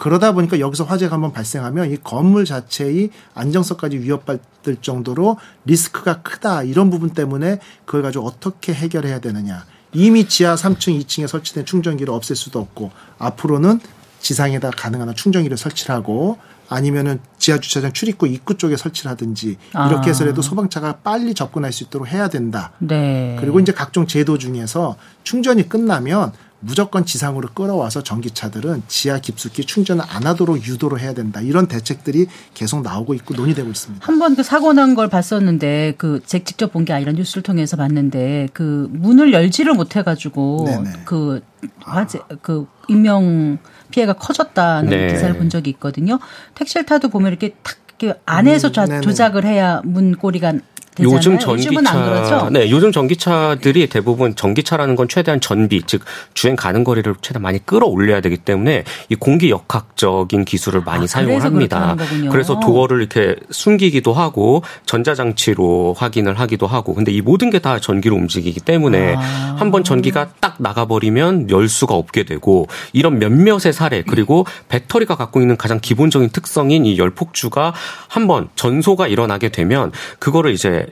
그러다 0.00 0.32
보니까 0.32 0.60
여기서 0.60 0.84
화재가 0.84 1.14
한번 1.14 1.30
발생하면 1.30 1.90
이 1.90 1.98
건물 1.98 2.46
자체의 2.46 3.10
안정성까지 3.34 3.98
위협받을 3.98 4.76
정도로 4.80 5.36
리스크가 5.66 6.22
크다. 6.22 6.62
이런 6.62 6.88
부분 6.88 7.10
때문에 7.10 7.58
그걸 7.84 8.00
가지고 8.00 8.26
어떻게 8.26 8.72
해결해야 8.72 9.20
되느냐. 9.20 9.66
이미 9.92 10.28
지하 10.28 10.54
3층, 10.54 11.00
2층에 11.02 11.26
설치된 11.26 11.64
충전기를 11.64 12.12
없앨 12.12 12.36
수도 12.36 12.58
없고 12.60 12.90
앞으로는 13.18 13.80
지상에다 14.20 14.70
가능한 14.70 15.08
한 15.08 15.14
충전기를 15.14 15.56
설치하고 15.56 16.38
아니면은 16.68 17.18
지하 17.38 17.58
주차장 17.58 17.92
출입구 17.92 18.28
입구 18.28 18.56
쪽에 18.56 18.76
설치를 18.76 19.10
하든지 19.10 19.56
이렇게 19.72 19.96
아. 19.96 20.02
해서라도 20.02 20.40
소방차가 20.40 20.98
빨리 20.98 21.34
접근할 21.34 21.72
수 21.72 21.84
있도록 21.84 22.06
해야 22.06 22.28
된다. 22.28 22.72
네. 22.78 23.36
그리고 23.40 23.58
이제 23.58 23.72
각종 23.72 24.06
제도 24.06 24.38
중에서 24.38 24.96
충전이 25.24 25.68
끝나면 25.68 26.32
무조건 26.60 27.06
지상으로 27.06 27.48
끌어와서 27.54 28.02
전기차들은 28.02 28.82
지하 28.86 29.18
깊숙이 29.18 29.64
충전을 29.64 30.04
안 30.06 30.26
하도록 30.26 30.56
유도를 30.66 31.00
해야 31.00 31.14
된다. 31.14 31.40
이런 31.40 31.66
대책들이 31.66 32.26
계속 32.54 32.82
나오고 32.82 33.14
있고 33.14 33.34
논의되고 33.34 33.68
있습니다. 33.70 34.06
한 34.06 34.18
번 34.18 34.36
그 34.36 34.42
사고 34.42 34.72
난 34.74 34.94
걸 34.94 35.08
봤었는데 35.08 35.94
그 35.96 36.20
제 36.26 36.44
직접 36.44 36.72
본 36.72 36.84
게 36.84 36.92
아니라 36.92 37.12
뉴스를 37.12 37.42
통해서 37.42 37.76
봤는데 37.76 38.48
그 38.52 38.88
문을 38.92 39.32
열지를 39.32 39.72
못해 39.74 40.02
가지고 40.02 40.68
그 41.04 41.40
화재 41.80 42.20
그 42.42 42.66
인명 42.88 43.58
피해가 43.90 44.12
커졌다는 44.14 44.90
네. 44.90 45.12
기사를 45.12 45.36
본 45.36 45.48
적이 45.48 45.70
있거든요. 45.70 46.18
택시를 46.54 46.84
타도 46.86 47.08
보면 47.08 47.28
이렇게 47.30 47.54
탁 47.62 47.76
안에서 48.24 48.68
음, 48.68 49.00
조작을 49.02 49.44
해야 49.44 49.82
문고리가 49.84 50.54
되잖아요. 51.00 51.16
요즘 51.16 51.38
전기차 51.38 52.48
네, 52.50 52.70
요즘 52.70 52.90
전기차들이 52.90 53.86
대부분 53.88 54.34
전기차라는 54.34 54.96
건 54.96 55.06
최대한 55.08 55.40
전비 55.40 55.82
즉 55.86 56.02
주행 56.34 56.56
가능 56.56 56.82
거리를 56.82 57.14
최대한 57.22 57.42
많이 57.42 57.64
끌어올려야 57.64 58.20
되기 58.20 58.36
때문에 58.36 58.84
이 59.08 59.14
공기 59.14 59.50
역학적인 59.50 60.44
기술을 60.44 60.82
많이 60.84 61.04
아, 61.04 61.06
사용을 61.06 61.44
합니다. 61.44 61.96
그래서 62.30 62.58
도어를 62.58 62.98
이렇게 62.98 63.36
숨기기도 63.50 64.12
하고 64.12 64.62
전자 64.86 65.14
장치로 65.14 65.94
확인을 65.96 66.38
하기도 66.40 66.66
하고 66.66 66.94
근데 66.94 67.12
이 67.12 67.20
모든 67.20 67.48
게 67.48 67.60
다 67.60 67.78
전기로 67.78 68.16
움직이기 68.16 68.60
때문에 68.60 69.14
아. 69.16 69.56
한번 69.58 69.84
전기가 69.84 70.28
딱 70.40 70.56
나가버리면 70.58 71.50
열 71.50 71.68
수가 71.68 71.94
없게 71.94 72.24
되고 72.24 72.66
이런 72.92 73.18
몇몇의 73.18 73.72
사례 73.72 74.02
그리고 74.02 74.46
배터리가 74.68 75.16
갖고 75.16 75.40
있는 75.40 75.56
가장 75.56 75.78
기본적인 75.80 76.30
특성인 76.30 76.86
이 76.86 76.98
열폭주가 76.98 77.74
한번 78.08 78.48
전소가 78.54 79.08
일어나게 79.08 79.50
되면 79.50 79.92
그거를 80.18 80.52
이제 80.52 80.86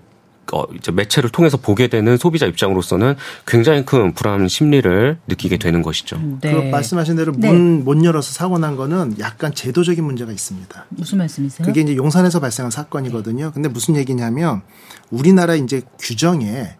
어, 0.52 0.64
이제 0.74 0.90
매체를 0.90 1.30
통해서 1.30 1.56
보게 1.56 1.88
되는 1.88 2.16
소비자 2.16 2.46
입장으로서는 2.46 3.16
굉장히 3.46 3.84
큰 3.84 4.14
불안 4.14 4.48
심리를 4.48 5.18
느끼게 5.26 5.58
되는 5.58 5.82
것이죠. 5.82 6.16
음, 6.16 6.38
네. 6.40 6.52
그 6.52 6.70
말씀하신 6.70 7.16
대로 7.16 7.32
네. 7.32 7.52
문못 7.52 8.04
열어서 8.04 8.32
사고 8.32 8.58
난 8.58 8.76
거는 8.76 9.16
약간 9.18 9.54
제도적인 9.54 10.02
문제가 10.02 10.32
있습니다. 10.32 10.86
무슨 10.90 11.18
말씀이세요? 11.18 11.66
그게 11.66 11.82
이제 11.82 11.96
용산에서 11.96 12.40
발생한 12.40 12.70
사건이거든요. 12.70 13.52
근데 13.52 13.68
무슨 13.68 13.96
얘기냐면 13.96 14.62
우리나라 15.10 15.54
이제 15.54 15.82
규정에 15.98 16.76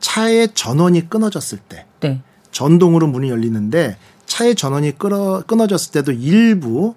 차의 0.00 0.50
전원이 0.54 1.08
끊어졌을 1.08 1.58
때 1.58 1.86
네. 2.00 2.22
전동으로 2.50 3.06
문이 3.06 3.28
열리는데 3.28 3.96
차의 4.24 4.54
전원이 4.54 4.98
끊어, 4.98 5.42
끊어졌을 5.46 5.92
때도 5.92 6.12
일부 6.12 6.94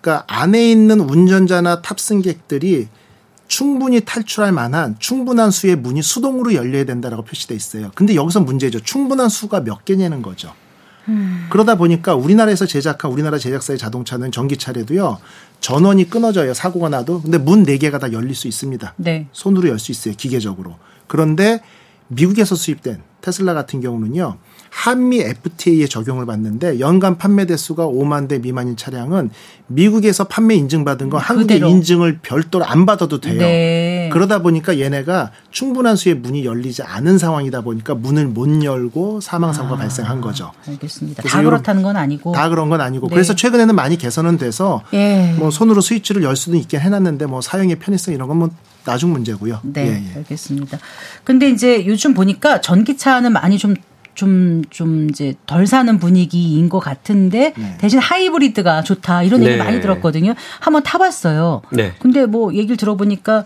그러니까 0.00 0.24
안에 0.28 0.70
있는 0.70 1.00
운전자나 1.00 1.82
탑승객들이 1.82 2.88
충분히 3.48 4.00
탈출할 4.00 4.52
만한 4.52 4.96
충분한 4.98 5.50
수의 5.50 5.76
문이 5.76 6.02
수동으로 6.02 6.54
열려야 6.54 6.84
된다라고 6.84 7.24
표시돼 7.24 7.54
있어요. 7.54 7.90
근데 7.94 8.14
여기서 8.14 8.40
문제죠. 8.40 8.80
충분한 8.80 9.28
수가 9.28 9.60
몇 9.60 9.84
개냐는 9.84 10.22
거죠. 10.22 10.52
음. 11.08 11.46
그러다 11.50 11.76
보니까 11.76 12.14
우리나라에서 12.16 12.66
제작한 12.66 13.10
우리나라 13.12 13.38
제작사의 13.38 13.78
자동차는 13.78 14.32
전기차래도요. 14.32 15.18
전원이 15.60 16.10
끊어져요. 16.10 16.52
사고가 16.52 16.88
나도. 16.88 17.22
근데 17.22 17.38
문 17.38 17.64
4개가 17.64 18.00
다 18.00 18.12
열릴 18.12 18.34
수 18.34 18.48
있습니다. 18.48 18.94
네. 18.96 19.28
손으로 19.32 19.68
열 19.68 19.78
수 19.78 19.92
있어요. 19.92 20.14
기계적으로. 20.16 20.76
그런데 21.06 21.60
미국에서 22.08 22.56
수입된 22.56 23.02
테슬라 23.20 23.54
같은 23.54 23.80
경우는요. 23.80 24.38
한미 24.76 25.20
FTA에 25.20 25.86
적용을 25.86 26.26
받는데 26.26 26.80
연간 26.80 27.16
판매 27.16 27.46
대수가 27.46 27.86
5만 27.86 28.28
대 28.28 28.38
미만인 28.38 28.76
차량은 28.76 29.30
미국에서 29.68 30.24
판매 30.24 30.54
인증받은 30.54 31.08
거 31.08 31.16
한국에 31.16 31.56
인증을 31.56 32.18
별도로 32.20 32.66
안 32.66 32.84
받아도 32.84 33.18
돼요. 33.18 33.38
네. 33.38 34.10
그러다 34.12 34.42
보니까 34.42 34.78
얘네가 34.78 35.32
충분한 35.50 35.96
수의 35.96 36.16
문이 36.16 36.44
열리지 36.44 36.82
않은 36.82 37.16
상황이다 37.16 37.62
보니까 37.62 37.94
문을 37.94 38.26
못 38.26 38.62
열고 38.62 39.22
사망 39.22 39.54
사고가 39.54 39.76
아, 39.76 39.78
발생한 39.78 40.20
거죠. 40.20 40.52
알겠습니다. 40.68 41.22
다 41.22 41.42
그렇다는 41.42 41.82
건 41.82 41.96
아니고 41.96 42.32
다 42.32 42.50
그런 42.50 42.68
건 42.68 42.82
아니고 42.82 43.08
네. 43.08 43.14
그래서 43.14 43.34
최근에는 43.34 43.74
많이 43.74 43.96
개선은 43.96 44.36
돼서 44.36 44.82
예. 44.92 45.34
뭐 45.38 45.50
손으로 45.50 45.80
스위치를 45.80 46.22
열 46.22 46.36
수도 46.36 46.54
있긴 46.54 46.80
해놨는데 46.80 47.24
뭐 47.24 47.40
사용의 47.40 47.78
편의성 47.78 48.12
이런 48.12 48.28
건뭐 48.28 48.50
나중 48.84 49.10
문제고요. 49.10 49.60
네, 49.64 49.86
예, 49.86 50.10
예. 50.10 50.16
알겠습니다. 50.18 50.78
근데 51.24 51.48
이제 51.48 51.86
요즘 51.86 52.12
보니까 52.12 52.60
전기차는 52.60 53.32
많이 53.32 53.56
좀 53.56 53.74
좀, 54.16 54.64
좀 54.70 55.08
이제 55.10 55.34
덜 55.46 55.66
사는 55.68 55.96
분위기인 55.98 56.68
것 56.68 56.80
같은데 56.80 57.52
네. 57.56 57.76
대신 57.78 58.00
하이브리드가 58.00 58.82
좋다 58.82 59.22
이런 59.22 59.42
얘기 59.44 59.52
네. 59.52 59.58
많이 59.62 59.80
들었거든요. 59.80 60.34
한번 60.58 60.82
타봤어요. 60.82 61.62
네. 61.70 61.92
근데 62.00 62.26
뭐 62.26 62.52
얘기를 62.54 62.76
들어보니까 62.76 63.44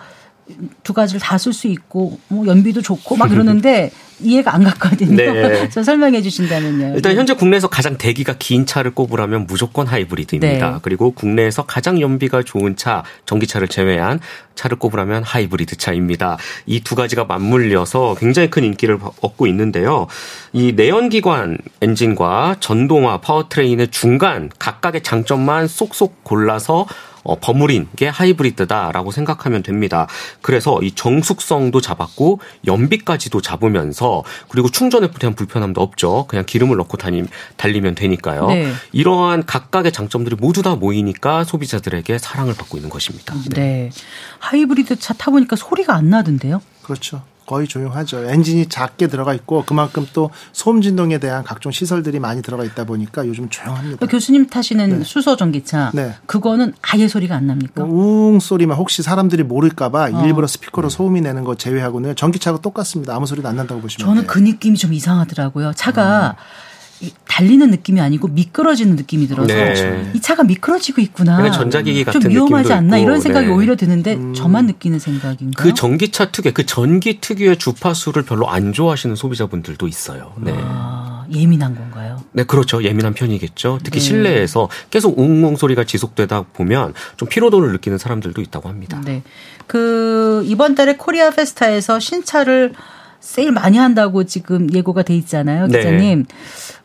두 0.82 0.92
가지를 0.94 1.20
다 1.20 1.36
쓸 1.36 1.52
수 1.52 1.68
있고 1.68 2.18
뭐 2.28 2.46
연비도 2.46 2.82
좋고 2.82 3.16
막 3.16 3.28
그러는데 3.30 3.90
이해가 4.22 4.54
안 4.54 4.62
갔거든요. 4.64 5.16
네. 5.16 5.68
좀 5.70 5.82
설명해 5.82 6.20
주신다면요. 6.22 6.94
일단 6.96 7.16
현재 7.16 7.32
국내에서 7.34 7.68
가장 7.68 7.96
대기가 7.96 8.34
긴 8.38 8.66
차를 8.66 8.92
꼽으라면 8.94 9.46
무조건 9.46 9.86
하이브리드입니다. 9.86 10.70
네. 10.70 10.78
그리고 10.82 11.12
국내에서 11.12 11.64
가장 11.64 12.00
연비가 12.00 12.42
좋은 12.42 12.76
차, 12.76 13.04
전기차를 13.26 13.68
제외한 13.68 14.20
차를 14.54 14.78
꼽으라면 14.78 15.22
하이브리드 15.22 15.76
차입니다. 15.76 16.36
이 16.66 16.80
두 16.90 16.96
가지가 16.96 17.24
맞물려서 17.24 18.16
굉장히 18.18 18.50
큰 18.50 18.64
인기를 18.64 18.98
얻고 19.20 19.46
있는데요. 19.46 20.08
이 20.52 20.72
내연기관 20.72 21.58
엔진과 21.80 22.56
전동화 22.58 23.20
powertrain의 23.20 23.88
중간 23.92 24.50
각각의 24.58 25.02
장점만 25.02 25.68
쏙쏙 25.68 26.24
골라서 26.24 26.86
어, 27.22 27.38
버무린 27.38 27.88
게 27.96 28.08
하이브리드다라고 28.08 29.10
생각하면 29.10 29.62
됩니다. 29.62 30.06
그래서 30.42 30.80
이 30.82 30.92
정숙성도 30.92 31.80
잡았고 31.80 32.40
연비까지도 32.66 33.40
잡으면서 33.40 34.24
그리고 34.48 34.70
충전에 34.70 35.10
대한 35.18 35.34
불편함도 35.34 35.80
없죠. 35.80 36.26
그냥 36.28 36.44
기름을 36.46 36.76
넣고 36.78 36.96
다니, 36.96 37.24
달리면 37.56 37.94
되니까요. 37.94 38.46
네. 38.48 38.72
이러한 38.92 39.46
각각의 39.46 39.92
장점들이 39.92 40.36
모두 40.36 40.62
다 40.62 40.76
모이니까 40.76 41.44
소비자들에게 41.44 42.18
사랑을 42.18 42.54
받고 42.54 42.78
있는 42.78 42.90
것입니다. 42.90 43.34
네. 43.54 43.60
네. 43.60 43.90
하이브리드 44.38 44.98
차 44.98 45.14
타보니까 45.14 45.56
소리가 45.56 45.94
안 45.94 46.10
나던데요? 46.10 46.60
그렇죠. 46.82 47.22
거의 47.50 47.66
조용하죠. 47.66 48.30
엔진이 48.30 48.66
작게 48.66 49.08
들어가 49.08 49.34
있고 49.34 49.64
그만큼 49.66 50.06
또 50.12 50.30
소음 50.52 50.82
진동에 50.82 51.18
대한 51.18 51.42
각종 51.42 51.72
시설들이 51.72 52.20
많이 52.20 52.42
들어가 52.42 52.62
있다 52.62 52.84
보니까 52.84 53.26
요즘 53.26 53.48
조용합니다. 53.48 54.06
교수님 54.06 54.46
타시는 54.46 54.98
네. 55.00 55.04
수소 55.04 55.34
전기차 55.34 55.90
네. 55.92 56.14
그거는 56.26 56.74
아예 56.80 57.08
소리가 57.08 57.34
안 57.34 57.48
납니까? 57.48 57.82
웅 57.82 58.38
소리만 58.38 58.78
혹시 58.78 59.02
사람들이 59.02 59.42
모를까봐 59.42 60.10
어. 60.12 60.24
일부러 60.24 60.46
스피커로 60.46 60.90
소음이 60.90 61.22
내는 61.22 61.42
거 61.42 61.56
제외하고는 61.56 62.14
전기차가 62.14 62.58
똑같습니다. 62.60 63.16
아무 63.16 63.26
소리도 63.26 63.48
안 63.48 63.56
난다고 63.56 63.80
보시면 63.80 64.06
저는 64.06 64.22
돼요. 64.22 64.30
그 64.30 64.38
느낌이 64.38 64.78
좀 64.78 64.92
이상하더라고요. 64.92 65.72
차가 65.74 66.36
음. 66.38 66.69
달리는 67.26 67.70
느낌이 67.70 68.00
아니고 68.00 68.28
미끄러지는 68.28 68.96
느낌이 68.96 69.26
들어서 69.26 69.46
네. 69.46 70.10
이 70.14 70.20
차가 70.20 70.42
미끄러지고 70.42 71.00
있구나. 71.00 71.50
전자기기 71.50 72.04
같은 72.04 72.20
좀 72.20 72.30
위험하지 72.30 72.72
않나 72.72 72.98
있고. 72.98 73.08
이런 73.08 73.20
생각이 73.20 73.46
네. 73.46 73.52
오히려 73.52 73.76
드는데 73.76 74.14
음. 74.14 74.34
저만 74.34 74.66
느끼는 74.66 74.98
생각인가요? 74.98 75.52
그 75.56 75.74
전기차 75.74 76.30
특유의 76.30 76.52
그 76.52 76.66
전기 76.66 77.20
특유의 77.20 77.58
주파수를 77.58 78.24
별로 78.24 78.48
안 78.48 78.72
좋아하시는 78.72 79.16
소비자분들도 79.16 79.88
있어요. 79.88 80.34
네. 80.38 80.52
아, 80.54 81.24
예민한 81.32 81.74
건가요? 81.74 82.22
네, 82.32 82.44
그렇죠. 82.44 82.82
예민한 82.84 83.14
편이겠죠. 83.14 83.78
특히 83.82 83.98
네. 83.98 84.04
실내에서 84.04 84.68
계속 84.90 85.18
웅웅 85.18 85.56
소리가 85.56 85.84
지속되다 85.84 86.42
보면 86.52 86.92
좀 87.16 87.28
피로도를 87.28 87.72
느끼는 87.72 87.96
사람들도 87.96 88.42
있다고 88.42 88.68
합니다. 88.68 89.00
네. 89.04 89.22
그 89.66 90.42
이번 90.44 90.74
달에 90.74 90.96
코리아 90.96 91.30
페스타에서 91.30 91.98
신차를 91.98 92.74
세일 93.20 93.52
많이 93.52 93.76
한다고 93.78 94.24
지금 94.24 94.72
예고가 94.72 95.02
돼 95.02 95.14
있잖아요, 95.14 95.66
네. 95.66 95.78
기자님. 95.78 96.24
네. 96.24 96.34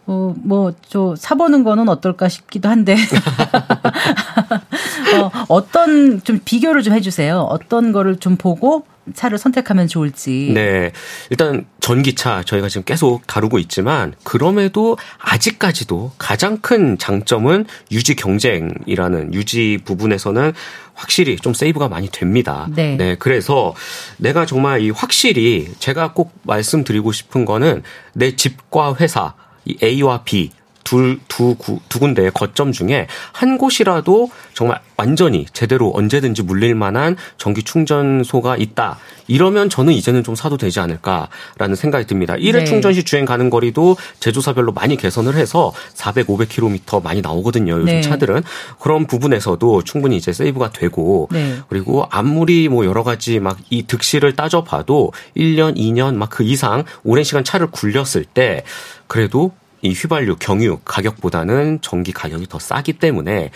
어, 0.08 0.36
뭐, 0.38 0.74
저, 0.88 1.16
사보는 1.18 1.64
거는 1.64 1.89
어떨까 1.89 2.30
싶기도 2.30 2.70
한데. 2.70 2.95
어, 5.20 5.32
어떤, 5.47 6.22
좀 6.24 6.39
비교를 6.43 6.84
좀 6.84 6.93
해주세요. 6.93 7.39
어떤 7.39 7.91
거를 7.91 8.18
좀 8.18 8.36
보고 8.36 8.86
차를 9.14 9.38
선택하면 9.38 9.88
좋을지. 9.88 10.51
네. 10.53 10.91
일단 11.30 11.66
전기차 11.80 12.43
저희가 12.43 12.70
지금 12.70 12.84
계속 12.84 13.26
다루고 13.28 13.60
있지만 13.60 14.14
그럼에도 14.24 14.97
아직까지도 15.20 16.14
가장 16.18 16.58
큰 16.58 16.97
장점은 16.97 17.66
유지 17.91 18.16
경쟁이라는 18.16 19.34
유지 19.34 19.80
부분에서는 19.86 20.53
확실히 20.95 21.36
좀 21.36 21.53
세이브가 21.53 21.88
많이 21.88 22.10
됩니다. 22.10 22.68
네. 22.74 22.95
네. 22.97 23.16
그래서 23.16 23.76
내가 24.18 24.45
정말 24.45 24.82
이 24.82 24.89
확실히 24.89 25.72
제가 25.78 26.14
꼭 26.14 26.34
말씀드리고 26.43 27.12
싶은 27.12 27.45
거는 27.45 27.84
내 28.14 28.36
집과 28.36 28.95
회사 28.95 29.36
이 29.66 29.78
A와 29.82 30.24
B 30.24 30.51
둘, 30.86 31.20
두, 31.28 31.58
두 31.90 32.00
군데의 32.00 32.32
거점 32.34 32.72
중에 32.72 33.08
한 33.34 33.58
곳이라도 33.58 34.30
정말 34.54 34.80
완전히 34.96 35.46
제대로 35.52 35.92
언제든지 35.94 36.44
물릴 36.44 36.74
만한 36.76 37.18
전기 37.38 37.64
충전소가 37.64 38.56
있다. 38.56 38.98
이러면 39.28 39.70
저는 39.70 39.92
이제는 39.92 40.24
좀 40.24 40.36
사도 40.36 40.56
되지 40.56 40.80
않을까라는 40.80 41.76
생각이 41.76 42.06
듭니다. 42.08 42.36
1회 42.36 42.60
네. 42.60 42.64
충전 42.64 42.94
시 42.94 43.04
주행 43.04 43.26
가는 43.26 43.50
거리도 43.50 43.98
제조사별로 44.22 44.72
많이 44.72 44.96
개선을 44.96 45.36
해서 45.36 45.74
400, 45.96 46.28
500km 46.28 47.04
많이 47.04 47.20
나오거든요. 47.22 47.74
요즘 47.74 47.86
네. 47.86 48.02
차들은. 48.02 48.44
그런 48.80 49.06
부분에서도 49.08 49.84
충분히 49.84 50.16
이제 50.16 50.32
세이브가 50.32 50.70
되고 50.72 51.28
네. 51.32 51.58
그리고 51.68 52.08
아무리 52.10 52.70
뭐 52.70 52.86
여러 52.86 53.04
가지 53.04 53.40
막 53.40 53.58
이 53.72 53.84
득실을 53.88 54.36
따져봐도 54.36 55.12
1년, 55.36 55.76
2년 55.76 56.16
막 56.16 56.30
그 56.30 56.44
이상 56.44 56.84
오랜 57.04 57.24
시간 57.24 57.44
차를 57.44 57.68
굴렸을 57.68 58.26
때 58.26 58.64
그래도 59.08 59.52
이 59.86 59.94
휘발유, 59.94 60.36
경유 60.40 60.80
가격보다는 60.84 61.80
전기 61.82 62.12
가격이 62.12 62.48
더 62.48 62.60
싸기 62.60 62.94
때문에 62.94 63.52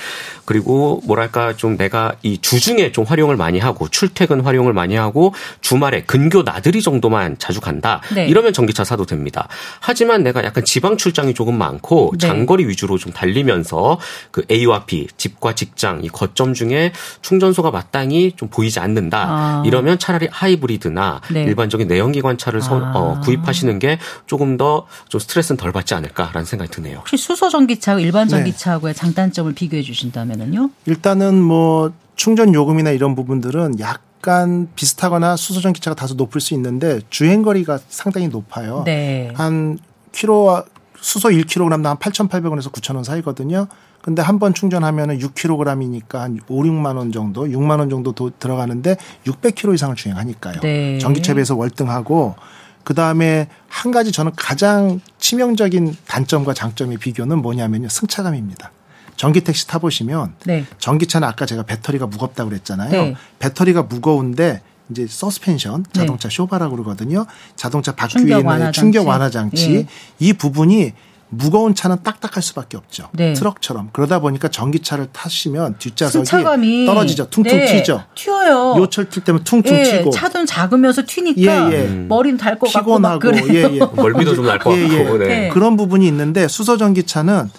그리고 0.45 1.01
뭐랄까 1.05 1.55
좀 1.55 1.77
내가 1.77 2.15
이 2.23 2.37
주중에 2.37 2.91
좀 2.91 3.03
활용을 3.05 3.35
많이 3.35 3.59
하고 3.59 3.87
출퇴근 3.87 4.41
활용을 4.41 4.73
많이 4.73 4.95
하고 4.95 5.33
주말에 5.61 6.03
근교 6.03 6.43
나들이 6.43 6.81
정도만 6.81 7.37
자주 7.39 7.61
간다. 7.61 8.01
네. 8.13 8.27
이러면 8.27 8.53
전기차 8.53 8.83
사도 8.83 9.05
됩니다. 9.05 9.47
하지만 9.79 10.23
내가 10.23 10.43
약간 10.43 10.63
지방 10.63 10.97
출장이 10.97 11.33
조금 11.33 11.57
많고 11.57 12.13
네. 12.19 12.27
장거리 12.27 12.67
위주로 12.67 12.97
좀 12.97 13.11
달리면서 13.11 13.99
그 14.31 14.45
A와 14.51 14.85
B, 14.85 15.07
집과 15.17 15.55
직장 15.55 16.03
이 16.03 16.09
거점 16.09 16.53
중에 16.53 16.93
충전소가 17.21 17.71
마땅히 17.71 18.33
좀 18.35 18.49
보이지 18.49 18.79
않는다. 18.79 19.25
아. 19.27 19.63
이러면 19.65 19.99
차라리 19.99 20.27
하이브리드나 20.31 21.21
네. 21.31 21.43
일반적인 21.43 21.87
내연기관 21.87 22.37
차를 22.37 22.61
아. 22.61 22.91
어, 22.95 23.19
구입하시는 23.21 23.79
게 23.79 23.99
조금 24.25 24.57
더 24.57 24.87
좀 25.07 25.19
스트레스는 25.19 25.57
덜 25.57 25.71
받지 25.71 25.93
않을까. 25.93 26.18
않을까라는 26.19 26.45
생각이 26.45 26.71
드네요. 26.71 26.99
혹시 26.99 27.17
수소 27.17 27.49
전기차하고 27.49 28.01
일반 28.01 28.27
네. 28.27 28.31
전기차하고의 28.31 28.93
네. 28.93 28.99
장단점을 28.99 29.53
비교해 29.53 29.81
주신다면요? 29.81 30.69
일단은 30.85 31.41
뭐 31.41 31.91
충전 32.15 32.53
요금이나 32.53 32.91
이런 32.91 33.15
부분들은 33.15 33.79
약간 33.79 34.67
비슷하거나 34.75 35.37
수소 35.37 35.61
전기차가 35.61 35.95
다소 35.95 36.15
높을 36.15 36.41
수 36.41 36.53
있는데 36.53 36.99
주행 37.09 37.41
거리가 37.41 37.79
상당히 37.87 38.27
높아요. 38.27 38.83
네. 38.85 39.31
한 39.35 39.79
킬로 40.11 40.63
수소 40.99 41.29
1kg당 41.29 41.83
한 41.83 41.97
8,800원에서 41.97 42.71
9,000원 42.71 43.03
사이거든요. 43.03 43.67
근데 44.01 44.21
한 44.21 44.39
번 44.39 44.53
충전하면은 44.53 45.19
6kg이니까 45.19 46.13
한 46.15 46.39
5, 46.47 46.63
6만 46.63 46.95
원 46.97 47.11
정도, 47.11 47.43
6만 47.45 47.79
원 47.79 47.89
정도 47.89 48.13
도 48.13 48.31
들어가는데 48.37 48.95
600km 49.25 49.75
이상을 49.75 49.95
주행하니까요. 49.95 50.61
네. 50.61 50.97
전기차에 50.99 51.35
비해서 51.35 51.55
월등하고 51.55 52.35
그 52.83 52.93
다음에 52.93 53.47
한 53.67 53.91
가지 53.91 54.11
저는 54.11 54.31
가장 54.35 54.99
치명적인 55.19 55.95
단점과 56.07 56.53
장점의 56.53 56.97
비교는 56.97 57.41
뭐냐면요. 57.41 57.89
승차감입니다. 57.89 58.71
전기 59.15 59.41
택시 59.41 59.67
타보시면 59.67 60.35
네. 60.45 60.65
전기차는 60.77 61.27
아까 61.27 61.45
제가 61.45 61.63
배터리가 61.63 62.07
무겁다고 62.07 62.49
그랬잖아요. 62.49 62.91
네. 62.91 63.15
배터리가 63.39 63.83
무거운데 63.83 64.61
이제 64.89 65.05
서스펜션 65.07 65.83
네. 65.83 65.99
자동차 65.99 66.29
네. 66.29 66.35
쇼바라고 66.35 66.75
그러거든요. 66.75 67.25
자동차 67.55 67.93
바퀴에 67.93 68.39
있는 68.39 68.71
충격 68.71 69.07
완화 69.07 69.29
장치 69.29 69.75
예. 69.75 69.87
이 70.19 70.33
부분이 70.33 70.93
무거운 71.29 71.75
차는 71.75 71.97
딱딱할 72.03 72.41
수밖에 72.41 72.75
없죠. 72.75 73.09
네. 73.13 73.33
트럭처럼. 73.33 73.89
그러다 73.93 74.19
보니까 74.19 74.47
전기차를 74.47 75.07
타시면 75.13 75.75
뒷좌석이 75.77 76.25
승차감이 76.25 76.85
떨어지죠. 76.87 77.29
퉁퉁 77.29 77.57
네. 77.57 77.65
튀죠. 77.67 78.03
튀어요. 78.15 78.75
요철 78.77 79.09
튈 79.09 79.23
때면 79.23 79.43
퉁퉁 79.43 79.75
예. 79.77 79.83
튀고. 79.83 80.09
차도 80.09 80.45
작으면서 80.45 81.03
튀니까 81.05 81.71
예, 81.71 81.75
예. 81.83 81.87
머리는 81.87 82.37
닳것 82.37 82.71
같고 82.73 82.79
피곤하고 82.95 83.31
예, 83.53 83.63
예. 83.75 83.79
멀미도 83.95 84.35
좀 84.35 84.45
날 84.45 84.57
것 84.59 84.71
같고. 84.71 84.77
예, 84.77 84.89
예. 84.89 85.17
네. 85.17 85.49
그런 85.49 85.77
부분이 85.77 86.07
있는데 86.07 86.47
수소 86.47 86.77
전기차는 86.77 87.49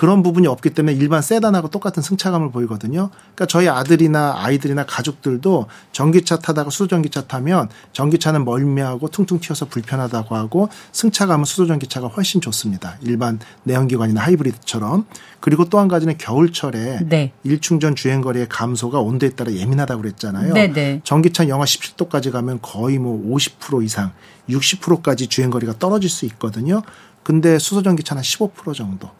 그런 0.00 0.22
부분이 0.22 0.46
없기 0.46 0.70
때문에 0.70 0.96
일반 0.96 1.20
세단하고 1.20 1.68
똑같은 1.68 2.02
승차감을 2.02 2.52
보이거든요. 2.52 3.10
그러니까 3.10 3.44
저희 3.44 3.68
아들이나 3.68 4.34
아이들이나 4.38 4.86
가족들도 4.86 5.66
전기차 5.92 6.38
타다가 6.38 6.70
수소전기차 6.70 7.26
타면 7.26 7.68
전기차는 7.92 8.46
멀미하고 8.46 9.08
퉁퉁 9.08 9.40
튀어서 9.40 9.66
불편하다고 9.66 10.34
하고 10.34 10.70
승차감은 10.92 11.44
수소전기차가 11.44 12.06
훨씬 12.06 12.40
좋습니다. 12.40 12.96
일반 13.02 13.40
내연기관이나 13.64 14.22
하이브리드처럼. 14.22 15.04
그리고 15.38 15.68
또 15.68 15.76
한 15.76 15.88
가지는 15.88 16.16
겨울철에 16.16 17.00
네. 17.06 17.32
일충전 17.44 17.94
주행거리의 17.94 18.48
감소가 18.48 19.00
온도에 19.00 19.28
따라 19.30 19.52
예민하다고 19.52 20.00
그랬잖아요. 20.00 20.54
네네. 20.54 20.72
네. 20.72 21.00
전기차 21.04 21.46
영하 21.48 21.66
17도까지 21.66 22.32
가면 22.32 22.60
거의 22.62 22.98
뭐 22.98 23.22
50% 23.36 23.84
이상, 23.84 24.12
60%까지 24.48 25.26
주행거리가 25.26 25.74
떨어질 25.78 26.08
수 26.08 26.24
있거든요. 26.24 26.80
근데 27.22 27.58
수소전기차는 27.58 28.22
15% 28.22 28.74
정도. 28.74 29.19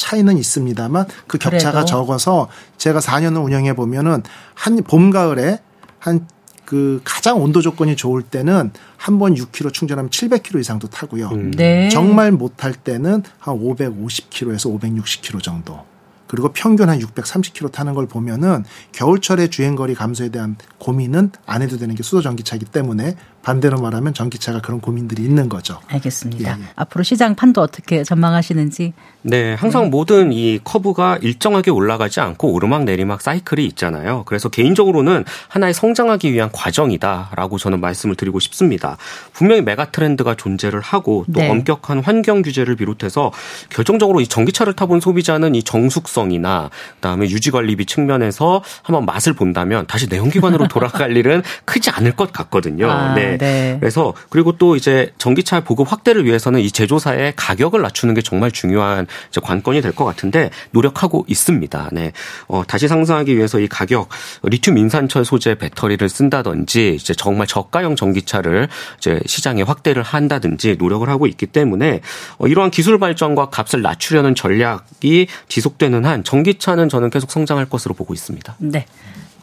차이는 0.00 0.36
있습니다만 0.38 1.06
그 1.26 1.38
격차가 1.38 1.72
그래도. 1.72 1.86
적어서 1.86 2.48
제가 2.78 3.00
4년을 3.00 3.44
운영해 3.44 3.74
보면은 3.74 4.22
한 4.54 4.76
봄 4.82 5.10
가을에 5.10 5.58
한 5.98 6.26
그 6.70 7.00
가장 7.02 7.42
온도 7.42 7.60
조건이 7.62 7.96
좋을 7.96 8.22
때는 8.22 8.70
한 8.96 9.18
번 9.18 9.34
6km 9.34 9.72
충전하면 9.72 10.08
700km 10.08 10.60
이상도 10.60 10.86
타고요. 10.88 11.28
음. 11.30 11.50
네. 11.50 11.88
정말 11.88 12.30
못할 12.30 12.74
때는 12.74 13.24
한 13.40 13.58
550km에서 13.58 14.78
560km 14.80 15.42
정도. 15.42 15.84
그리고 16.28 16.52
평균 16.52 16.88
한 16.88 17.00
630km 17.00 17.72
타는 17.72 17.94
걸 17.94 18.06
보면은 18.06 18.62
겨울철에 18.92 19.48
주행거리 19.50 19.96
감소에 19.96 20.28
대한 20.28 20.54
고민은 20.78 21.32
안 21.44 21.62
해도 21.62 21.76
되는 21.76 21.96
게 21.96 22.04
수소 22.04 22.22
전기차이기 22.22 22.66
때문에 22.66 23.16
반대로 23.42 23.80
말하면 23.80 24.12
전기차가 24.12 24.60
그런 24.60 24.80
고민들이 24.80 25.22
있는 25.22 25.48
거죠. 25.48 25.80
알겠습니다. 25.88 26.58
예, 26.58 26.62
예. 26.62 26.66
앞으로 26.76 27.02
시장 27.02 27.34
판도 27.34 27.62
어떻게 27.62 28.04
전망하시는지. 28.04 28.92
네, 29.22 29.54
항상 29.54 29.84
네. 29.84 29.90
모든 29.90 30.32
이 30.32 30.58
커브가 30.62 31.18
일정하게 31.20 31.70
올라가지 31.70 32.20
않고 32.20 32.52
오르막 32.52 32.84
내리막 32.84 33.20
사이클이 33.20 33.64
있잖아요. 33.66 34.24
그래서 34.26 34.48
개인적으로는 34.48 35.24
하나의 35.48 35.74
성장하기 35.74 36.32
위한 36.32 36.50
과정이다라고 36.52 37.58
저는 37.58 37.80
말씀을 37.80 38.14
드리고 38.14 38.40
싶습니다. 38.40 38.96
분명히 39.32 39.62
메가 39.62 39.90
트렌드가 39.90 40.34
존재를 40.34 40.80
하고 40.80 41.24
또 41.32 41.40
네. 41.40 41.50
엄격한 41.50 42.00
환경 42.00 42.42
규제를 42.42 42.76
비롯해서 42.76 43.32
결정적으로 43.68 44.20
이 44.20 44.26
전기차를 44.26 44.74
타본 44.74 45.00
소비자는 45.00 45.54
이 45.54 45.62
정숙성이나 45.62 46.70
그다음에 46.96 47.28
유지 47.28 47.50
관리비 47.50 47.86
측면에서 47.86 48.62
한번 48.82 49.06
맛을 49.06 49.32
본다면 49.32 49.86
다시 49.86 50.08
내연기관으로 50.08 50.68
돌아갈 50.68 51.16
일은 51.16 51.42
크지 51.64 51.90
않을 51.90 52.16
것 52.16 52.32
같거든요. 52.32 52.90
아. 52.90 53.14
네. 53.14 53.29
네. 53.38 53.76
그래서 53.78 54.12
그리고 54.28 54.56
또 54.56 54.76
이제 54.76 55.12
전기차 55.18 55.60
보급 55.60 55.92
확대를 55.92 56.24
위해서는 56.24 56.60
이 56.60 56.70
제조사의 56.70 57.34
가격을 57.36 57.80
낮추는 57.82 58.14
게 58.14 58.22
정말 58.22 58.50
중요한 58.50 59.06
관건이 59.42 59.82
될 59.82 59.90
것 60.00 60.04
같은데 60.04 60.50
노력하고 60.70 61.24
있습니다. 61.28 61.90
네. 61.92 62.12
어, 62.48 62.62
다시 62.66 62.88
상승하기 62.88 63.36
위해서 63.36 63.58
이 63.58 63.68
가격 63.68 64.08
리튬 64.42 64.78
인산철 64.78 65.24
소재 65.24 65.56
배터리를 65.56 66.08
쓴다든지 66.08 66.94
이제 66.94 67.12
정말 67.12 67.46
저가형 67.46 67.96
전기차를 67.96 68.68
이제 68.98 69.20
시장에 69.26 69.62
확대를 69.62 70.02
한다든지 70.02 70.76
노력을 70.78 71.06
하고 71.08 71.26
있기 71.26 71.46
때문에 71.46 72.00
어, 72.38 72.46
이러한 72.46 72.70
기술 72.70 72.98
발전과 72.98 73.50
값을 73.50 73.82
낮추려는 73.82 74.34
전략이 74.34 75.26
지속되는 75.48 76.04
한 76.04 76.24
전기차는 76.24 76.88
저는 76.88 77.10
계속 77.10 77.30
성장할 77.30 77.66
것으로 77.66 77.94
보고 77.94 78.14
있습니다. 78.14 78.56
네. 78.58 78.86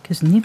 교수님. 0.06 0.42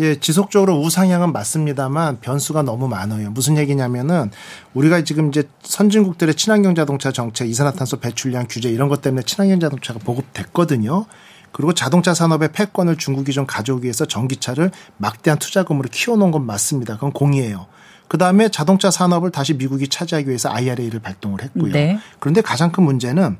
예, 0.00 0.18
지속적으로 0.18 0.80
우상향은 0.80 1.32
맞습니다만 1.32 2.20
변수가 2.20 2.62
너무 2.62 2.88
많아요. 2.88 3.30
무슨 3.30 3.56
얘기냐면은 3.56 4.30
우리가 4.74 5.04
지금 5.04 5.28
이제 5.28 5.44
선진국들의 5.62 6.34
친환경 6.34 6.74
자동차 6.74 7.12
정책, 7.12 7.48
이산화탄소 7.48 8.00
배출량 8.00 8.46
규제 8.48 8.68
이런 8.68 8.88
것 8.88 9.02
때문에 9.02 9.22
친환경 9.22 9.60
자동차가 9.60 10.00
보급됐거든요. 10.00 11.06
그리고 11.52 11.72
자동차 11.72 12.14
산업의 12.14 12.50
패권을 12.50 12.96
중국이 12.96 13.32
좀 13.32 13.46
가져오기 13.46 13.84
위해서 13.84 14.04
전기차를 14.04 14.72
막대한 14.96 15.38
투자금으로 15.38 15.88
키워놓은 15.90 16.32
건 16.32 16.44
맞습니다. 16.44 16.94
그건 16.94 17.12
공이에요. 17.12 17.66
그 18.08 18.18
다음에 18.18 18.48
자동차 18.48 18.90
산업을 18.90 19.30
다시 19.30 19.54
미국이 19.54 19.86
차지하기 19.86 20.26
위해서 20.26 20.50
IRA를 20.50 20.98
발동을 20.98 21.42
했고요. 21.42 21.72
네. 21.72 21.98
그런데 22.18 22.40
가장 22.40 22.72
큰 22.72 22.82
문제는 22.82 23.38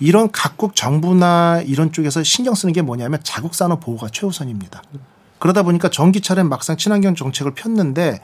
이런 0.00 0.30
각국 0.30 0.74
정부나 0.74 1.62
이런 1.66 1.92
쪽에서 1.92 2.22
신경 2.22 2.54
쓰는 2.54 2.72
게 2.72 2.80
뭐냐면 2.80 3.20
자국 3.22 3.54
산업 3.54 3.80
보호가 3.80 4.08
최우선입니다. 4.10 4.82
그러다 5.38 5.62
보니까 5.62 5.90
전기차는 5.90 6.48
막상 6.48 6.76
친환경 6.76 7.14
정책을 7.14 7.54
폈는데 7.54 8.20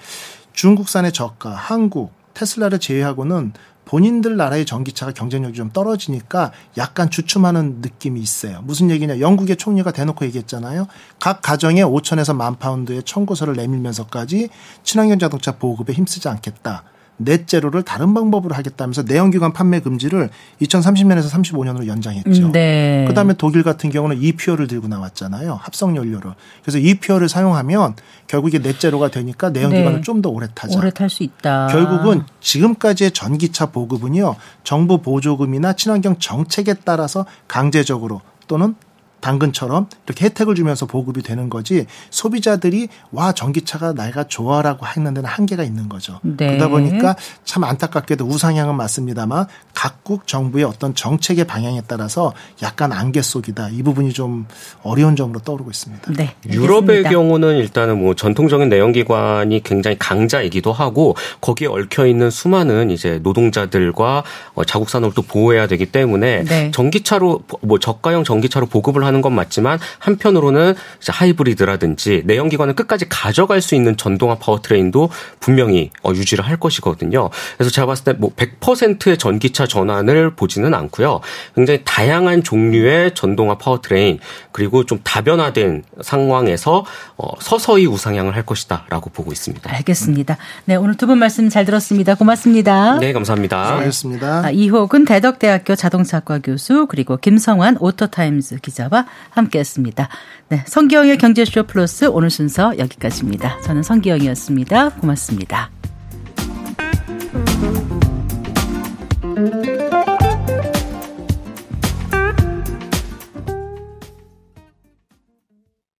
중국산의 0.53 1.13
저가, 1.13 1.51
한국, 1.51 2.13
테슬라를 2.35 2.79
제외하고는 2.79 3.53
본인들 3.85 4.37
나라의 4.37 4.65
전기차가 4.65 5.13
경쟁력이 5.13 5.55
좀 5.55 5.71
떨어지니까 5.71 6.53
약간 6.79 7.11
주춤하는 7.11 7.81
느낌이 7.83 8.21
있어요. 8.21 8.63
무슨 8.63 8.91
얘기냐? 8.91 9.21
영국의 9.21 9.57
총리가 9.57 9.91
대놓고 9.91 10.25
얘기했잖아요. 10.27 10.87
각 11.19 11.43
가정에 11.43 11.83
5천에서 11.83 12.35
만 12.35 12.59
파운드의 12.59 13.03
청구서를 13.03 13.55
내밀면서까지 13.55 14.49
친환경 14.85 15.19
자동차 15.19 15.53
보급에 15.59 15.93
힘쓰지 15.93 16.29
않겠다. 16.29 16.85
넷제로를 17.19 17.83
다른 17.83 18.15
방법으로 18.15 18.55
하겠다면서 18.55 19.03
내연기관 19.03 19.53
판매 19.53 19.81
금지를 19.81 20.31
2030년에서 20.61 21.29
35년으로 21.31 21.87
연장했죠. 21.87 22.47
음, 22.47 22.53
네. 22.53 23.05
그다음에 23.09 23.35
독일 23.35 23.63
같은 23.63 23.91
경우는 23.91 24.21
EPO를 24.21 24.67
들고 24.67 24.89
나왔잖아요. 24.89 25.59
합성 25.61 25.97
연료를. 25.97 26.35
그래서 26.63 26.79
EPO를 26.79 27.29
사용하면 27.29 27.95
결국 28.27 28.49
이게 28.49 28.59
넷제로가 28.59 29.09
되니까 29.09 29.51
내연기관을 29.51 29.97
네. 29.97 30.01
좀더 30.01 30.31
오래 30.31 30.49
타자. 30.55 30.79
오래 30.79 30.91
탈 30.91 31.09
수 31.09 31.23
있다. 31.23 31.69
결국은 31.69 32.25
지금까지의 32.41 33.11
전기차 33.11 33.67
보급은요. 33.67 34.37
정부 34.65 35.03
보조금이나 35.03 35.75
친환경 35.75 36.19
정책에 36.19 36.75
따라서 36.85 37.27
강제적으로 37.47 38.23
또는 38.49 38.75
당근처럼 39.23 39.87
이렇게 40.07 40.27
혜택을 40.27 40.55
주면서 40.55 40.85
보급이 40.85 41.23
되는 41.23 41.49
거지 41.49 41.87
소비자들이 42.11 42.89
와 43.13 43.33
전기차가 43.33 43.95
내가 43.95 44.25
좋아라고 44.25 44.85
하는 44.85 45.15
데는 45.15 45.29
한계가 45.29 45.63
있는 45.63 45.89
거죠. 45.89 46.21
네. 46.23 46.49
그러다 46.49 46.69
보니까 46.69 47.17
참 47.45 47.65
안타깝게도 47.65 48.27
우상향은 48.27 48.77
맞습니다만 48.77 49.47
각국 49.73 50.27
정부의 50.27 50.65
어떤 50.65 50.95
정책의 50.95 51.47
방향에 51.47 51.83
따라서 51.87 52.35
약간 52.63 52.93
안개 52.93 53.23
속이다 53.23 53.71
이 53.71 53.83
부분이 53.83 54.13
좀 54.13 54.47
어려운 54.83 55.17
점으로 55.17 55.41
떠오르고 55.41 55.71
있습니다. 55.71 56.13
네, 56.13 56.35
유럽의 56.51 57.05
경우는 57.05 57.57
일단은 57.57 57.99
뭐 57.99 58.15
전통적인 58.15 58.69
내연기관이 58.69 59.63
굉장히 59.63 59.97
강자이기도 59.99 60.73
하고 60.73 61.17
거기에 61.41 61.69
얽혀 61.69 62.07
있는 62.07 62.31
수많은 62.31 62.91
이제 62.91 63.21
노동자들과 63.23 64.25
어, 64.55 64.65
자국 64.65 64.91
산업을 64.91 65.15
또 65.15 65.23
보호해야 65.23 65.69
되기 65.69 65.87
때문에 65.87 66.45
네. 66.45 66.71
전기차로 66.73 67.43
뭐 67.61 67.79
저가형 67.79 68.25
전기차로 68.25 68.67
보급을 68.67 69.05
하는 69.05 69.12
하는 69.13 69.21
건 69.21 69.35
맞지만 69.35 69.79
한편으로는 69.99 70.75
하이브리드라든지 71.07 72.23
내연기관을 72.25 72.75
끝까지 72.75 73.07
가져갈 73.09 73.61
수 73.61 73.75
있는 73.75 73.97
전동화 73.97 74.37
powertrain도 74.37 75.11
분명히 75.41 75.91
어, 76.03 76.11
유지를 76.13 76.47
할 76.47 76.57
것이거든요. 76.57 77.29
그래서 77.57 77.71
제가 77.71 77.87
봤을 77.87 78.05
때 78.05 78.13
뭐 78.19 78.31
100%의 78.37 79.19
전기차 79.19 79.67
전환을 79.67 80.37
보지는 80.37 80.75
않고요. 80.75 81.21
굉장히 81.57 81.81
다양한 81.85 82.43
종류의 82.45 83.15
전동화 83.15 83.57
powertrain 83.59 84.19
그리고 84.53 84.85
좀 84.85 85.01
다변화된 85.03 85.83
상황에서 86.03 86.85
어, 87.17 87.29
서서히 87.41 87.87
우상향을 87.87 88.35
할 88.37 88.45
것이다라고 88.47 89.11
보고 89.11 89.33
있습니다. 89.33 89.69
알겠습니다. 89.75 90.37
네, 90.67 90.77
오늘 90.77 90.97
두 90.97 91.07
분 91.07 91.19
말씀 91.19 91.49
잘 91.49 91.65
들었습니다. 91.65 92.15
고맙습니다. 92.15 92.99
네, 92.99 93.13
감사합니다. 93.13 93.67
수고하셨습니다. 93.67 94.45
아, 94.47 94.51
이호근 94.51 95.05
대덕대학교 95.05 95.75
자동차과 95.75 96.39
교수 96.45 96.87
그리고 96.89 97.17
김성환 97.17 97.77
오토타임즈 97.81 98.59
기자와 98.61 99.02
함께했습니다. 99.31 100.09
네, 100.49 100.65
성기영의 100.67 101.19
경제쇼 101.19 101.65
플러스 101.65 102.05
오늘 102.07 102.31
순서 102.31 102.77
여기까지입니다. 102.79 103.61
저는 103.63 103.83
성기영이었습니다. 103.83 104.91
고맙습니다. 104.91 105.71